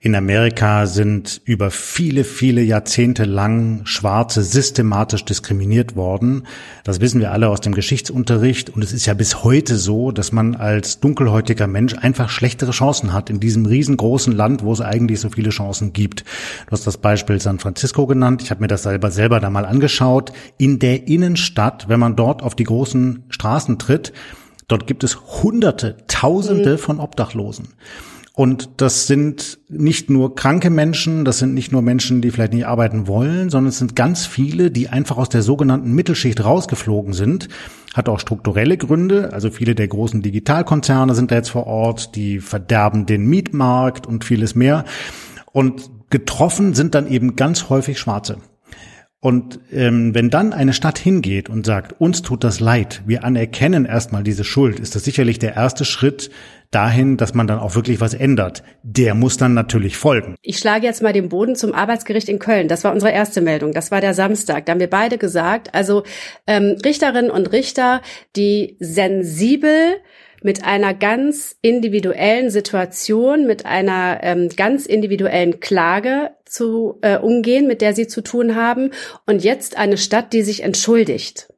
In 0.00 0.14
Amerika 0.14 0.86
sind 0.86 1.40
über 1.44 1.72
viele, 1.72 2.22
viele 2.22 2.62
Jahrzehnte 2.62 3.24
lang 3.24 3.80
Schwarze 3.84 4.44
systematisch 4.44 5.24
diskriminiert 5.24 5.96
worden. 5.96 6.46
Das 6.84 7.00
wissen 7.00 7.20
wir 7.20 7.32
alle 7.32 7.48
aus 7.48 7.60
dem 7.62 7.74
Geschichtsunterricht. 7.74 8.70
Und 8.70 8.84
es 8.84 8.92
ist 8.92 9.06
ja 9.06 9.14
bis 9.14 9.42
heute 9.42 9.76
so, 9.76 10.12
dass 10.12 10.30
man 10.30 10.54
als 10.54 11.00
dunkelhäutiger 11.00 11.66
Mensch 11.66 11.94
einfach 11.98 12.30
schlechtere 12.30 12.70
Chancen 12.70 13.12
hat 13.12 13.28
in 13.28 13.40
diesem 13.40 13.66
riesengroßen 13.66 14.32
Land, 14.32 14.62
wo 14.62 14.72
es 14.72 14.80
eigentlich 14.80 15.18
so 15.18 15.30
viele 15.30 15.50
Chancen 15.50 15.92
gibt. 15.92 16.20
Du 16.66 16.70
hast 16.70 16.86
das 16.86 16.98
Beispiel 16.98 17.40
San 17.40 17.58
Francisco 17.58 18.06
genannt. 18.06 18.40
Ich 18.40 18.52
habe 18.52 18.60
mir 18.60 18.68
das 18.68 18.84
selber, 18.84 19.10
selber 19.10 19.40
da 19.40 19.50
mal 19.50 19.66
angeschaut. 19.66 20.32
In 20.58 20.78
der 20.78 21.08
Innenstadt, 21.08 21.88
wenn 21.88 21.98
man 21.98 22.14
dort 22.14 22.44
auf 22.44 22.54
die 22.54 22.62
großen 22.62 23.24
Straßen 23.30 23.80
tritt, 23.80 24.12
dort 24.68 24.86
gibt 24.86 25.02
es 25.02 25.18
Hunderte, 25.42 25.96
Tausende 26.06 26.74
mhm. 26.74 26.78
von 26.78 27.00
Obdachlosen. 27.00 27.70
Und 28.38 28.70
das 28.76 29.08
sind 29.08 29.58
nicht 29.68 30.10
nur 30.10 30.36
kranke 30.36 30.70
Menschen, 30.70 31.24
das 31.24 31.40
sind 31.40 31.54
nicht 31.54 31.72
nur 31.72 31.82
Menschen, 31.82 32.20
die 32.20 32.30
vielleicht 32.30 32.52
nicht 32.52 32.68
arbeiten 32.68 33.08
wollen, 33.08 33.50
sondern 33.50 33.70
es 33.70 33.78
sind 33.78 33.96
ganz 33.96 34.26
viele, 34.26 34.70
die 34.70 34.88
einfach 34.88 35.16
aus 35.16 35.28
der 35.28 35.42
sogenannten 35.42 35.92
Mittelschicht 35.92 36.44
rausgeflogen 36.44 37.14
sind. 37.14 37.48
Hat 37.94 38.08
auch 38.08 38.20
strukturelle 38.20 38.76
Gründe. 38.76 39.32
Also 39.32 39.50
viele 39.50 39.74
der 39.74 39.88
großen 39.88 40.22
Digitalkonzerne 40.22 41.16
sind 41.16 41.32
da 41.32 41.34
jetzt 41.34 41.50
vor 41.50 41.66
Ort, 41.66 42.14
die 42.14 42.38
verderben 42.38 43.06
den 43.06 43.26
Mietmarkt 43.26 44.06
und 44.06 44.24
vieles 44.24 44.54
mehr. 44.54 44.84
Und 45.50 45.90
getroffen 46.08 46.74
sind 46.74 46.94
dann 46.94 47.08
eben 47.08 47.34
ganz 47.34 47.68
häufig 47.70 47.98
Schwarze. 47.98 48.36
Und 49.20 49.58
ähm, 49.72 50.14
wenn 50.14 50.30
dann 50.30 50.52
eine 50.52 50.72
Stadt 50.72 50.96
hingeht 50.96 51.48
und 51.48 51.66
sagt, 51.66 52.00
uns 52.00 52.22
tut 52.22 52.44
das 52.44 52.60
leid, 52.60 53.02
wir 53.04 53.24
anerkennen 53.24 53.84
erstmal 53.84 54.22
diese 54.22 54.44
Schuld, 54.44 54.78
ist 54.78 54.94
das 54.94 55.02
sicherlich 55.04 55.40
der 55.40 55.56
erste 55.56 55.84
Schritt 55.84 56.30
dahin, 56.70 57.16
dass 57.16 57.34
man 57.34 57.48
dann 57.48 57.58
auch 57.58 57.74
wirklich 57.74 58.00
was 58.00 58.14
ändert. 58.14 58.62
Der 58.84 59.14
muss 59.14 59.36
dann 59.36 59.54
natürlich 59.54 59.96
folgen. 59.96 60.36
Ich 60.42 60.58
schlage 60.58 60.86
jetzt 60.86 61.02
mal 61.02 61.12
den 61.12 61.28
Boden 61.30 61.56
zum 61.56 61.74
Arbeitsgericht 61.74 62.28
in 62.28 62.38
Köln. 62.38 62.68
Das 62.68 62.84
war 62.84 62.92
unsere 62.92 63.10
erste 63.10 63.40
Meldung. 63.40 63.72
Das 63.72 63.90
war 63.90 64.00
der 64.00 64.14
Samstag. 64.14 64.66
Da 64.66 64.72
haben 64.72 64.80
wir 64.80 64.90
beide 64.90 65.18
gesagt, 65.18 65.74
also 65.74 66.04
ähm, 66.46 66.76
Richterinnen 66.84 67.30
und 67.30 67.50
Richter, 67.50 68.02
die 68.36 68.76
sensibel 68.78 69.96
mit 70.42 70.64
einer 70.64 70.94
ganz 70.94 71.56
individuellen 71.62 72.50
Situation, 72.50 73.46
mit 73.46 73.66
einer 73.66 74.20
ähm, 74.22 74.48
ganz 74.50 74.86
individuellen 74.86 75.60
Klage 75.60 76.30
zu 76.44 76.98
äh, 77.02 77.18
umgehen, 77.18 77.66
mit 77.66 77.80
der 77.80 77.94
sie 77.94 78.06
zu 78.06 78.22
tun 78.22 78.54
haben. 78.54 78.90
Und 79.26 79.42
jetzt 79.42 79.76
eine 79.76 79.98
Stadt, 79.98 80.32
die 80.32 80.42
sich 80.42 80.62
entschuldigt. 80.62 81.52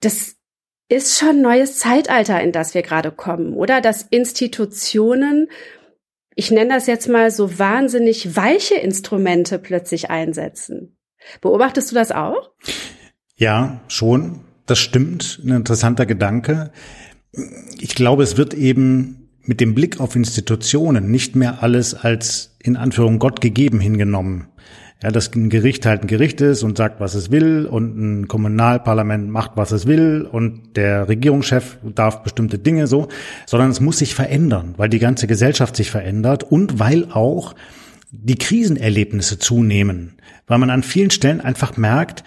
Das 0.00 0.36
ist 0.88 1.18
schon 1.18 1.40
neues 1.40 1.78
Zeitalter, 1.78 2.40
in 2.40 2.52
das 2.52 2.74
wir 2.74 2.82
gerade 2.82 3.10
kommen, 3.10 3.54
oder? 3.54 3.80
Dass 3.80 4.02
Institutionen, 4.02 5.48
ich 6.34 6.50
nenne 6.50 6.74
das 6.74 6.86
jetzt 6.86 7.08
mal 7.08 7.30
so 7.30 7.58
wahnsinnig 7.58 8.36
weiche 8.36 8.76
Instrumente 8.76 9.58
plötzlich 9.58 10.10
einsetzen. 10.10 10.96
Beobachtest 11.40 11.90
du 11.90 11.94
das 11.94 12.12
auch? 12.12 12.50
Ja, 13.36 13.80
schon. 13.88 14.40
das 14.66 14.78
stimmt, 14.78 15.40
ein 15.44 15.50
interessanter 15.50 16.06
Gedanke. 16.06 16.72
Ich 17.78 17.94
glaube, 17.94 18.22
es 18.22 18.36
wird 18.36 18.54
eben 18.54 19.28
mit 19.42 19.60
dem 19.60 19.74
Blick 19.74 20.00
auf 20.00 20.16
Institutionen 20.16 21.10
nicht 21.10 21.36
mehr 21.36 21.62
alles 21.62 21.94
als 21.94 22.56
in 22.58 22.76
Anführung 22.76 23.18
Gott 23.18 23.40
gegeben 23.40 23.80
hingenommen. 23.80 24.48
Ja, 25.02 25.10
dass 25.10 25.34
ein 25.34 25.50
Gericht 25.50 25.84
halt 25.84 26.02
ein 26.02 26.06
Gericht 26.06 26.40
ist 26.40 26.62
und 26.62 26.78
sagt, 26.78 27.00
was 27.00 27.14
es 27.14 27.30
will 27.30 27.66
und 27.66 27.98
ein 27.98 28.28
Kommunalparlament 28.28 29.28
macht, 29.28 29.52
was 29.54 29.70
es 29.70 29.86
will 29.86 30.26
und 30.30 30.74
der 30.74 31.06
Regierungschef 31.06 31.76
darf 31.94 32.22
bestimmte 32.22 32.58
Dinge 32.58 32.86
so, 32.86 33.08
sondern 33.44 33.70
es 33.70 33.80
muss 33.80 33.98
sich 33.98 34.14
verändern, 34.14 34.72
weil 34.78 34.88
die 34.88 34.98
ganze 34.98 35.26
Gesellschaft 35.26 35.76
sich 35.76 35.90
verändert 35.90 36.44
und 36.44 36.78
weil 36.78 37.12
auch 37.12 37.54
die 38.10 38.36
Krisenerlebnisse 38.36 39.38
zunehmen, 39.38 40.14
weil 40.46 40.58
man 40.58 40.70
an 40.70 40.82
vielen 40.82 41.10
Stellen 41.10 41.42
einfach 41.42 41.76
merkt, 41.76 42.24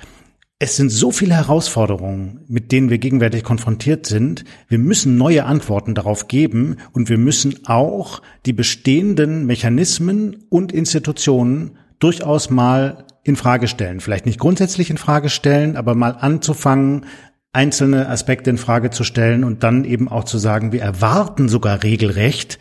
es 0.62 0.76
sind 0.76 0.90
so 0.90 1.12
viele 1.12 1.36
Herausforderungen, 1.36 2.42
mit 2.50 2.74
denen 2.74 2.90
wir 2.90 2.98
gegenwärtig 2.98 3.46
konfrontiert 3.46 4.06
sind. 4.06 4.44
Wir 4.68 4.78
müssen 4.78 5.16
neue 5.16 5.46
Antworten 5.46 5.96
darauf 5.96 6.28
geben 6.28 6.76
und 6.92 7.08
wir 7.08 7.18
müssen 7.18 7.66
auch 7.66 8.22
die 8.46 8.52
bestehenden 8.52 9.46
Mechanismen 9.46 10.44
und 10.50 10.74
Institutionen 10.74 11.78
durchaus 12.00 12.50
mal 12.50 13.06
in 13.24 13.38
Frage 13.38 13.70
stellen. 13.70 14.02
Vielleicht 14.02 14.26
nicht 14.26 14.40
grundsätzlich 14.40 14.90
in 14.90 14.98
Frage 14.98 15.30
stellen, 15.30 15.78
aber 15.78 15.96
mal 15.96 16.12
anzufangen, 16.12 17.06
einzelne 17.54 18.10
Aspekte 18.10 18.50
in 18.50 18.58
Frage 18.58 18.90
zu 18.90 19.06
stellen 19.06 19.46
und 19.46 19.64
dann 19.64 19.86
eben 19.86 20.10
auch 20.10 20.26
zu 20.26 20.38
sagen, 20.38 20.74
wir 20.74 20.82
erwarten 20.82 21.48
sogar 21.48 21.84
regelrecht, 21.84 22.60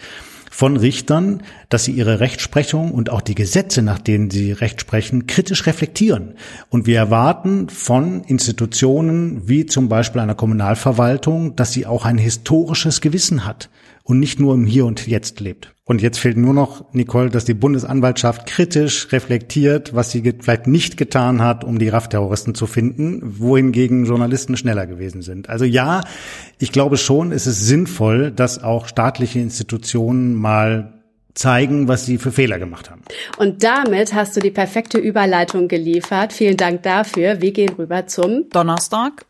von 0.58 0.76
Richtern, 0.76 1.44
dass 1.68 1.84
sie 1.84 1.92
ihre 1.92 2.18
Rechtsprechung 2.18 2.90
und 2.90 3.10
auch 3.10 3.20
die 3.20 3.36
Gesetze, 3.36 3.80
nach 3.80 4.00
denen 4.00 4.28
sie 4.28 4.50
Recht 4.50 4.80
sprechen, 4.80 5.28
kritisch 5.28 5.66
reflektieren. 5.66 6.34
Und 6.68 6.84
wir 6.84 6.98
erwarten 6.98 7.68
von 7.68 8.24
Institutionen 8.24 9.46
wie 9.46 9.66
zum 9.66 9.88
Beispiel 9.88 10.20
einer 10.20 10.34
Kommunalverwaltung, 10.34 11.54
dass 11.54 11.72
sie 11.72 11.86
auch 11.86 12.04
ein 12.04 12.18
historisches 12.18 13.00
Gewissen 13.00 13.44
hat 13.44 13.68
und 14.08 14.18
nicht 14.18 14.40
nur 14.40 14.54
im 14.54 14.64
Hier 14.64 14.86
und 14.86 15.06
Jetzt 15.06 15.38
lebt. 15.38 15.74
Und 15.84 16.00
jetzt 16.00 16.18
fehlt 16.18 16.38
nur 16.38 16.54
noch, 16.54 16.92
Nicole, 16.94 17.28
dass 17.28 17.44
die 17.44 17.54
Bundesanwaltschaft 17.54 18.46
kritisch 18.46 19.12
reflektiert, 19.12 19.94
was 19.94 20.10
sie 20.10 20.22
vielleicht 20.40 20.66
nicht 20.66 20.96
getan 20.96 21.42
hat, 21.42 21.62
um 21.62 21.78
die 21.78 21.90
RAF-Terroristen 21.90 22.54
zu 22.54 22.66
finden, 22.66 23.20
wohingegen 23.38 24.06
Journalisten 24.06 24.56
schneller 24.56 24.86
gewesen 24.86 25.20
sind. 25.20 25.50
Also 25.50 25.66
ja, 25.66 26.00
ich 26.58 26.72
glaube 26.72 26.96
schon, 26.96 27.32
es 27.32 27.46
ist 27.46 27.66
sinnvoll, 27.66 28.30
dass 28.30 28.62
auch 28.62 28.88
staatliche 28.88 29.40
Institutionen 29.40 30.34
mal 30.34 30.94
zeigen, 31.34 31.86
was 31.86 32.06
sie 32.06 32.16
für 32.16 32.32
Fehler 32.32 32.58
gemacht 32.58 32.90
haben. 32.90 33.02
Und 33.36 33.62
damit 33.62 34.14
hast 34.14 34.34
du 34.36 34.40
die 34.40 34.50
perfekte 34.50 34.96
Überleitung 34.98 35.68
geliefert. 35.68 36.32
Vielen 36.32 36.56
Dank 36.56 36.82
dafür. 36.82 37.42
Wir 37.42 37.52
gehen 37.52 37.74
rüber 37.78 38.06
zum 38.06 38.48
Donnerstag. 38.50 39.26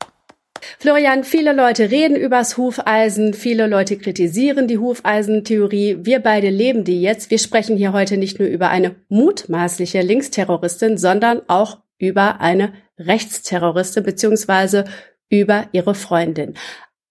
Florian, 0.78 1.24
viele 1.24 1.52
Leute 1.52 1.90
reden 1.90 2.16
übers 2.16 2.56
Hufeisen, 2.56 3.34
viele 3.34 3.66
Leute 3.66 3.96
kritisieren 3.96 4.68
die 4.68 4.78
Hufeisentheorie. 4.78 5.98
Wir 6.02 6.20
beide 6.20 6.50
leben 6.50 6.84
die 6.84 7.00
jetzt. 7.00 7.30
Wir 7.30 7.38
sprechen 7.38 7.76
hier 7.76 7.92
heute 7.92 8.16
nicht 8.16 8.38
nur 8.38 8.48
über 8.48 8.68
eine 8.70 8.96
mutmaßliche 9.08 10.02
Linksterroristin, 10.02 10.98
sondern 10.98 11.42
auch 11.48 11.78
über 11.98 12.40
eine 12.40 12.72
Rechtsterroristin 12.98 14.04
beziehungsweise 14.04 14.84
über 15.30 15.68
ihre 15.72 15.94
Freundin. 15.94 16.54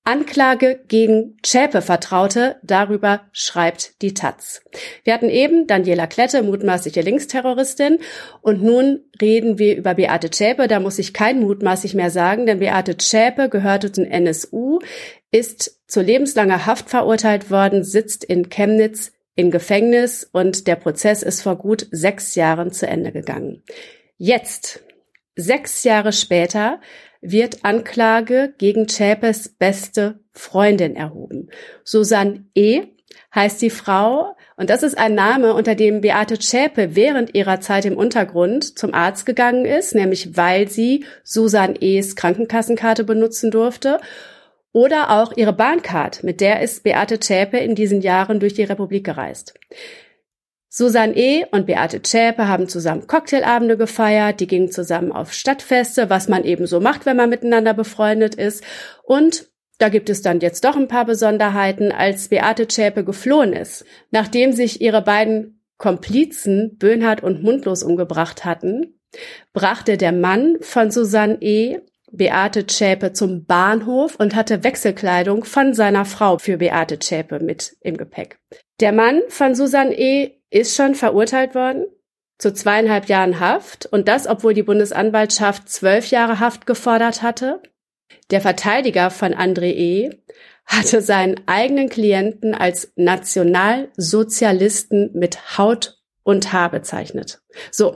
Anklage 0.07 0.79
gegen 0.87 1.37
Zschäpe-Vertraute, 1.43 2.55
darüber 2.63 3.23
schreibt 3.33 4.01
die 4.01 4.13
Taz. 4.13 4.61
Wir 5.03 5.13
hatten 5.13 5.29
eben 5.29 5.67
Daniela 5.67 6.07
Klette, 6.07 6.43
mutmaßliche 6.43 7.01
Linksterroristin, 7.01 7.99
und 8.41 8.63
nun 8.63 9.01
reden 9.21 9.59
wir 9.59 9.75
über 9.75 9.95
Beate 9.95 10.31
Zschäpe. 10.31 10.69
Da 10.69 10.79
muss 10.79 10.97
ich 10.97 11.13
kein 11.13 11.41
mutmaßlich 11.41 11.93
mehr 11.93 12.09
sagen, 12.09 12.45
denn 12.45 12.59
Beate 12.59 12.95
Zschäpe 12.95 13.49
gehörte 13.49 13.91
zum 13.91 14.05
NSU, 14.05 14.79
ist 15.31 15.81
zu 15.89 15.99
lebenslanger 15.99 16.65
Haft 16.65 16.89
verurteilt 16.89 17.51
worden, 17.51 17.83
sitzt 17.83 18.23
in 18.23 18.47
Chemnitz 18.49 19.11
in 19.35 19.51
Gefängnis 19.51 20.23
und 20.23 20.67
der 20.67 20.77
Prozess 20.77 21.21
ist 21.21 21.41
vor 21.41 21.57
gut 21.57 21.85
sechs 21.91 22.35
Jahren 22.35 22.71
zu 22.71 22.87
Ende 22.87 23.11
gegangen. 23.11 23.61
Jetzt, 24.17 24.79
sechs 25.35 25.83
Jahre 25.83 26.13
später, 26.13 26.79
wird 27.21 27.63
Anklage 27.63 28.53
gegen 28.57 28.87
Chapes 28.87 29.49
beste 29.49 30.19
Freundin 30.31 30.95
erhoben. 30.95 31.49
Susanne 31.83 32.45
E. 32.55 32.83
heißt 33.33 33.61
die 33.61 33.69
Frau, 33.69 34.35
und 34.55 34.71
das 34.71 34.81
ist 34.81 34.97
ein 34.97 35.13
Name, 35.13 35.53
unter 35.53 35.75
dem 35.75 36.01
Beate 36.01 36.39
Zschäpe 36.39 36.95
während 36.95 37.35
ihrer 37.35 37.61
Zeit 37.61 37.85
im 37.85 37.95
Untergrund 37.95 38.77
zum 38.77 38.93
Arzt 38.93 39.25
gegangen 39.25 39.65
ist, 39.65 39.93
nämlich 39.93 40.35
weil 40.35 40.67
sie 40.67 41.05
Susan 41.23 41.75
E.s 41.79 42.15
Krankenkassenkarte 42.15 43.03
benutzen 43.03 43.51
durfte. 43.51 43.99
Oder 44.71 45.11
auch 45.11 45.35
ihre 45.35 45.53
Bahncard, 45.53 46.23
mit 46.23 46.41
der 46.41 46.61
ist 46.61 46.83
Beate 46.83 47.19
Zschäpe 47.19 47.57
in 47.57 47.75
diesen 47.75 48.01
Jahren 48.01 48.39
durch 48.39 48.53
die 48.53 48.63
Republik 48.63 49.05
gereist. 49.05 49.53
Susanne 50.77 51.17
E. 51.17 51.43
und 51.49 51.65
Beate 51.65 52.03
Zschäpe 52.03 52.47
haben 52.47 52.69
zusammen 52.69 53.07
Cocktailabende 53.07 53.77
gefeiert, 53.77 54.39
die 54.39 54.45
gingen 54.45 54.69
zusammen 54.69 55.11
auf 55.11 55.33
Stadtfeste, 55.33 56.11
was 56.11 56.27
man 56.27 56.43
eben 56.43 56.67
so 56.67 56.79
macht, 56.79 57.07
wenn 57.07 57.17
man 57.17 57.31
miteinander 57.31 57.73
befreundet 57.73 58.35
ist. 58.35 58.63
Und 59.01 59.47
da 59.79 59.89
gibt 59.89 60.07
es 60.07 60.21
dann 60.21 60.39
jetzt 60.39 60.63
doch 60.65 60.75
ein 60.75 60.87
paar 60.87 61.05
Besonderheiten, 61.05 61.91
als 61.91 62.27
Beate 62.27 62.67
Zschäpe 62.67 63.03
geflohen 63.03 63.53
ist. 63.53 63.85
Nachdem 64.11 64.53
sich 64.53 64.79
ihre 64.79 65.01
beiden 65.01 65.63
Komplizen 65.79 66.77
Böhnhardt 66.77 67.23
und 67.23 67.41
Mundlos 67.41 67.81
umgebracht 67.81 68.45
hatten, 68.45 68.99
brachte 69.53 69.97
der 69.97 70.11
Mann 70.11 70.57
von 70.61 70.91
Susanne 70.91 71.39
E. 71.41 71.79
Beate 72.11 72.67
Zschäpe 72.67 73.13
zum 73.13 73.45
Bahnhof 73.45 74.15
und 74.17 74.35
hatte 74.35 74.63
Wechselkleidung 74.63 75.43
von 75.43 75.73
seiner 75.73 76.05
Frau 76.05 76.37
für 76.37 76.57
Beate 76.57 76.99
Zschäpe 76.99 77.39
mit 77.39 77.75
im 77.81 77.97
Gepäck. 77.97 78.37
Der 78.79 78.91
Mann 78.91 79.21
von 79.29 79.55
Susanne 79.55 79.97
E 79.97 80.36
ist 80.49 80.75
schon 80.75 80.95
verurteilt 80.95 81.55
worden 81.55 81.85
zu 82.37 82.53
zweieinhalb 82.53 83.07
Jahren 83.07 83.39
Haft 83.39 83.87
und 83.87 84.07
das, 84.07 84.27
obwohl 84.27 84.53
die 84.53 84.61
Bundesanwaltschaft 84.63 85.67
zwölf 85.69 86.11
Jahre 86.11 86.39
Haft 86.39 86.67
gefordert 86.67 87.23
hatte. 87.23 87.61
Der 88.29 88.41
Verteidiger 88.41 89.09
von 89.09 89.33
André 89.33 89.73
E. 89.73 90.11
hatte 90.65 91.01
seinen 91.01 91.41
eigenen 91.47 91.89
Klienten 91.89 92.53
als 92.53 92.91
Nationalsozialisten 92.95 95.09
mit 95.13 95.57
Haut 95.57 95.97
und 96.23 96.53
Haar 96.53 96.69
bezeichnet. 96.69 97.41
So. 97.71 97.95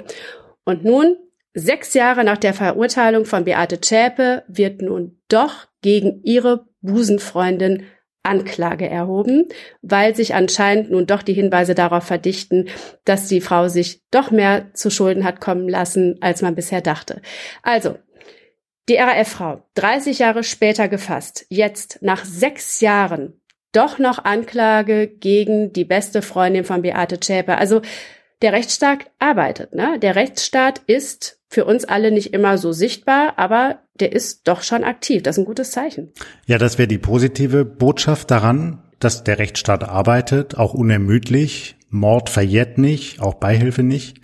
Und 0.63 0.85
nun, 0.85 1.17
sechs 1.53 1.93
Jahre 1.93 2.23
nach 2.23 2.37
der 2.37 2.53
Verurteilung 2.53 3.25
von 3.25 3.43
Beate 3.43 3.81
Zschäpe, 3.81 4.43
wird 4.47 4.81
nun 4.81 5.19
doch 5.27 5.67
gegen 5.81 6.23
ihre 6.23 6.65
Busenfreundin 6.81 7.85
Anklage 8.23 8.87
erhoben, 8.87 9.47
weil 9.81 10.15
sich 10.15 10.35
anscheinend 10.35 10.91
nun 10.91 11.07
doch 11.07 11.23
die 11.23 11.33
Hinweise 11.33 11.75
darauf 11.75 12.03
verdichten, 12.03 12.69
dass 13.03 13.27
die 13.27 13.41
Frau 13.41 13.67
sich 13.67 14.01
doch 14.11 14.31
mehr 14.31 14.73
zu 14.73 14.89
Schulden 14.89 15.23
hat 15.23 15.41
kommen 15.41 15.67
lassen, 15.67 16.17
als 16.21 16.41
man 16.41 16.55
bisher 16.55 16.81
dachte. 16.81 17.21
Also, 17.63 17.97
die 18.89 18.95
RAF-Frau, 18.95 19.63
30 19.75 20.19
Jahre 20.19 20.43
später 20.43 20.87
gefasst, 20.87 21.45
jetzt 21.49 21.99
nach 22.01 22.25
sechs 22.25 22.81
Jahren 22.81 23.41
doch 23.71 23.99
noch 23.99 24.25
Anklage 24.25 25.07
gegen 25.07 25.71
die 25.71 25.85
beste 25.85 26.21
Freundin 26.21 26.65
von 26.65 26.81
Beate 26.81 27.19
Zschäpe. 27.19 27.57
Also 27.57 27.81
der 28.41 28.53
Rechtsstaat 28.53 29.05
arbeitet. 29.19 29.73
Ne? 29.73 29.97
Der 29.99 30.15
Rechtsstaat 30.15 30.81
ist 30.87 31.39
für 31.47 31.65
uns 31.65 31.85
alle 31.85 32.11
nicht 32.11 32.33
immer 32.33 32.57
so 32.57 32.71
sichtbar, 32.71 33.33
aber 33.37 33.79
der 34.01 34.11
ist 34.11 34.47
doch 34.47 34.63
schon 34.63 34.83
aktiv. 34.83 35.23
Das 35.23 35.37
ist 35.37 35.43
ein 35.43 35.45
gutes 35.45 35.71
Zeichen. 35.71 36.11
Ja, 36.45 36.57
das 36.57 36.77
wäre 36.77 36.87
die 36.87 36.97
positive 36.97 37.63
Botschaft 37.63 38.31
daran, 38.31 38.81
dass 38.99 39.23
der 39.23 39.39
Rechtsstaat 39.39 39.83
arbeitet, 39.83 40.57
auch 40.57 40.73
unermüdlich. 40.73 41.77
Mord 41.89 42.29
verjährt 42.29 42.77
nicht, 42.77 43.21
auch 43.21 43.35
Beihilfe 43.35 43.83
nicht. 43.83 44.21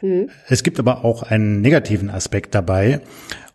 Hm. 0.00 0.30
Es 0.48 0.62
gibt 0.62 0.78
aber 0.78 1.04
auch 1.04 1.22
einen 1.22 1.60
negativen 1.60 2.10
Aspekt 2.10 2.54
dabei. 2.54 3.00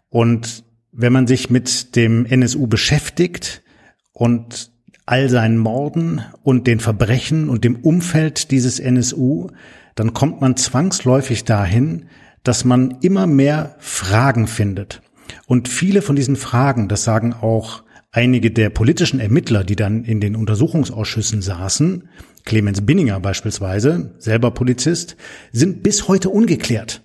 Und 0.10 0.64
wenn 0.92 1.14
man 1.14 1.28
sich 1.28 1.50
mit 1.50 1.96
dem 1.96 2.26
NSU 2.26 2.68
beschäftigt 2.68 3.64
und 4.12 4.72
all 5.06 5.30
seinen 5.30 5.58
Morden 5.58 6.24
und 6.44 6.68
den 6.68 6.80
Verbrechen 6.80 7.50
und 7.50 7.64
dem 7.64 7.78
Umfeld 7.78 8.52
dieses 8.52 8.80
NSU, 8.80 9.50
dann 9.96 10.14
kommt 10.14 10.42
man 10.42 10.56
zwangsläufig 10.56 11.44
dahin, 11.44 12.06
dass 12.44 12.66
man 12.66 12.98
immer 13.02 13.28
mehr 13.28 13.76
Fragen 13.80 14.48
findet. 14.48 15.02
Und 15.48 15.68
viele 15.68 16.02
von 16.02 16.16
diesen 16.16 16.36
Fragen, 16.36 16.88
das 16.88 17.04
sagen 17.04 17.34
auch 17.34 17.84
einige 18.12 18.52
der 18.52 18.70
politischen 18.70 19.20
Ermittler, 19.20 19.64
die 19.64 19.76
dann 19.76 20.04
in 20.04 20.20
den 20.20 20.36
Untersuchungsausschüssen 20.36 21.42
saßen, 21.42 22.08
Clemens 22.46 22.86
Binninger 22.86 23.20
beispielsweise, 23.20 24.16
selber 24.20 24.52
Polizist, 24.52 25.16
sind 25.52 25.84
bis 25.84 26.08
heute 26.08 26.30
ungeklärt. 26.30 27.02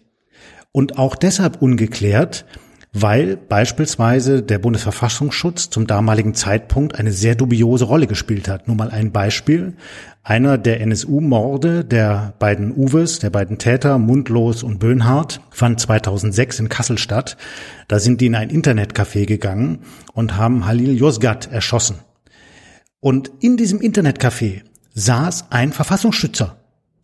Und 0.72 0.98
auch 0.98 1.16
deshalb 1.16 1.62
ungeklärt, 1.62 2.44
weil 2.92 3.36
beispielsweise 3.36 4.42
der 4.42 4.58
Bundesverfassungsschutz 4.58 5.70
zum 5.70 5.86
damaligen 5.86 6.34
Zeitpunkt 6.34 6.98
eine 6.98 7.12
sehr 7.12 7.34
dubiose 7.34 7.84
Rolle 7.84 8.06
gespielt 8.06 8.48
hat. 8.48 8.66
Nur 8.66 8.76
mal 8.76 8.90
ein 8.90 9.12
Beispiel. 9.12 9.74
Einer 10.22 10.58
der 10.58 10.80
NSU-Morde 10.80 11.84
der 11.84 12.34
beiden 12.38 12.72
Uwes, 12.74 13.18
der 13.18 13.30
beiden 13.30 13.58
Täter, 13.58 13.98
Mundlos 13.98 14.62
und 14.62 14.78
Böhnhardt, 14.78 15.40
fand 15.50 15.80
2006 15.80 16.60
in 16.60 16.68
Kassel 16.68 16.98
statt. 16.98 17.36
Da 17.88 17.98
sind 17.98 18.20
die 18.20 18.26
in 18.26 18.34
ein 18.34 18.50
Internetcafé 18.50 19.26
gegangen 19.26 19.80
und 20.14 20.36
haben 20.36 20.66
Halil 20.66 20.98
Yozgat 20.98 21.50
erschossen. 21.50 21.96
Und 23.00 23.30
in 23.40 23.56
diesem 23.56 23.80
Internetcafé 23.80 24.62
saß 24.94 25.46
ein 25.50 25.72
Verfassungsschützer 25.72 26.56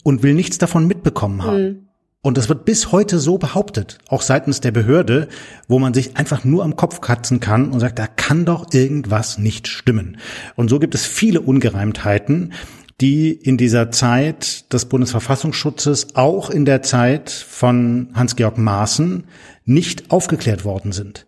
und 0.03 0.23
will 0.23 0.35
nichts 0.35 0.59
davon 0.59 0.87
mitbekommen 0.87 1.45
haben. 1.45 1.63
Mhm. 1.63 1.84
Und 2.25 2.39
das 2.39 2.49
wird 2.49 2.65
bis 2.65 2.91
heute 2.91 3.19
so 3.19 3.37
behauptet, 3.37 3.99
auch 4.09 4.23
seitens 4.23 4.63
der 4.63 4.71
Behörde, 4.71 5.29
wo 5.69 5.79
man 5.79 5.93
sich 5.93 6.17
einfach 6.17 6.43
nur 6.43 6.65
am 6.65 6.75
Kopf 6.75 7.03
kratzen 7.03 7.39
kann 7.39 7.69
und 7.69 7.81
sagt, 7.81 7.99
da 7.99 8.07
kann 8.07 8.47
doch 8.47 8.73
irgendwas 8.73 9.37
nicht 9.37 9.69
stimmen. 9.69 10.17
Und 10.57 10.71
so 10.71 10.79
gibt 10.79 10.95
es 10.95 11.05
viele 11.05 11.43
Ungereimtheiten, 11.43 12.55
die 13.03 13.31
in 13.31 13.59
dieser 13.59 13.91
Zeit 13.91 14.73
des 14.73 14.87
Bundesverfassungsschutzes, 14.87 16.17
auch 16.17 16.49
in 16.49 16.65
der 16.65 16.81
Zeit 16.81 17.29
von 17.29 18.09
Hans-Georg 18.15 18.57
Maaßen, 18.57 19.25
nicht 19.67 20.11
aufgeklärt 20.11 20.65
worden 20.65 20.93
sind. 20.93 21.27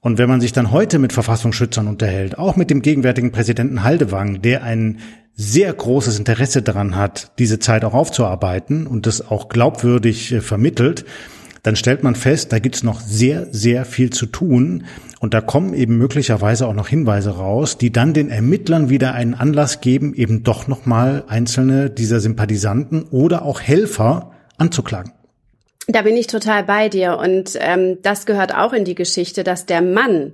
Und 0.00 0.16
wenn 0.16 0.30
man 0.30 0.40
sich 0.40 0.52
dann 0.52 0.70
heute 0.70 0.98
mit 0.98 1.12
Verfassungsschützern 1.12 1.86
unterhält, 1.86 2.38
auch 2.38 2.56
mit 2.56 2.70
dem 2.70 2.80
gegenwärtigen 2.80 3.30
Präsidenten 3.30 3.82
Haldewang, 3.82 4.40
der 4.40 4.62
ein 4.62 5.00
sehr 5.40 5.72
großes 5.72 6.18
Interesse 6.18 6.60
daran 6.60 6.96
hat, 6.96 7.32
diese 7.38 7.58
Zeit 7.58 7.82
auch 7.86 7.94
aufzuarbeiten 7.94 8.86
und 8.86 9.06
das 9.06 9.26
auch 9.26 9.48
glaubwürdig 9.48 10.32
äh, 10.32 10.40
vermittelt, 10.42 11.06
dann 11.62 11.76
stellt 11.76 12.02
man 12.02 12.14
fest, 12.14 12.52
da 12.52 12.58
gibt's 12.58 12.82
noch 12.82 13.00
sehr, 13.00 13.46
sehr 13.50 13.86
viel 13.86 14.10
zu 14.10 14.26
tun. 14.26 14.84
Und 15.18 15.32
da 15.32 15.40
kommen 15.40 15.72
eben 15.72 15.96
möglicherweise 15.96 16.66
auch 16.66 16.74
noch 16.74 16.88
Hinweise 16.88 17.30
raus, 17.30 17.78
die 17.78 17.90
dann 17.90 18.12
den 18.12 18.28
Ermittlern 18.28 18.90
wieder 18.90 19.14
einen 19.14 19.34
Anlass 19.34 19.80
geben, 19.80 20.14
eben 20.14 20.42
doch 20.42 20.68
nochmal 20.68 21.24
einzelne 21.26 21.88
dieser 21.88 22.20
Sympathisanten 22.20 23.04
oder 23.04 23.42
auch 23.42 23.60
Helfer 23.60 24.32
anzuklagen. 24.58 25.12
Da 25.88 26.02
bin 26.02 26.16
ich 26.16 26.26
total 26.26 26.64
bei 26.64 26.90
dir. 26.90 27.18
Und 27.18 27.58
ähm, 27.60 27.98
das 28.02 28.26
gehört 28.26 28.54
auch 28.54 28.74
in 28.74 28.84
die 28.84 28.94
Geschichte, 28.94 29.42
dass 29.42 29.64
der 29.64 29.80
Mann 29.80 30.32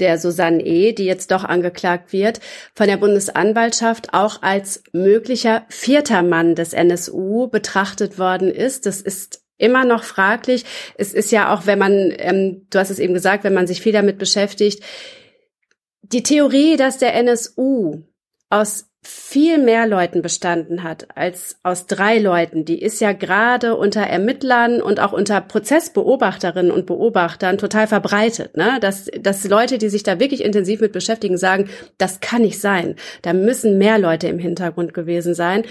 der 0.00 0.18
Susanne 0.18 0.64
E., 0.64 0.92
die 0.92 1.04
jetzt 1.04 1.30
doch 1.30 1.44
angeklagt 1.44 2.12
wird, 2.12 2.40
von 2.74 2.86
der 2.86 2.96
Bundesanwaltschaft 2.96 4.14
auch 4.14 4.42
als 4.42 4.82
möglicher 4.92 5.64
vierter 5.68 6.22
Mann 6.22 6.54
des 6.54 6.72
NSU 6.72 7.48
betrachtet 7.48 8.18
worden 8.18 8.50
ist. 8.50 8.86
Das 8.86 9.00
ist 9.00 9.42
immer 9.58 9.84
noch 9.84 10.04
fraglich. 10.04 10.64
Es 10.96 11.12
ist 11.12 11.32
ja 11.32 11.52
auch, 11.52 11.66
wenn 11.66 11.78
man, 11.78 12.12
ähm, 12.16 12.66
du 12.70 12.78
hast 12.78 12.90
es 12.90 12.98
eben 12.98 13.14
gesagt, 13.14 13.44
wenn 13.44 13.54
man 13.54 13.66
sich 13.66 13.80
viel 13.80 13.92
damit 13.92 14.18
beschäftigt, 14.18 14.82
die 16.02 16.22
Theorie, 16.22 16.76
dass 16.76 16.98
der 16.98 17.14
NSU 17.14 18.02
aus 18.48 18.87
viel 19.02 19.58
mehr 19.58 19.86
Leuten 19.86 20.22
bestanden 20.22 20.82
hat 20.82 21.06
als 21.14 21.58
aus 21.62 21.86
drei 21.86 22.18
Leuten, 22.18 22.64
die 22.64 22.82
ist 22.82 23.00
ja 23.00 23.12
gerade 23.12 23.76
unter 23.76 24.00
Ermittlern 24.00 24.82
und 24.82 24.98
auch 25.00 25.12
unter 25.12 25.40
Prozessbeobachterinnen 25.40 26.72
und 26.72 26.86
Beobachtern 26.86 27.58
total 27.58 27.86
verbreitet, 27.86 28.56
ne? 28.56 28.78
Dass, 28.80 29.08
dass 29.20 29.44
Leute, 29.44 29.78
die 29.78 29.88
sich 29.88 30.02
da 30.02 30.18
wirklich 30.18 30.42
intensiv 30.42 30.80
mit 30.80 30.92
beschäftigen, 30.92 31.38
sagen, 31.38 31.68
das 31.96 32.20
kann 32.20 32.42
nicht 32.42 32.60
sein. 32.60 32.96
Da 33.22 33.32
müssen 33.32 33.78
mehr 33.78 33.98
Leute 33.98 34.26
im 34.28 34.38
Hintergrund 34.38 34.94
gewesen 34.94 35.34
sein. 35.34 35.62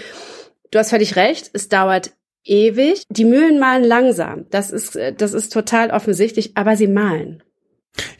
Du 0.70 0.78
hast 0.78 0.90
völlig 0.90 1.16
recht, 1.16 1.50
es 1.52 1.68
dauert 1.68 2.12
ewig. 2.44 3.02
Die 3.10 3.24
Mühlen 3.24 3.58
malen 3.58 3.84
langsam. 3.84 4.46
Das 4.50 4.70
ist, 4.70 4.98
das 5.16 5.34
ist 5.34 5.52
total 5.52 5.90
offensichtlich, 5.90 6.56
aber 6.56 6.76
sie 6.76 6.88
malen. 6.88 7.42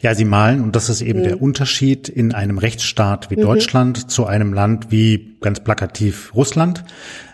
Ja, 0.01 0.15
sie 0.15 0.25
malen 0.25 0.61
und 0.61 0.75
das 0.75 0.89
ist 0.89 1.01
eben 1.01 1.19
mhm. 1.19 1.23
der 1.23 1.41
Unterschied 1.41 2.09
in 2.09 2.33
einem 2.33 2.57
Rechtsstaat 2.57 3.29
wie 3.29 3.37
mhm. 3.37 3.41
Deutschland 3.41 4.11
zu 4.11 4.25
einem 4.25 4.53
Land 4.53 4.91
wie 4.91 5.37
ganz 5.41 5.63
plakativ 5.63 6.33
Russland, 6.35 6.83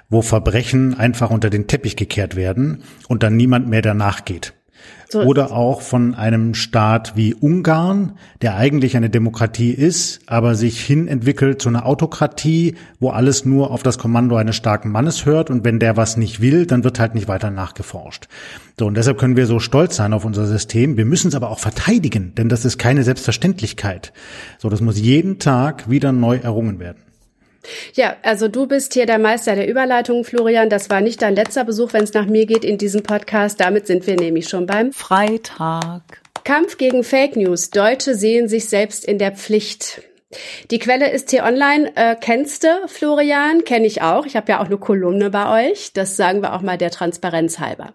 wo 0.09 0.21
Verbrechen 0.21 0.93
einfach 0.97 1.29
unter 1.29 1.49
den 1.49 1.67
Teppich 1.67 1.95
gekehrt 1.95 2.35
werden 2.35 2.83
und 3.07 3.23
dann 3.23 3.35
niemand 3.35 3.67
mehr 3.67 3.81
danach 3.81 4.25
geht. 4.25 4.53
So 5.15 5.21
Oder 5.21 5.53
auch 5.53 5.79
von 5.79 6.13
einem 6.13 6.53
Staat 6.55 7.15
wie 7.15 7.33
Ungarn, 7.33 8.17
der 8.41 8.57
eigentlich 8.57 8.97
eine 8.97 9.09
Demokratie 9.09 9.71
ist, 9.71 10.19
aber 10.25 10.55
sich 10.55 10.81
hin 10.81 11.07
entwickelt 11.07 11.61
zu 11.61 11.69
einer 11.69 11.85
Autokratie, 11.85 12.75
wo 12.99 13.11
alles 13.11 13.45
nur 13.45 13.71
auf 13.71 13.81
das 13.81 13.97
Kommando 13.97 14.35
eines 14.35 14.57
starken 14.57 14.91
Mannes 14.91 15.25
hört 15.25 15.49
und 15.49 15.63
wenn 15.63 15.79
der 15.79 15.95
was 15.95 16.17
nicht 16.17 16.41
will, 16.41 16.65
dann 16.65 16.83
wird 16.83 16.99
halt 16.99 17.15
nicht 17.15 17.29
weiter 17.29 17.49
nachgeforscht. 17.49 18.27
So, 18.77 18.87
und 18.87 18.97
deshalb 18.97 19.17
können 19.17 19.37
wir 19.37 19.45
so 19.45 19.59
stolz 19.59 19.95
sein 19.95 20.11
auf 20.11 20.25
unser 20.25 20.47
System. 20.47 20.97
Wir 20.97 21.05
müssen 21.05 21.29
es 21.29 21.35
aber 21.35 21.49
auch 21.49 21.59
verteidigen, 21.59 22.35
denn 22.35 22.49
das 22.49 22.65
ist 22.65 22.77
keine 22.77 23.03
Selbstverständlichkeit. 23.03 24.11
So, 24.57 24.67
das 24.67 24.81
muss 24.81 24.99
jeden 24.99 25.39
Tag 25.39 25.89
wieder 25.89 26.11
neu 26.11 26.35
errungen 26.35 26.77
werden. 26.79 27.04
Ja, 27.93 28.15
also 28.21 28.47
du 28.47 28.67
bist 28.67 28.93
hier 28.93 29.05
der 29.05 29.19
Meister 29.19 29.55
der 29.55 29.67
Überleitung, 29.67 30.23
Florian. 30.23 30.69
Das 30.69 30.89
war 30.89 31.01
nicht 31.01 31.21
dein 31.21 31.35
letzter 31.35 31.63
Besuch, 31.63 31.93
wenn 31.93 32.03
es 32.03 32.13
nach 32.13 32.25
mir 32.25 32.45
geht 32.45 32.65
in 32.65 32.77
diesem 32.77 33.03
Podcast. 33.03 33.59
Damit 33.59 33.87
sind 33.87 34.07
wir 34.07 34.15
nämlich 34.15 34.49
schon 34.49 34.65
beim 34.65 34.91
Freitag. 34.91 36.21
Kampf 36.43 36.77
gegen 36.77 37.03
Fake 37.03 37.35
News. 37.35 37.71
Deutsche 37.71 38.15
sehen 38.15 38.47
sich 38.47 38.69
selbst 38.69 39.05
in 39.05 39.17
der 39.17 39.31
Pflicht. 39.31 40.01
Die 40.71 40.79
Quelle 40.79 41.11
ist 41.11 41.31
hier 41.31 41.43
online. 41.43 41.91
Äh, 41.95 42.15
kennst 42.19 42.63
du, 42.63 42.87
Florian? 42.87 43.63
Kenne 43.63 43.87
ich 43.87 44.01
auch. 44.01 44.25
Ich 44.25 44.35
habe 44.35 44.51
ja 44.51 44.61
auch 44.61 44.65
eine 44.65 44.77
Kolumne 44.77 45.29
bei 45.29 45.69
euch. 45.69 45.93
Das 45.93 46.17
sagen 46.17 46.41
wir 46.41 46.53
auch 46.53 46.61
mal 46.61 46.77
der 46.77 46.91
Transparenz 46.91 47.59
halber. 47.59 47.93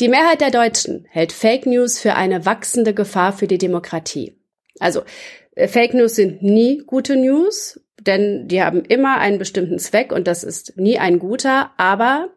Die 0.00 0.08
Mehrheit 0.08 0.40
der 0.40 0.50
Deutschen 0.50 1.06
hält 1.10 1.32
Fake 1.32 1.66
News 1.66 1.98
für 1.98 2.14
eine 2.14 2.44
wachsende 2.46 2.94
Gefahr 2.94 3.32
für 3.32 3.46
die 3.46 3.58
Demokratie. 3.58 4.36
Also 4.80 5.02
äh, 5.54 5.68
Fake 5.68 5.94
News 5.94 6.14
sind 6.14 6.42
nie 6.42 6.82
gute 6.86 7.16
News 7.16 7.80
denn 8.00 8.48
die 8.48 8.62
haben 8.62 8.84
immer 8.84 9.18
einen 9.18 9.38
bestimmten 9.38 9.78
Zweck 9.78 10.12
und 10.12 10.26
das 10.26 10.44
ist 10.44 10.76
nie 10.76 10.98
ein 10.98 11.18
guter, 11.18 11.72
aber 11.76 12.30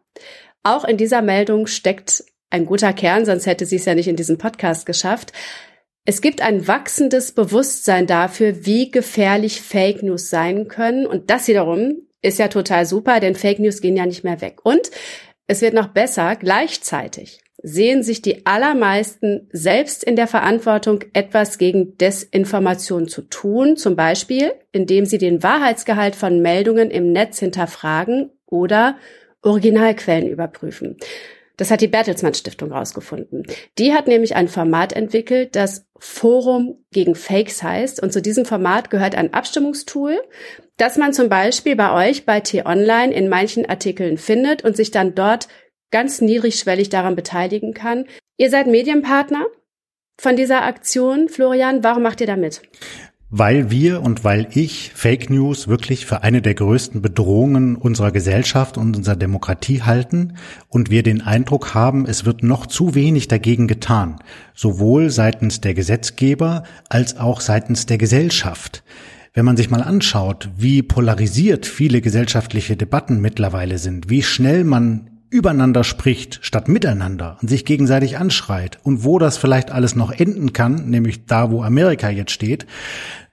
auch 0.64 0.84
in 0.86 0.98
dieser 0.98 1.22
Meldung 1.22 1.68
steckt 1.68 2.24
ein 2.50 2.66
guter 2.66 2.94
Kern, 2.94 3.26
sonst 3.26 3.46
hätte 3.46 3.66
sie 3.66 3.78
es 3.78 3.86
ja 3.86 3.96
nicht 3.96 4.08
in 4.08 4.16
diesem 4.16 4.38
Podcast 4.38 4.86
geschafft. 4.86 5.32
Es 6.06 6.22
gibt 6.22 6.42
ein 6.42 6.68
wachsendes 6.68 7.32
Bewusstsein 7.32 8.08
dafür, 8.08 8.66
wie 8.66 8.92
gefährlich 8.92 9.62
Fake 9.62 10.04
News 10.04 10.30
sein 10.30 10.68
können 10.68 11.06
und 11.06 11.30
das 11.30 11.48
wiederum 11.48 12.08
ist 12.22 12.40
ja 12.40 12.48
total 12.48 12.86
super, 12.86 13.20
denn 13.20 13.36
Fake 13.36 13.60
News 13.60 13.82
gehen 13.82 13.98
ja 13.98 14.06
nicht 14.06 14.24
mehr 14.24 14.42
weg. 14.42 14.60
Und 14.64 14.92
es 15.48 15.62
wird 15.62 15.74
noch 15.74 15.88
besser, 15.88 16.36
gleichzeitig 16.36 17.42
sehen 17.64 18.04
sich 18.04 18.22
die 18.22 18.46
allermeisten 18.46 19.48
selbst 19.52 20.04
in 20.04 20.16
der 20.16 20.28
Verantwortung, 20.28 21.04
etwas 21.14 21.58
gegen 21.58 21.98
Desinformation 21.98 23.08
zu 23.08 23.22
tun, 23.22 23.78
zum 23.78 23.96
Beispiel 23.96 24.54
indem 24.72 25.06
sie 25.06 25.18
den 25.18 25.44
Wahrheitsgehalt 25.44 26.16
von 26.16 26.42
Meldungen 26.42 26.92
im 26.92 27.12
Netz 27.12 27.40
hinterfragen 27.40 28.32
oder 28.46 28.96
Originalquellen 29.42 30.28
überprüfen. 30.28 30.98
Das 31.58 31.70
hat 31.70 31.82
die 31.82 31.88
Bertelsmann 31.88 32.34
Stiftung 32.34 32.72
herausgefunden. 32.72 33.46
Die 33.78 33.94
hat 33.94 34.08
nämlich 34.08 34.36
ein 34.36 34.48
Format 34.48 34.94
entwickelt, 34.94 35.56
das 35.56 35.86
Forum 36.00 36.84
gegen 36.92 37.14
Fakes 37.14 37.62
heißt. 37.62 38.02
Und 38.02 38.12
zu 38.12 38.22
diesem 38.22 38.46
Format 38.46 38.90
gehört 38.90 39.14
ein 39.14 39.34
Abstimmungstool, 39.34 40.20
das 40.78 40.98
man 40.98 41.14
zum 41.14 41.30
Beispiel 41.30 41.76
bei 41.76 42.10
euch 42.10 42.26
bei 42.26 42.40
T-Online 42.40 43.14
in 43.14 43.30
manchen 43.30 43.70
Artikeln 43.70 44.18
findet 44.18 44.64
und 44.64 44.76
sich 44.76 44.90
dann 44.90 45.14
dort 45.14 45.48
ganz 45.92 46.22
niedrigschwellig 46.22 46.90
daran 46.90 47.16
beteiligen 47.16 47.74
kann. 47.74 48.06
Ihr 48.38 48.50
seid 48.50 48.68
Medienpartner 48.68 49.46
von 50.20 50.36
dieser 50.36 50.64
Aktion. 50.64 51.30
Florian, 51.30 51.84
warum 51.84 52.04
macht 52.04 52.22
ihr 52.22 52.28
da 52.28 52.38
mit? 52.38 52.62
Weil 53.34 53.72
wir 53.72 54.02
und 54.02 54.26
weil 54.26 54.50
ich 54.54 54.92
Fake 54.94 55.30
News 55.30 55.70
wirklich 55.70 56.06
für 56.06 56.22
eine 56.22 56.42
der 56.42 56.54
größten 56.54 57.02
Bedrohungen 57.02 57.78
unserer 57.78 58.12
Gesellschaft 58.12 58.78
und 58.78 58.98
unserer 58.98 59.16
Demokratie 59.16 59.84
halten 59.84 60.36
und 60.68 60.90
wir 60.90 61.02
den 61.02 61.22
Eindruck 61.22 61.74
haben, 61.74 62.06
es 62.06 62.26
wird 62.26 62.44
noch 62.44 62.66
zu 62.66 62.94
wenig 62.94 63.30
dagegen 63.30 63.68
getan, 63.68 64.18
sowohl 64.54 65.10
seitens 65.10 65.62
der 65.62 65.74
Gesetzgeber 65.74 66.64
als 66.90 67.18
auch 67.18 67.40
seitens 67.40 67.86
der 67.86 67.98
Gesellschaft. 67.98 68.84
Wenn 69.34 69.46
man 69.46 69.56
sich 69.56 69.70
mal 69.70 69.82
anschaut, 69.82 70.50
wie 70.58 70.82
polarisiert 70.82 71.66
viele 71.66 72.02
gesellschaftliche 72.02 72.76
Debatten 72.76 73.22
mittlerweile 73.22 73.78
sind, 73.78 74.10
wie 74.10 74.24
schnell 74.24 74.66
man 74.66 75.11
übereinander 75.32 75.84
spricht 75.84 76.40
statt 76.42 76.68
miteinander 76.68 77.38
und 77.42 77.48
sich 77.48 77.66
gegenseitig 77.66 78.18
anschreit 78.18 78.80
und 78.84 79.04
wo 79.04 79.18
das 79.18 79.38
vielleicht 79.38 79.72
alles 79.72 79.96
noch 79.96 80.12
enden 80.12 80.54
kann, 80.54 80.90
nämlich 80.90 81.26
da, 81.26 81.50
wo 81.50 81.64
Amerika 81.64 82.10
jetzt 82.10 82.32
steht, 82.32 82.68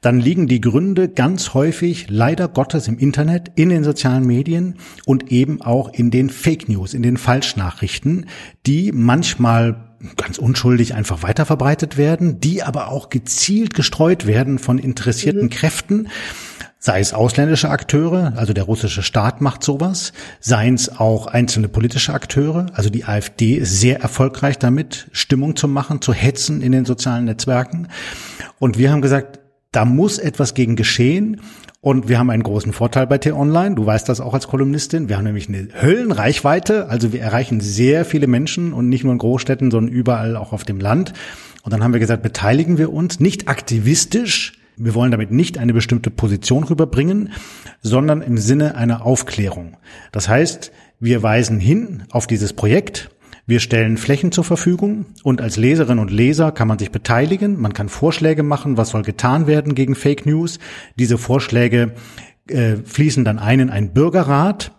dann 0.01 0.21
liegen 0.21 0.47
die 0.47 0.61
Gründe 0.61 1.09
ganz 1.09 1.55
häufig 1.55 2.07
leider 2.09 2.47
Gottes 2.47 2.87
im 2.87 2.99
Internet, 2.99 3.51
in 3.57 3.69
den 3.69 3.83
sozialen 3.83 4.25
Medien 4.25 4.77
und 5.07 5.33
eben 5.33 5.61
auch 5.61 5.93
in 5.93 6.13
den 6.13 6.31
Fake 6.31 6.69
News, 6.69 6.95
in 6.95 7.03
den 7.03 7.17
Falschnachrichten, 7.17 8.27
die 8.65 8.93
manchmal 8.93 9.89
ganz 10.17 10.39
unschuldig 10.39 10.95
einfach 10.95 11.25
weiterverbreitet 11.25 11.97
werden, 11.97 12.39
die 12.39 12.63
aber 12.63 12.93
auch 12.93 13.11
gezielt 13.11 13.75
gestreut 13.75 14.27
werden 14.27 14.61
von 14.61 14.79
interessierten 14.79 15.45
mhm. 15.45 15.51
Kräften 15.51 16.09
Sei 16.81 17.01
es 17.01 17.13
ausländische 17.13 17.71
Akteure, 17.71 18.35
also 18.37 18.53
der 18.53 18.63
russische 18.65 19.03
Staat 19.03 19.41
macht 19.41 19.65
sowas, 19.65 20.13
seien 20.39 20.75
es 20.75 21.01
auch 21.01 21.27
einzelne 21.27 21.69
politische 21.69 22.15
Akteure, 22.15 22.67
also 22.73 22.89
die 22.89 23.05
AfD 23.05 23.55
ist 23.55 23.81
sehr 23.81 24.01
erfolgreich 24.01 24.59
damit, 24.59 25.09
Stimmung 25.11 25.57
zu 25.57 25.67
machen, 25.67 26.01
zu 26.01 26.13
hetzen 26.13 26.63
in 26.63 26.71
den 26.71 26.85
sozialen 26.85 27.25
Netzwerken. 27.25 27.89
Und 28.61 28.79
wir 28.79 28.93
haben 28.93 29.03
gesagt, 29.03 29.41
da 29.73 29.85
muss 29.85 30.19
etwas 30.19 30.55
gegen 30.55 30.77
geschehen. 30.77 31.41
Und 31.81 32.09
wir 32.09 32.19
haben 32.19 32.31
einen 32.31 32.43
großen 32.43 32.73
Vorteil 32.73 33.07
bei 33.07 33.19
T-Online. 33.19 33.77
Du 33.77 33.87
weißt 33.87 34.09
das 34.09 34.21
auch 34.21 34.35
als 34.35 34.49
Kolumnistin. 34.49 35.09
Wir 35.09 35.17
haben 35.17 35.25
nämlich 35.25 35.49
eine 35.49 35.69
Höllenreichweite. 35.81 36.89
Also 36.89 37.13
wir 37.13 37.21
erreichen 37.21 37.61
sehr 37.61 38.05
viele 38.05 38.27
Menschen 38.27 38.73
und 38.73 38.89
nicht 38.89 39.05
nur 39.05 39.13
in 39.13 39.19
Großstädten, 39.19 39.71
sondern 39.71 39.93
überall 39.93 40.37
auch 40.37 40.53
auf 40.53 40.65
dem 40.65 40.81
Land. 40.81 41.13
Und 41.63 41.73
dann 41.73 41.85
haben 41.85 41.93
wir 41.93 42.01
gesagt, 42.01 42.23
beteiligen 42.23 42.79
wir 42.79 42.93
uns 42.93 43.21
nicht 43.21 43.49
aktivistisch. 43.49 44.58
Wir 44.79 44.95
wollen 44.95 45.11
damit 45.11 45.31
nicht 45.31 45.59
eine 45.59 45.75
bestimmte 45.75 46.11
Position 46.11 46.65
rüberbringen, 46.65 47.33
sondern 47.81 48.23
im 48.23 48.39
Sinne 48.39 48.75
einer 48.77 49.05
Aufklärung. 49.05 49.77
Das 50.13 50.29
heißt, 50.29 50.73
wir 51.01 51.23
weisen 51.23 51.61
hin 51.61 52.05
auf 52.11 52.27
dieses 52.27 52.53
Projekt, 52.53 53.11
wir 53.47 53.61
stellen 53.61 53.97
Flächen 53.97 54.31
zur 54.31 54.45
Verfügung 54.45 55.07
und 55.23 55.41
als 55.41 55.57
Leserin 55.57 55.99
und 55.99 56.11
Leser 56.11 56.53
kann 56.53 56.69
man 56.69 56.79
sich 56.79 56.91
beteiligen, 56.91 57.59
man 57.59 57.73
kann 57.73 57.89
Vorschläge 57.89 58.43
machen, 58.43 58.77
was 58.77 58.91
soll 58.91 59.03
getan 59.03 59.47
werden 59.47 59.75
gegen 59.75 59.95
Fake 59.95 60.27
News. 60.27 60.59
Diese 60.99 61.17
Vorschläge 61.17 61.95
äh, 62.49 62.77
fließen 62.85 63.25
dann 63.25 63.39
ein 63.39 63.61
in 63.61 63.71
einen 63.71 63.95
Bürgerrat, 63.95 64.73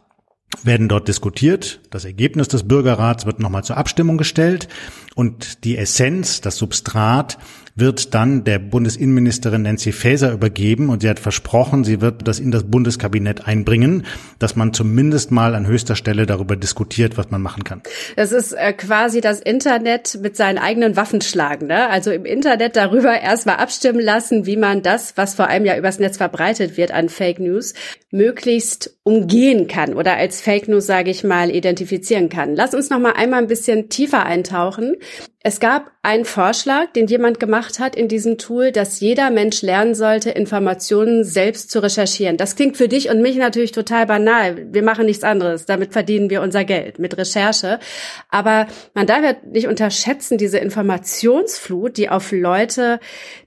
werden 0.63 0.87
dort 0.87 1.07
diskutiert. 1.07 1.81
Das 1.89 2.05
Ergebnis 2.05 2.47
des 2.47 2.67
Bürgerrats 2.67 3.25
wird 3.25 3.39
nochmal 3.39 3.63
zur 3.63 3.77
Abstimmung 3.77 4.17
gestellt 4.17 4.67
und 5.15 5.63
die 5.63 5.77
Essenz, 5.77 6.41
das 6.41 6.57
Substrat 6.57 7.39
wird 7.79 8.13
dann 8.13 8.43
der 8.43 8.59
Bundesinnenministerin 8.59 9.63
Nancy 9.63 9.91
Faeser 9.91 10.31
übergeben 10.31 10.89
und 10.89 11.01
sie 11.01 11.09
hat 11.09 11.19
versprochen, 11.19 11.83
sie 11.83 12.01
wird 12.01 12.27
das 12.27 12.39
in 12.39 12.51
das 12.51 12.63
Bundeskabinett 12.63 13.47
einbringen, 13.47 14.05
dass 14.39 14.55
man 14.55 14.73
zumindest 14.73 15.31
mal 15.31 15.55
an 15.55 15.67
höchster 15.67 15.95
Stelle 15.95 16.25
darüber 16.25 16.55
diskutiert, 16.55 17.17
was 17.17 17.31
man 17.31 17.41
machen 17.41 17.63
kann. 17.63 17.81
Das 18.15 18.31
ist 18.31 18.53
äh, 18.53 18.73
quasi 18.73 19.21
das 19.21 19.39
Internet 19.39 20.19
mit 20.21 20.35
seinen 20.35 20.57
eigenen 20.57 20.95
Waffen 20.95 21.21
schlagen. 21.21 21.67
Ne? 21.67 21.89
Also 21.89 22.11
im 22.11 22.25
Internet 22.25 22.75
darüber 22.75 23.19
erstmal 23.19 23.57
abstimmen 23.57 23.99
lassen, 23.99 24.45
wie 24.45 24.57
man 24.57 24.81
das, 24.81 25.17
was 25.17 25.35
vor 25.35 25.47
allem 25.47 25.65
ja 25.65 25.77
übers 25.77 25.99
Netz 25.99 26.17
verbreitet 26.17 26.77
wird 26.77 26.91
an 26.91 27.09
Fake 27.09 27.39
News, 27.39 27.73
möglichst 28.11 28.97
umgehen 29.03 29.67
kann 29.67 29.93
oder 29.93 30.15
als 30.15 30.41
Fake 30.41 30.67
News, 30.67 30.85
sage 30.85 31.11
ich 31.11 31.23
mal, 31.23 31.49
identifizieren 31.49 32.29
kann. 32.29 32.55
Lass 32.55 32.73
uns 32.73 32.89
noch 32.89 32.99
mal 32.99 33.13
einmal 33.13 33.41
ein 33.41 33.47
bisschen 33.47 33.89
tiefer 33.89 34.25
eintauchen. 34.25 34.95
Es 35.41 35.61
gab 35.61 35.91
einen 36.01 36.25
Vorschlag, 36.25 36.91
den 36.91 37.07
jemand 37.07 37.39
gemacht 37.39 37.79
hat 37.79 37.95
in 37.95 38.09
diesem 38.09 38.37
Tool, 38.37 38.73
dass 38.73 38.99
jeder 38.99 39.29
Mensch 39.31 39.61
lernen 39.61 39.95
sollte, 39.95 40.31
Informationen 40.31 41.23
selbst 41.23 41.71
zu 41.71 41.81
recherchieren. 41.81 42.35
Das 42.35 42.57
klingt 42.57 42.75
für 42.75 42.89
dich 42.89 43.09
und 43.09 43.21
mich 43.21 43.37
natürlich 43.37 43.71
total 43.71 44.05
banal. 44.05 44.67
Wir 44.73 44.83
machen 44.83 45.05
nichts 45.05 45.23
anderes. 45.23 45.65
Damit 45.65 45.93
verdienen 45.93 46.29
wir 46.29 46.41
unser 46.41 46.65
Geld 46.65 46.99
mit 46.99 47.17
Recherche. 47.17 47.79
Aber 48.27 48.67
man 48.93 49.07
darf 49.07 49.23
ja 49.23 49.33
nicht 49.49 49.67
unterschätzen, 49.67 50.37
diese 50.37 50.57
Informationsflut, 50.57 51.95
die 51.95 52.09
auf 52.09 52.33
Leute 52.33 52.99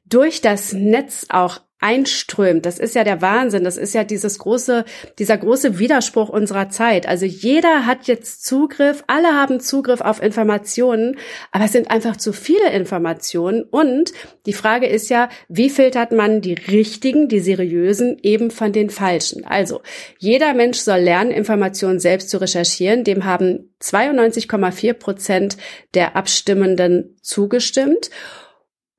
durch 0.06 0.40
das 0.40 0.72
Netz 0.72 1.26
auch 1.28 1.60
einströmt. 1.82 2.64
Das 2.64 2.78
ist 2.78 2.94
ja 2.94 3.04
der 3.04 3.20
Wahnsinn. 3.20 3.64
Das 3.64 3.76
ist 3.76 3.94
ja 3.94 4.04
dieses 4.04 4.38
große, 4.38 4.84
dieser 5.18 5.36
große 5.36 5.78
Widerspruch 5.78 6.28
unserer 6.28 6.68
Zeit. 6.70 7.06
Also 7.06 7.26
jeder 7.26 7.86
hat 7.86 8.06
jetzt 8.06 8.44
Zugriff, 8.44 9.04
alle 9.06 9.28
haben 9.34 9.60
Zugriff 9.60 10.00
auf 10.00 10.22
Informationen, 10.22 11.18
aber 11.50 11.64
es 11.64 11.72
sind 11.72 11.90
einfach 11.90 12.16
zu 12.16 12.32
viele 12.32 12.70
Informationen. 12.70 13.64
Und 13.64 14.12
die 14.46 14.52
Frage 14.52 14.86
ist 14.86 15.10
ja, 15.10 15.28
wie 15.48 15.70
filtert 15.70 16.12
man 16.12 16.40
die 16.40 16.54
richtigen, 16.54 17.28
die 17.28 17.40
seriösen 17.40 18.18
eben 18.22 18.50
von 18.50 18.72
den 18.72 18.90
falschen? 18.90 19.44
Also 19.44 19.80
jeder 20.18 20.54
Mensch 20.54 20.78
soll 20.78 21.00
lernen, 21.00 21.30
Informationen 21.30 21.98
selbst 21.98 22.30
zu 22.30 22.40
recherchieren. 22.40 23.04
Dem 23.04 23.24
haben 23.24 23.72
92,4 23.82 24.92
Prozent 24.94 25.56
der 25.94 26.16
Abstimmenden 26.16 27.16
zugestimmt. 27.20 28.10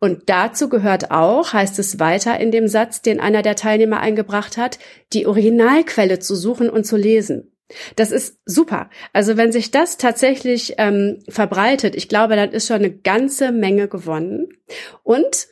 Und 0.03 0.23
dazu 0.25 0.67
gehört 0.67 1.11
auch, 1.11 1.53
heißt 1.53 1.79
es 1.79 1.97
weiter 1.97 2.37
in 2.37 2.51
dem 2.51 2.67
Satz, 2.67 3.01
den 3.01 3.21
einer 3.21 3.41
der 3.41 3.55
Teilnehmer 3.55 4.01
eingebracht 4.01 4.57
hat, 4.57 4.77
die 5.13 5.25
Originalquelle 5.27 6.19
zu 6.19 6.35
suchen 6.35 6.69
und 6.69 6.83
zu 6.83 6.97
lesen. 6.97 7.53
Das 7.95 8.11
ist 8.11 8.37
super. 8.43 8.89
Also 9.13 9.37
wenn 9.37 9.53
sich 9.53 9.71
das 9.71 9.95
tatsächlich 9.95 10.73
ähm, 10.77 11.19
verbreitet, 11.29 11.95
ich 11.95 12.09
glaube, 12.09 12.35
dann 12.35 12.51
ist 12.51 12.67
schon 12.67 12.79
eine 12.79 12.91
ganze 12.91 13.53
Menge 13.53 13.87
gewonnen. 13.87 14.49
Und 15.03 15.47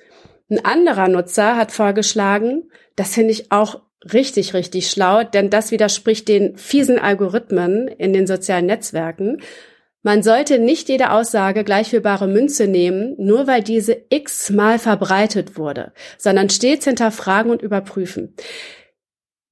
ein 0.49 0.65
anderer 0.65 1.07
Nutzer 1.07 1.55
hat 1.55 1.71
vorgeschlagen, 1.71 2.69
das 2.97 3.13
finde 3.13 3.31
ich 3.31 3.53
auch 3.53 3.83
richtig, 4.11 4.53
richtig 4.53 4.89
schlau, 4.89 5.23
denn 5.23 5.49
das 5.49 5.71
widerspricht 5.71 6.27
den 6.27 6.57
fiesen 6.57 6.99
Algorithmen 6.99 7.87
in 7.87 8.11
den 8.11 8.27
sozialen 8.27 8.65
Netzwerken. 8.65 9.41
Man 10.03 10.23
sollte 10.23 10.57
nicht 10.57 10.89
jede 10.89 11.11
Aussage 11.11 11.63
gleich 11.63 11.89
für 11.89 12.01
bare 12.01 12.27
Münze 12.27 12.67
nehmen, 12.67 13.15
nur 13.19 13.45
weil 13.45 13.61
diese 13.61 13.97
x-mal 14.09 14.79
verbreitet 14.79 15.57
wurde, 15.57 15.93
sondern 16.17 16.49
stets 16.49 16.85
hinterfragen 16.85 17.51
und 17.51 17.61
überprüfen. 17.61 18.35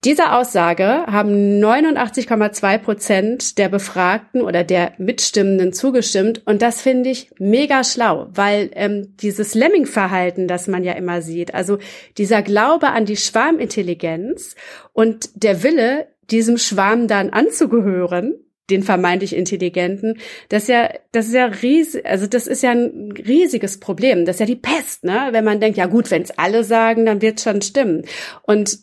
Dieser 0.06 0.38
Aussage 0.38 1.06
haben 1.08 1.60
89,2 1.62 2.78
Prozent 2.78 3.58
der 3.58 3.68
Befragten 3.68 4.42
oder 4.42 4.64
der 4.64 4.94
Mitstimmenden 4.98 5.74
zugestimmt 5.74 6.42
und 6.46 6.62
das 6.62 6.82
finde 6.82 7.10
ich 7.10 7.32
mega 7.38 7.84
schlau, 7.84 8.30
weil 8.32 8.72
ähm, 8.76 9.18
dieses 9.18 9.56
Lemming-Verhalten, 9.56 10.48
das 10.48 10.68
man 10.68 10.86
ja 10.86 10.94
immer 10.94 11.22
sieht, 11.22 11.54
also 11.54 11.80
dieser 12.18 12.42
Glaube 12.44 12.92
an 12.92 13.04
die 13.04 13.18
Schwarmintelligenz 13.18 14.56
und 14.94 15.44
der 15.44 15.64
Wille, 15.64 16.08
diesem 16.32 16.58
Schwarm 16.58 17.10
dann 17.10 17.32
anzugehören, 17.32 18.36
den 18.70 18.84
vermeintlich 18.84 19.36
Intelligenten. 19.36 20.20
Das 20.50 20.64
ist 20.64 20.70
ja, 20.70 20.90
das 21.12 21.28
ist 21.28 21.34
ja 21.34 21.46
riesig, 21.46 22.06
also 22.06 22.28
das 22.28 22.48
ist 22.48 22.64
ja 22.64 22.72
ein 22.72 23.12
riesiges 23.12 23.80
Problem. 23.80 24.26
Das 24.26 24.38
ist 24.38 24.40
ja 24.42 24.46
die 24.46 24.56
Pest, 24.56 25.04
ne? 25.04 25.30
Wenn 25.32 25.46
man 25.46 25.60
denkt, 25.60 25.78
ja 25.78 25.86
gut, 25.86 26.12
wenn 26.12 26.22
es 26.22 26.38
alle 26.38 26.64
sagen, 26.64 27.06
dann 27.06 27.22
wird 27.22 27.42
schon 27.42 27.62
stimmen. 27.62 28.06
Und 28.44 28.80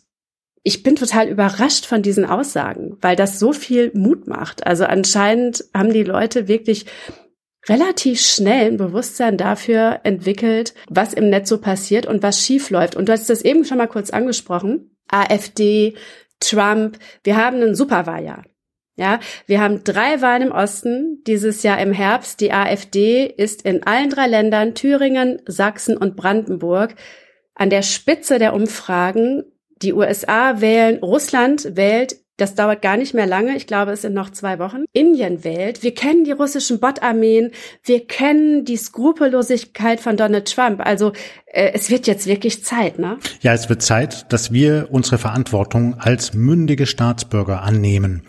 ich 0.63 0.83
bin 0.83 0.95
total 0.97 1.29
überrascht 1.29 1.85
von 1.85 2.01
diesen 2.01 2.25
Aussagen, 2.25 2.97
weil 2.99 3.15
das 3.15 3.39
so 3.39 3.53
viel 3.53 3.91
Mut 3.93 4.27
macht. 4.27 4.67
Also 4.67 4.83
anscheinend 4.83 5.63
haben 5.73 5.93
die 5.93 6.03
Leute 6.03 6.49
wirklich 6.49 6.85
relativ 7.69 8.19
schnell 8.21 8.71
ein 8.71 8.77
Bewusstsein 8.77 9.37
dafür 9.37 10.01
entwickelt, 10.03 10.73
was 10.89 11.13
im 11.13 11.29
Netz 11.29 11.49
so 11.49 11.59
passiert 11.59 12.05
und 12.05 12.23
was 12.23 12.45
schief 12.45 12.69
läuft. 12.69 12.95
Und 12.95 13.07
du 13.07 13.13
hast 13.13 13.29
das 13.29 13.43
eben 13.43 13.65
schon 13.65 13.77
mal 13.77 13.87
kurz 13.87 14.09
angesprochen. 14.09 14.97
AfD, 15.09 15.95
Trump, 16.39 16.99
wir 17.23 17.37
haben 17.37 17.61
ein 17.61 17.75
Superwahljahr. 17.75 18.43
Ja, 18.97 19.19
wir 19.45 19.61
haben 19.61 19.83
drei 19.83 20.21
Wahlen 20.21 20.47
im 20.47 20.51
Osten 20.51 21.23
dieses 21.27 21.61
Jahr 21.61 21.79
im 21.79 21.93
Herbst. 21.93 22.41
Die 22.41 22.51
AfD 22.51 23.25
ist 23.25 23.61
in 23.61 23.83
allen 23.83 24.09
drei 24.09 24.25
Ländern, 24.25 24.73
Thüringen, 24.73 25.39
Sachsen 25.45 25.95
und 25.95 26.15
Brandenburg, 26.15 26.95
an 27.53 27.69
der 27.69 27.83
Spitze 27.83 28.39
der 28.39 28.55
Umfragen. 28.55 29.43
Die 29.83 29.93
USA 29.93 30.61
wählen, 30.61 30.97
Russland 30.97 31.75
wählt, 31.75 32.15
das 32.37 32.53
dauert 32.53 32.83
gar 32.83 32.97
nicht 32.97 33.15
mehr 33.15 33.25
lange, 33.25 33.55
ich 33.57 33.65
glaube, 33.65 33.91
es 33.91 34.03
sind 34.03 34.13
noch 34.13 34.31
zwei 34.31 34.59
Wochen. 34.59 34.85
Indien 34.93 35.43
wählt, 35.43 35.83
wir 35.83 35.93
kennen 35.93 36.23
die 36.23 36.31
russischen 36.31 36.79
Bot-Armeen, 36.79 37.51
wir 37.83 38.05
kennen 38.05 38.63
die 38.63 38.77
Skrupellosigkeit 38.77 39.99
von 39.99 40.17
Donald 40.17 40.51
Trump. 40.51 40.83
Also 40.83 41.13
äh, 41.47 41.71
es 41.73 41.89
wird 41.89 42.05
jetzt 42.07 42.27
wirklich 42.27 42.63
Zeit, 42.63 42.99
ne? 42.99 43.17
Ja, 43.41 43.53
es 43.53 43.69
wird 43.69 43.81
Zeit, 43.81 44.31
dass 44.31 44.51
wir 44.51 44.87
unsere 44.91 45.17
Verantwortung 45.17 45.95
als 45.99 46.33
mündige 46.33 46.85
Staatsbürger 46.85 47.63
annehmen. 47.63 48.21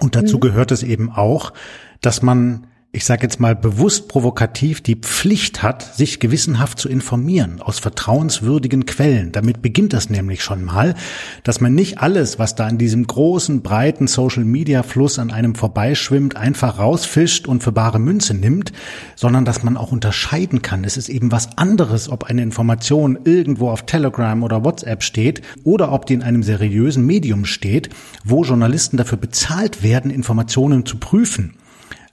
Und 0.00 0.14
dazu 0.14 0.36
mhm. 0.36 0.40
gehört 0.40 0.70
es 0.72 0.82
eben 0.82 1.10
auch, 1.10 1.52
dass 2.00 2.22
man 2.22 2.66
ich 2.94 3.06
sage 3.06 3.22
jetzt 3.22 3.40
mal 3.40 3.56
bewusst 3.56 4.08
provokativ, 4.08 4.82
die 4.82 4.96
Pflicht 4.96 5.62
hat, 5.62 5.96
sich 5.96 6.20
gewissenhaft 6.20 6.78
zu 6.78 6.90
informieren 6.90 7.62
aus 7.62 7.78
vertrauenswürdigen 7.78 8.84
Quellen. 8.84 9.32
Damit 9.32 9.62
beginnt 9.62 9.94
das 9.94 10.10
nämlich 10.10 10.44
schon 10.44 10.62
mal, 10.62 10.94
dass 11.42 11.62
man 11.62 11.72
nicht 11.72 12.00
alles, 12.00 12.38
was 12.38 12.54
da 12.54 12.68
in 12.68 12.76
diesem 12.76 13.06
großen, 13.06 13.62
breiten 13.62 14.08
Social-Media-Fluss 14.08 15.18
an 15.18 15.30
einem 15.30 15.54
vorbeischwimmt, 15.54 16.36
einfach 16.36 16.78
rausfischt 16.78 17.48
und 17.48 17.62
für 17.62 17.72
bare 17.72 17.98
Münze 17.98 18.34
nimmt, 18.34 18.74
sondern 19.16 19.46
dass 19.46 19.62
man 19.62 19.78
auch 19.78 19.90
unterscheiden 19.90 20.60
kann. 20.60 20.84
Es 20.84 20.98
ist 20.98 21.08
eben 21.08 21.32
was 21.32 21.56
anderes, 21.56 22.10
ob 22.10 22.24
eine 22.24 22.42
Information 22.42 23.18
irgendwo 23.24 23.70
auf 23.70 23.86
Telegram 23.86 24.42
oder 24.42 24.66
WhatsApp 24.66 25.02
steht 25.02 25.40
oder 25.64 25.92
ob 25.92 26.04
die 26.04 26.12
in 26.12 26.22
einem 26.22 26.42
seriösen 26.42 27.06
Medium 27.06 27.46
steht, 27.46 27.88
wo 28.22 28.44
Journalisten 28.44 28.98
dafür 28.98 29.16
bezahlt 29.16 29.82
werden, 29.82 30.10
Informationen 30.10 30.84
zu 30.84 30.98
prüfen. 30.98 31.54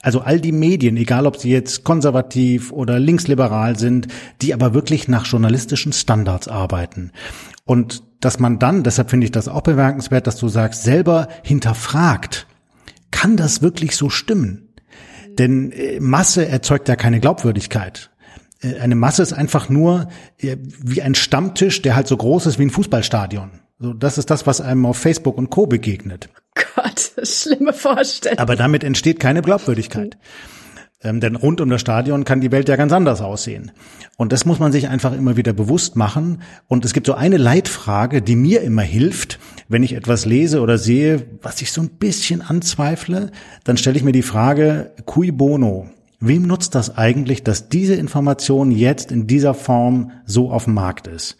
Also 0.02 0.20
all 0.20 0.40
die 0.40 0.52
Medien, 0.52 0.96
egal 0.96 1.26
ob 1.26 1.36
sie 1.36 1.50
jetzt 1.50 1.84
konservativ 1.84 2.72
oder 2.72 2.98
linksliberal 2.98 3.78
sind, 3.78 4.08
die 4.40 4.54
aber 4.54 4.72
wirklich 4.72 5.08
nach 5.08 5.26
journalistischen 5.26 5.92
Standards 5.92 6.48
arbeiten. 6.48 7.12
Und 7.66 8.02
dass 8.20 8.38
man 8.38 8.58
dann, 8.58 8.82
deshalb 8.82 9.10
finde 9.10 9.26
ich 9.26 9.32
das 9.32 9.48
auch 9.48 9.60
bemerkenswert, 9.60 10.26
dass 10.26 10.36
du 10.36 10.48
sagst, 10.48 10.84
selber 10.84 11.28
hinterfragt, 11.42 12.46
kann 13.10 13.36
das 13.36 13.60
wirklich 13.60 13.96
so 13.96 14.08
stimmen? 14.08 14.68
Denn 15.38 15.72
äh, 15.72 16.00
Masse 16.00 16.46
erzeugt 16.46 16.88
ja 16.88 16.96
keine 16.96 17.20
Glaubwürdigkeit. 17.20 18.10
Äh, 18.62 18.78
eine 18.78 18.94
Masse 18.94 19.22
ist 19.22 19.32
einfach 19.32 19.68
nur 19.68 20.08
äh, 20.38 20.56
wie 20.60 21.02
ein 21.02 21.14
Stammtisch, 21.14 21.82
der 21.82 21.94
halt 21.94 22.08
so 22.08 22.16
groß 22.16 22.46
ist 22.46 22.58
wie 22.58 22.64
ein 22.64 22.70
Fußballstadion. 22.70 23.50
So, 23.82 23.94
das 23.94 24.18
ist 24.18 24.28
das, 24.28 24.46
was 24.46 24.60
einem 24.60 24.84
auf 24.84 24.98
Facebook 24.98 25.38
und 25.38 25.48
Co. 25.48 25.66
begegnet. 25.66 26.28
Gott, 26.54 27.12
schlimme 27.26 27.72
Vorstellung. 27.72 28.38
Aber 28.38 28.54
damit 28.54 28.84
entsteht 28.84 29.18
keine 29.18 29.40
Glaubwürdigkeit. 29.40 30.18
Ähm, 31.02 31.20
denn 31.20 31.34
rund 31.34 31.62
um 31.62 31.70
das 31.70 31.80
Stadion 31.80 32.24
kann 32.26 32.42
die 32.42 32.52
Welt 32.52 32.68
ja 32.68 32.76
ganz 32.76 32.92
anders 32.92 33.22
aussehen. 33.22 33.72
Und 34.18 34.32
das 34.32 34.44
muss 34.44 34.58
man 34.58 34.70
sich 34.70 34.88
einfach 34.88 35.14
immer 35.14 35.38
wieder 35.38 35.54
bewusst 35.54 35.96
machen. 35.96 36.42
Und 36.68 36.84
es 36.84 36.92
gibt 36.92 37.06
so 37.06 37.14
eine 37.14 37.38
Leitfrage, 37.38 38.20
die 38.20 38.36
mir 38.36 38.60
immer 38.60 38.82
hilft, 38.82 39.38
wenn 39.68 39.82
ich 39.82 39.94
etwas 39.94 40.26
lese 40.26 40.60
oder 40.60 40.76
sehe, 40.76 41.22
was 41.40 41.62
ich 41.62 41.72
so 41.72 41.80
ein 41.80 41.88
bisschen 41.88 42.42
anzweifle, 42.42 43.30
dann 43.64 43.78
stelle 43.78 43.96
ich 43.96 44.04
mir 44.04 44.12
die 44.12 44.20
Frage, 44.20 44.92
cui 45.06 45.30
bono? 45.30 45.88
Wem 46.22 46.42
nutzt 46.42 46.74
das 46.74 46.98
eigentlich, 46.98 47.44
dass 47.44 47.70
diese 47.70 47.94
Information 47.94 48.72
jetzt 48.72 49.10
in 49.10 49.26
dieser 49.26 49.54
Form 49.54 50.10
so 50.26 50.50
auf 50.50 50.64
dem 50.64 50.74
Markt 50.74 51.06
ist? 51.06 51.38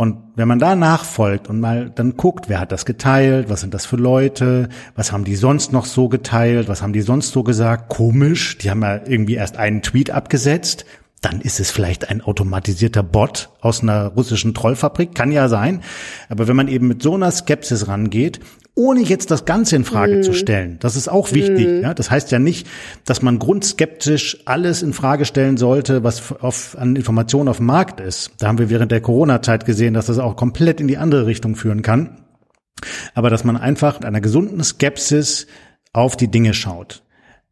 Und 0.00 0.16
wenn 0.34 0.48
man 0.48 0.58
da 0.58 0.76
nachfolgt 0.76 1.50
und 1.50 1.60
mal 1.60 1.90
dann 1.90 2.16
guckt, 2.16 2.48
wer 2.48 2.58
hat 2.58 2.72
das 2.72 2.86
geteilt, 2.86 3.50
was 3.50 3.60
sind 3.60 3.74
das 3.74 3.84
für 3.84 3.96
Leute, 3.96 4.70
was 4.94 5.12
haben 5.12 5.24
die 5.24 5.36
sonst 5.36 5.74
noch 5.74 5.84
so 5.84 6.08
geteilt, 6.08 6.70
was 6.70 6.80
haben 6.80 6.94
die 6.94 7.02
sonst 7.02 7.32
so 7.32 7.42
gesagt, 7.42 7.90
komisch, 7.90 8.56
die 8.56 8.70
haben 8.70 8.80
ja 8.80 9.02
irgendwie 9.04 9.34
erst 9.34 9.58
einen 9.58 9.82
Tweet 9.82 10.10
abgesetzt, 10.10 10.86
dann 11.20 11.40
ist 11.42 11.60
es 11.60 11.70
vielleicht 11.70 12.08
ein 12.08 12.22
automatisierter 12.22 13.02
Bot 13.02 13.50
aus 13.60 13.82
einer 13.82 14.06
russischen 14.06 14.54
Trollfabrik, 14.54 15.14
kann 15.14 15.32
ja 15.32 15.48
sein. 15.48 15.82
Aber 16.30 16.48
wenn 16.48 16.56
man 16.56 16.68
eben 16.68 16.88
mit 16.88 17.02
so 17.02 17.14
einer 17.14 17.30
Skepsis 17.30 17.88
rangeht, 17.88 18.40
ohne 18.74 19.00
jetzt 19.00 19.30
das 19.30 19.44
Ganze 19.44 19.76
in 19.76 19.84
Frage 19.84 20.18
mm. 20.18 20.22
zu 20.22 20.32
stellen, 20.32 20.78
das 20.80 20.96
ist 20.96 21.08
auch 21.08 21.32
wichtig. 21.32 21.66
Mm. 21.66 21.82
Ja, 21.82 21.92
das 21.92 22.10
heißt 22.10 22.30
ja 22.30 22.38
nicht, 22.38 22.66
dass 23.04 23.20
man 23.20 23.38
grundskeptisch 23.38 24.38
alles 24.46 24.82
in 24.82 24.94
Frage 24.94 25.26
stellen 25.26 25.58
sollte, 25.58 26.04
was 26.04 26.32
auf, 26.40 26.78
an 26.78 26.96
Informationen 26.96 27.48
auf 27.48 27.58
dem 27.58 27.66
Markt 27.66 28.00
ist. 28.00 28.32
Da 28.38 28.48
haben 28.48 28.58
wir 28.58 28.70
während 28.70 28.90
der 28.90 29.02
Corona-Zeit 29.02 29.66
gesehen, 29.66 29.92
dass 29.92 30.06
das 30.06 30.18
auch 30.18 30.36
komplett 30.36 30.80
in 30.80 30.88
die 30.88 30.96
andere 30.96 31.26
Richtung 31.26 31.54
führen 31.54 31.82
kann. 31.82 32.24
Aber 33.14 33.28
dass 33.28 33.44
man 33.44 33.58
einfach 33.58 33.96
mit 33.98 34.06
einer 34.06 34.22
gesunden 34.22 34.64
Skepsis 34.64 35.46
auf 35.92 36.16
die 36.16 36.28
Dinge 36.28 36.54
schaut 36.54 37.02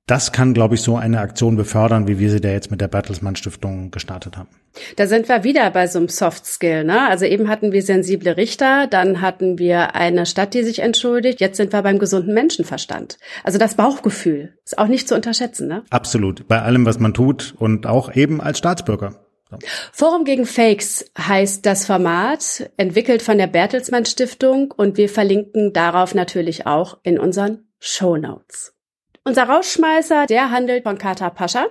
das 0.09 0.33
kann, 0.33 0.55
glaube 0.55 0.75
ich, 0.75 0.81
so 0.81 0.97
eine 0.97 1.21
Aktion 1.21 1.57
befördern, 1.57 2.09
wie 2.09 2.19
wir 2.19 2.31
sie 2.31 2.41
da 2.41 2.49
jetzt 2.49 2.71
mit 2.71 2.81
der 2.81 2.89
Bertelsmann 2.89 3.37
Stiftung 3.37 3.91
gestartet 3.91 4.37
haben. 4.37 4.49
Da 4.97 5.07
sind 5.07 5.29
wir 5.29 5.45
wieder 5.45 5.71
bei 5.71 5.87
so 5.87 5.99
einem 5.99 6.09
Soft 6.09 6.47
Skill, 6.47 6.85
ne? 6.85 7.09
Also 7.09 7.27
eben 7.27 7.49
hatten 7.49 7.73
wir 7.73 7.83
sensible 7.83 8.37
Richter, 8.37 8.87
dann 8.87 9.21
hatten 9.21 9.59
wir 9.59 9.95
eine 9.95 10.25
Stadt, 10.25 10.55
die 10.55 10.63
sich 10.63 10.81
entschuldigt, 10.81 11.41
jetzt 11.41 11.59
sind 11.59 11.73
wir 11.73 11.83
beim 11.83 11.99
gesunden 11.99 12.33
Menschenverstand. 12.33 13.19
Also 13.45 13.59
das 13.59 13.75
Bauchgefühl 13.75 14.55
ist 14.65 14.79
auch 14.79 14.87
nicht 14.87 15.09
zu 15.09 15.15
unterschätzen, 15.15 15.69
ne? 15.69 15.83
Absolut. 15.91 16.49
Bei 16.49 16.63
allem, 16.63 16.87
was 16.87 16.99
man 16.99 17.13
tut 17.13 17.55
und 17.59 17.87
auch 17.87 18.15
eben 18.15 18.41
als 18.41 18.59
Staatsbürger. 18.59 19.15
So. 19.51 19.59
Forum 19.93 20.25
gegen 20.25 20.47
Fakes 20.47 21.11
heißt 21.19 21.65
das 21.67 21.87
Format, 21.87 22.71
entwickelt 22.77 23.23
von 23.23 23.39
der 23.39 23.47
Bertelsmann 23.47 24.07
Stiftung 24.07 24.73
und 24.75 24.97
wir 24.97 25.09
verlinken 25.09 25.73
darauf 25.73 26.15
natürlich 26.15 26.67
auch 26.67 26.99
in 27.03 27.19
unseren 27.19 27.67
Show 27.79 28.17
Notes. 28.17 28.78
Unser 29.29 29.43
Rausschmeißer, 29.43 30.25
der 30.25 30.51
handelt 30.51 30.85
von 30.85 30.97
Kata 30.97 31.29
Pascha. 31.29 31.67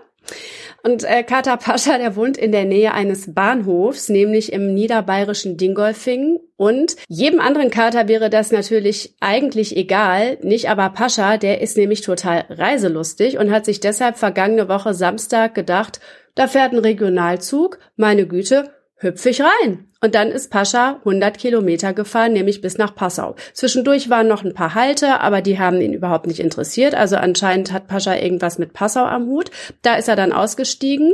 Und 0.84 1.04
äh, 1.04 1.24
Kata 1.24 1.58
Pascha, 1.58 1.98
der 1.98 2.16
wohnt 2.16 2.38
in 2.38 2.52
der 2.52 2.66
Nähe 2.66 2.94
eines 2.94 3.34
Bahnhofs, 3.34 4.10
nämlich 4.10 4.54
im 4.54 4.76
niederbayerischen 4.76 5.58
Dingolfing. 5.58 6.38
Und 6.56 6.98
jedem 7.08 7.40
anderen 7.40 7.72
Kater 7.72 8.08
wäre 8.08 8.30
das 8.30 8.52
natürlich 8.52 9.16
eigentlich 9.22 9.76
egal, 9.76 10.38
nicht 10.44 10.70
aber 10.70 10.90
Pascha, 10.90 11.38
der 11.38 11.60
ist 11.60 11.78
nämlich 11.78 12.02
total 12.02 12.46
reiselustig 12.48 13.40
und 13.40 13.52
hat 13.52 13.66
sich 13.66 13.80
deshalb 13.80 14.20
vergangene 14.20 14.70
Woche 14.70 14.94
Samstag 14.94 15.56
gedacht, 15.56 16.00
da 16.36 16.48
fährt 16.48 16.74
ein 16.74 16.78
Regionalzug, 16.78 17.80
meine 17.96 18.28
Güte, 18.28 18.72
hüpf 18.98 19.26
ich 19.26 19.42
rein. 19.42 19.88
Und 20.02 20.14
dann 20.16 20.30
ist 20.30 20.52
Pascha 20.52 20.98
100 21.00 21.38
Kilometer 21.38 21.94
gefahren, 21.94 22.34
nämlich 22.34 22.62
bis 22.62 22.78
nach 22.78 22.94
Passau. 22.94 23.36
Zwischendurch 23.54 24.10
waren 24.10 24.28
noch 24.28 24.44
ein 24.44 24.54
paar 24.54 24.76
Halte, 24.76 25.20
aber 25.22 25.42
die 25.42 25.58
haben 25.60 25.82
ihn 25.82 25.94
überhaupt 25.94 26.28
nicht 26.28 26.40
interessiert. 26.40 26.94
Also 26.94 27.16
anscheinend 27.16 27.72
hat 27.72 27.88
Pascha 27.88 28.16
irgendwas 28.16 28.60
mit 28.60 28.74
Passau 28.74 29.06
am 29.06 29.28
Hut. 29.28 29.50
Da 29.82 29.96
ist 29.96 30.08
er 30.08 30.16
dann 30.16 30.34
ausgestiegen, 30.34 31.14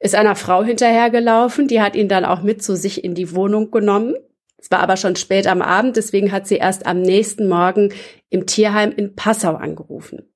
ist 0.00 0.14
einer 0.14 0.36
Frau 0.36 0.62
hinterhergelaufen, 0.62 1.68
die 1.68 1.80
hat 1.80 1.96
ihn 1.96 2.08
dann 2.08 2.24
auch 2.24 2.42
mit 2.42 2.62
zu 2.62 2.76
sich 2.76 3.04
in 3.04 3.14
die 3.14 3.34
Wohnung 3.34 3.70
genommen. 3.70 4.14
Es 4.56 4.70
war 4.70 4.80
aber 4.80 4.96
schon 4.96 5.16
spät 5.16 5.46
am 5.46 5.62
Abend, 5.62 5.96
deswegen 5.96 6.32
hat 6.32 6.46
sie 6.46 6.56
erst 6.56 6.86
am 6.86 7.00
nächsten 7.02 7.48
Morgen 7.48 7.92
im 8.28 8.46
Tierheim 8.46 8.92
in 8.92 9.14
Passau 9.14 9.54
angerufen. 9.54 10.28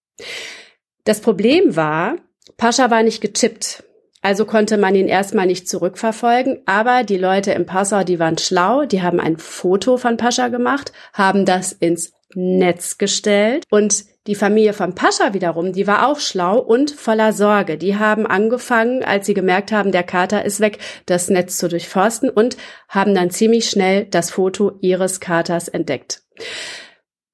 Das 1.05 1.21
Problem 1.21 1.75
war, 1.75 2.17
Pascha 2.57 2.91
war 2.91 3.03
nicht 3.03 3.21
gechippt. 3.21 3.85
Also 4.23 4.47
konnte 4.47 4.79
man 4.79 4.95
ihn 4.95 5.09
erstmal 5.09 5.47
nicht 5.47 5.69
zurückverfolgen, 5.69 6.63
aber 6.65 7.03
die 7.03 7.19
Leute 7.19 7.53
im 7.53 7.67
Passau, 7.67 8.05
die 8.05 8.21
waren 8.21 8.39
schlau, 8.39 8.85
die 8.85 9.03
haben 9.03 9.19
ein 9.19 9.37
Foto 9.37 9.97
von 9.97 10.17
Pascha 10.17 10.49
gemacht, 10.49 10.93
haben 11.13 11.45
das 11.45 11.73
ins 11.73 12.13
Netz 12.35 12.99
gestellt 12.99 13.65
und 13.69 14.05
die 14.29 14.37
Familie 14.37 14.73
von 14.73 14.95
Pascha 14.95 15.35
wiederum, 15.35 15.73
die 15.73 15.89
war 15.89 16.09
auch 16.09 16.21
schlau 16.21 16.59
und 16.59 16.93
voller 16.93 17.33
Sorge. 17.33 17.77
Die 17.77 17.97
haben 17.97 18.25
angefangen, 18.25 19.03
als 19.03 19.27
sie 19.27 19.35
gemerkt 19.35 19.73
haben, 19.73 19.91
der 19.91 20.05
Kater 20.05 20.45
ist 20.45 20.61
weg, 20.61 20.79
das 21.07 21.29
Netz 21.29 21.59
zu 21.59 21.69
durchforsten 21.69 22.31
und 22.31 22.57
haben 22.89 23.17
dann 23.17 23.31
ziemlich 23.31 23.69
schnell 23.69 24.05
das 24.05 24.31
Foto 24.31 24.79
ihres 24.81 25.19
Katers 25.19 25.67
entdeckt. 25.67 26.23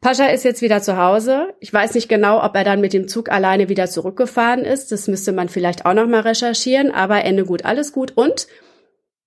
Pascha 0.01 0.27
ist 0.27 0.45
jetzt 0.45 0.63
wieder 0.63 0.81
zu 0.81 0.97
Hause. 0.97 1.55
Ich 1.59 1.73
weiß 1.73 1.95
nicht 1.95 2.09
genau, 2.09 2.43
ob 2.43 2.55
er 2.55 2.63
dann 2.63 2.81
mit 2.81 2.93
dem 2.93 3.09
Zug 3.09 3.31
alleine 3.31 3.69
wieder 3.69 3.89
zurückgefahren 3.89 4.61
ist. 4.61 4.93
Das 4.93 5.09
müsste 5.09 5.33
man 5.33 5.49
vielleicht 5.49 5.87
auch 5.87 5.95
noch 5.95 6.07
mal 6.07 6.21
recherchieren. 6.21 6.93
Aber 6.93 7.25
Ende 7.25 7.45
gut, 7.45 7.65
alles 7.65 7.93
gut. 7.93 8.13
Und 8.17 8.47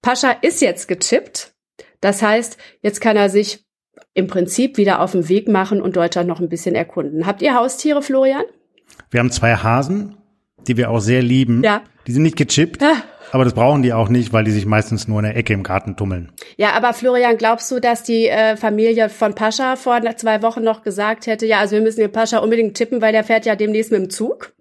Pascha 0.01 0.31
ist 0.31 0.61
jetzt 0.61 0.87
gechippt. 0.87 1.53
Das 1.99 2.21
heißt, 2.21 2.57
jetzt 2.81 3.01
kann 3.01 3.17
er 3.17 3.29
sich 3.29 3.65
im 4.13 4.27
Prinzip 4.27 4.77
wieder 4.77 5.01
auf 5.01 5.11
den 5.11 5.27
Weg 5.27 5.47
machen 5.47 5.81
und 5.81 5.95
Deutschland 5.95 6.27
noch 6.27 6.39
ein 6.39 6.49
bisschen 6.49 6.75
erkunden. 6.75 7.25
Habt 7.25 7.41
ihr 7.41 7.53
Haustiere, 7.53 8.01
Florian? 8.01 8.43
Wir 9.09 9.19
haben 9.19 9.31
zwei 9.31 9.55
Hasen, 9.55 10.17
die 10.67 10.77
wir 10.77 10.89
auch 10.89 10.99
sehr 10.99 11.21
lieben. 11.21 11.63
Ja. 11.63 11.83
Die 12.07 12.13
sind 12.13 12.23
nicht 12.23 12.37
gechippt. 12.37 12.81
Ja. 12.81 12.95
Aber 13.31 13.45
das 13.45 13.53
brauchen 13.53 13.81
die 13.81 13.93
auch 13.93 14.09
nicht, 14.09 14.33
weil 14.33 14.43
die 14.43 14.51
sich 14.51 14.65
meistens 14.65 15.07
nur 15.07 15.19
in 15.19 15.25
der 15.25 15.35
Ecke 15.35 15.53
im 15.53 15.63
Garten 15.63 15.95
tummeln. 15.95 16.31
Ja, 16.57 16.73
aber 16.73 16.93
Florian, 16.93 17.37
glaubst 17.37 17.71
du, 17.71 17.79
dass 17.79 18.03
die 18.03 18.27
äh, 18.27 18.57
Familie 18.57 19.09
von 19.09 19.33
Pascha 19.33 19.77
vor 19.77 19.99
zwei 20.17 20.41
Wochen 20.41 20.63
noch 20.63 20.83
gesagt 20.83 21.27
hätte, 21.27 21.45
ja, 21.45 21.59
also 21.59 21.75
wir 21.75 21.81
müssen 21.81 22.01
den 22.01 22.11
Pascha 22.11 22.39
unbedingt 22.39 22.75
tippen, 22.75 23.01
weil 23.01 23.13
der 23.13 23.23
fährt 23.23 23.45
ja 23.45 23.55
demnächst 23.55 23.91
mit 23.91 24.01
dem 24.01 24.09
Zug? 24.09 24.53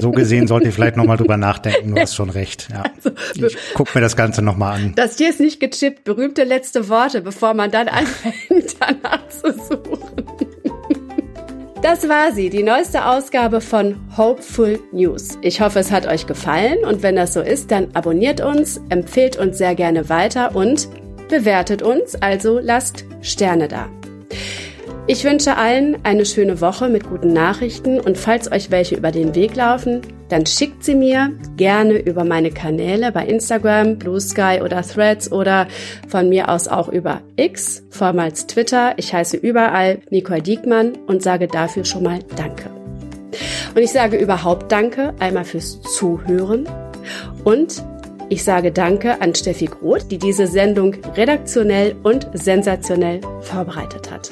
So 0.00 0.12
gesehen 0.12 0.46
sollte 0.46 0.68
ich 0.68 0.74
vielleicht 0.74 0.96
nochmal 0.96 1.16
drüber 1.18 1.36
nachdenken, 1.36 1.94
du 1.94 2.00
hast 2.00 2.14
schon 2.14 2.30
recht. 2.30 2.68
Ja. 2.70 2.84
Also, 2.94 3.10
ich 3.34 3.56
guck 3.74 3.94
mir 3.94 4.00
das 4.00 4.16
Ganze 4.16 4.42
nochmal 4.42 4.76
an. 4.76 4.92
Das 4.94 5.16
Tier 5.16 5.28
ist 5.28 5.40
nicht 5.40 5.58
gechippt, 5.60 6.04
berühmte 6.04 6.44
letzte 6.44 6.88
Worte, 6.88 7.20
bevor 7.20 7.54
man 7.54 7.70
dann 7.70 7.88
anfängt, 7.88 8.76
danach 8.78 9.28
zu 9.28 9.52
suchen. 9.52 10.49
Das 11.82 12.10
war 12.10 12.32
sie, 12.32 12.50
die 12.50 12.62
neueste 12.62 13.06
Ausgabe 13.06 13.62
von 13.62 13.96
Hopeful 14.14 14.78
News. 14.92 15.38
Ich 15.40 15.62
hoffe, 15.62 15.78
es 15.78 15.90
hat 15.90 16.06
euch 16.06 16.26
gefallen 16.26 16.84
und 16.84 17.02
wenn 17.02 17.16
das 17.16 17.32
so 17.32 17.40
ist, 17.40 17.70
dann 17.70 17.88
abonniert 17.94 18.42
uns, 18.42 18.82
empfehlt 18.90 19.38
uns 19.38 19.56
sehr 19.56 19.74
gerne 19.74 20.10
weiter 20.10 20.54
und 20.54 20.88
bewertet 21.30 21.80
uns, 21.80 22.16
also 22.16 22.58
lasst 22.58 23.06
Sterne 23.22 23.66
da. 23.66 23.88
Ich 25.06 25.24
wünsche 25.24 25.56
allen 25.56 25.96
eine 26.04 26.26
schöne 26.26 26.60
Woche 26.60 26.90
mit 26.90 27.08
guten 27.08 27.32
Nachrichten 27.32 27.98
und 27.98 28.18
falls 28.18 28.52
euch 28.52 28.70
welche 28.70 28.96
über 28.96 29.10
den 29.10 29.34
Weg 29.34 29.56
laufen, 29.56 30.02
dann 30.30 30.46
schickt 30.46 30.84
sie 30.84 30.94
mir 30.94 31.32
gerne 31.56 31.98
über 31.98 32.24
meine 32.24 32.50
Kanäle 32.50 33.12
bei 33.12 33.26
Instagram, 33.26 33.98
Blue 33.98 34.20
Sky 34.20 34.60
oder 34.64 34.82
Threads 34.82 35.30
oder 35.30 35.66
von 36.08 36.28
mir 36.28 36.48
aus 36.48 36.68
auch 36.68 36.88
über 36.88 37.20
X, 37.36 37.82
vormals 37.90 38.46
Twitter. 38.46 38.94
Ich 38.96 39.12
heiße 39.12 39.36
überall 39.36 39.98
Nicole 40.10 40.40
Diekmann 40.42 40.92
und 41.06 41.22
sage 41.22 41.48
dafür 41.48 41.84
schon 41.84 42.04
mal 42.04 42.20
Danke. 42.36 42.70
Und 43.74 43.82
ich 43.82 43.92
sage 43.92 44.16
überhaupt 44.16 44.72
Danke, 44.72 45.14
einmal 45.18 45.44
fürs 45.44 45.80
Zuhören 45.82 46.68
und 47.44 47.82
ich 48.28 48.44
sage 48.44 48.70
Danke 48.70 49.20
an 49.20 49.34
Steffi 49.34 49.66
Groth, 49.66 50.10
die 50.10 50.18
diese 50.18 50.46
Sendung 50.46 50.94
redaktionell 51.16 51.96
und 52.04 52.28
sensationell 52.32 53.20
vorbereitet 53.40 54.10
hat. 54.10 54.30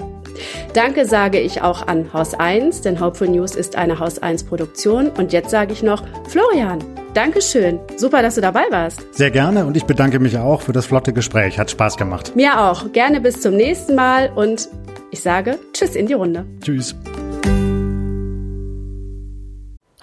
Danke 0.75 1.07
sage 1.07 1.41
ich 1.41 1.63
auch 1.63 1.87
an 1.87 2.13
Haus 2.13 2.35
1, 2.35 2.83
denn 2.83 3.01
Hopeful 3.01 3.29
News 3.29 3.55
ist 3.55 3.77
eine 3.77 3.99
Haus 3.99 4.19
1 4.19 4.45
Produktion. 4.45 5.09
Und 5.11 5.33
jetzt 5.33 5.51
sage 5.51 5.73
ich 5.73 5.83
noch, 5.83 6.03
Florian, 6.29 6.79
Dankeschön. 7.15 7.81
Super, 7.97 8.23
dass 8.23 8.37
du 8.37 8.41
dabei 8.41 8.65
warst. 8.71 9.03
Sehr 9.15 9.31
gerne 9.31 9.67
und 9.67 9.77
ich 9.77 9.85
bedanke 9.85 10.21
mich 10.21 10.39
auch 10.39 10.61
für 10.61 10.73
das 10.73 10.87
flotte 10.87 11.13
Gespräch. 11.13 11.59
Hat 11.59 11.71
Spaß 11.71 11.97
gemacht. 11.97 12.37
Mir 12.37 12.61
auch. 12.61 12.93
Gerne 12.93 13.21
bis 13.21 13.41
zum 13.41 13.57
nächsten 13.57 13.95
Mal 13.95 14.31
und 14.35 14.69
ich 15.11 15.21
sage 15.21 15.59
Tschüss 15.73 15.97
in 15.97 16.07
die 16.07 16.13
Runde. 16.13 16.45
Tschüss. 16.63 16.95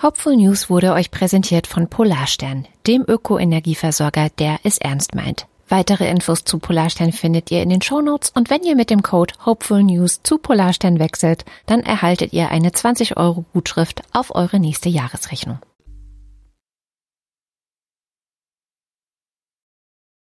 Hopeful 0.02 0.36
News 0.36 0.70
wurde 0.70 0.94
euch 0.94 1.10
präsentiert 1.10 1.68
von 1.68 1.88
Polarstern, 1.88 2.68
dem 2.86 3.06
Ökoenergieversorger, 3.08 4.28
der 4.38 4.60
es 4.64 4.78
ernst 4.78 5.16
meint. 5.16 5.48
Weitere 5.68 6.08
Infos 6.10 6.44
zu 6.44 6.60
Polarstern 6.60 7.12
findet 7.12 7.50
ihr 7.50 7.64
in 7.64 7.70
den 7.70 7.82
Shownotes 7.82 8.32
und 8.36 8.50
wenn 8.50 8.64
ihr 8.64 8.76
mit 8.76 8.90
dem 8.92 9.02
Code 9.02 9.34
Hopeful 9.46 9.84
News 9.84 10.22
zu 10.22 10.38
Polarstern 10.38 11.00
wechselt, 11.00 11.44
dann 11.66 11.82
erhaltet 11.82 12.34
ihr 12.34 12.50
eine 12.50 12.72
20 12.72 13.18
Euro 13.18 13.46
Gutschrift 13.54 14.04
auf 14.14 14.36
eure 14.36 14.60
nächste 14.60 14.90
Jahresrechnung. 14.90 15.60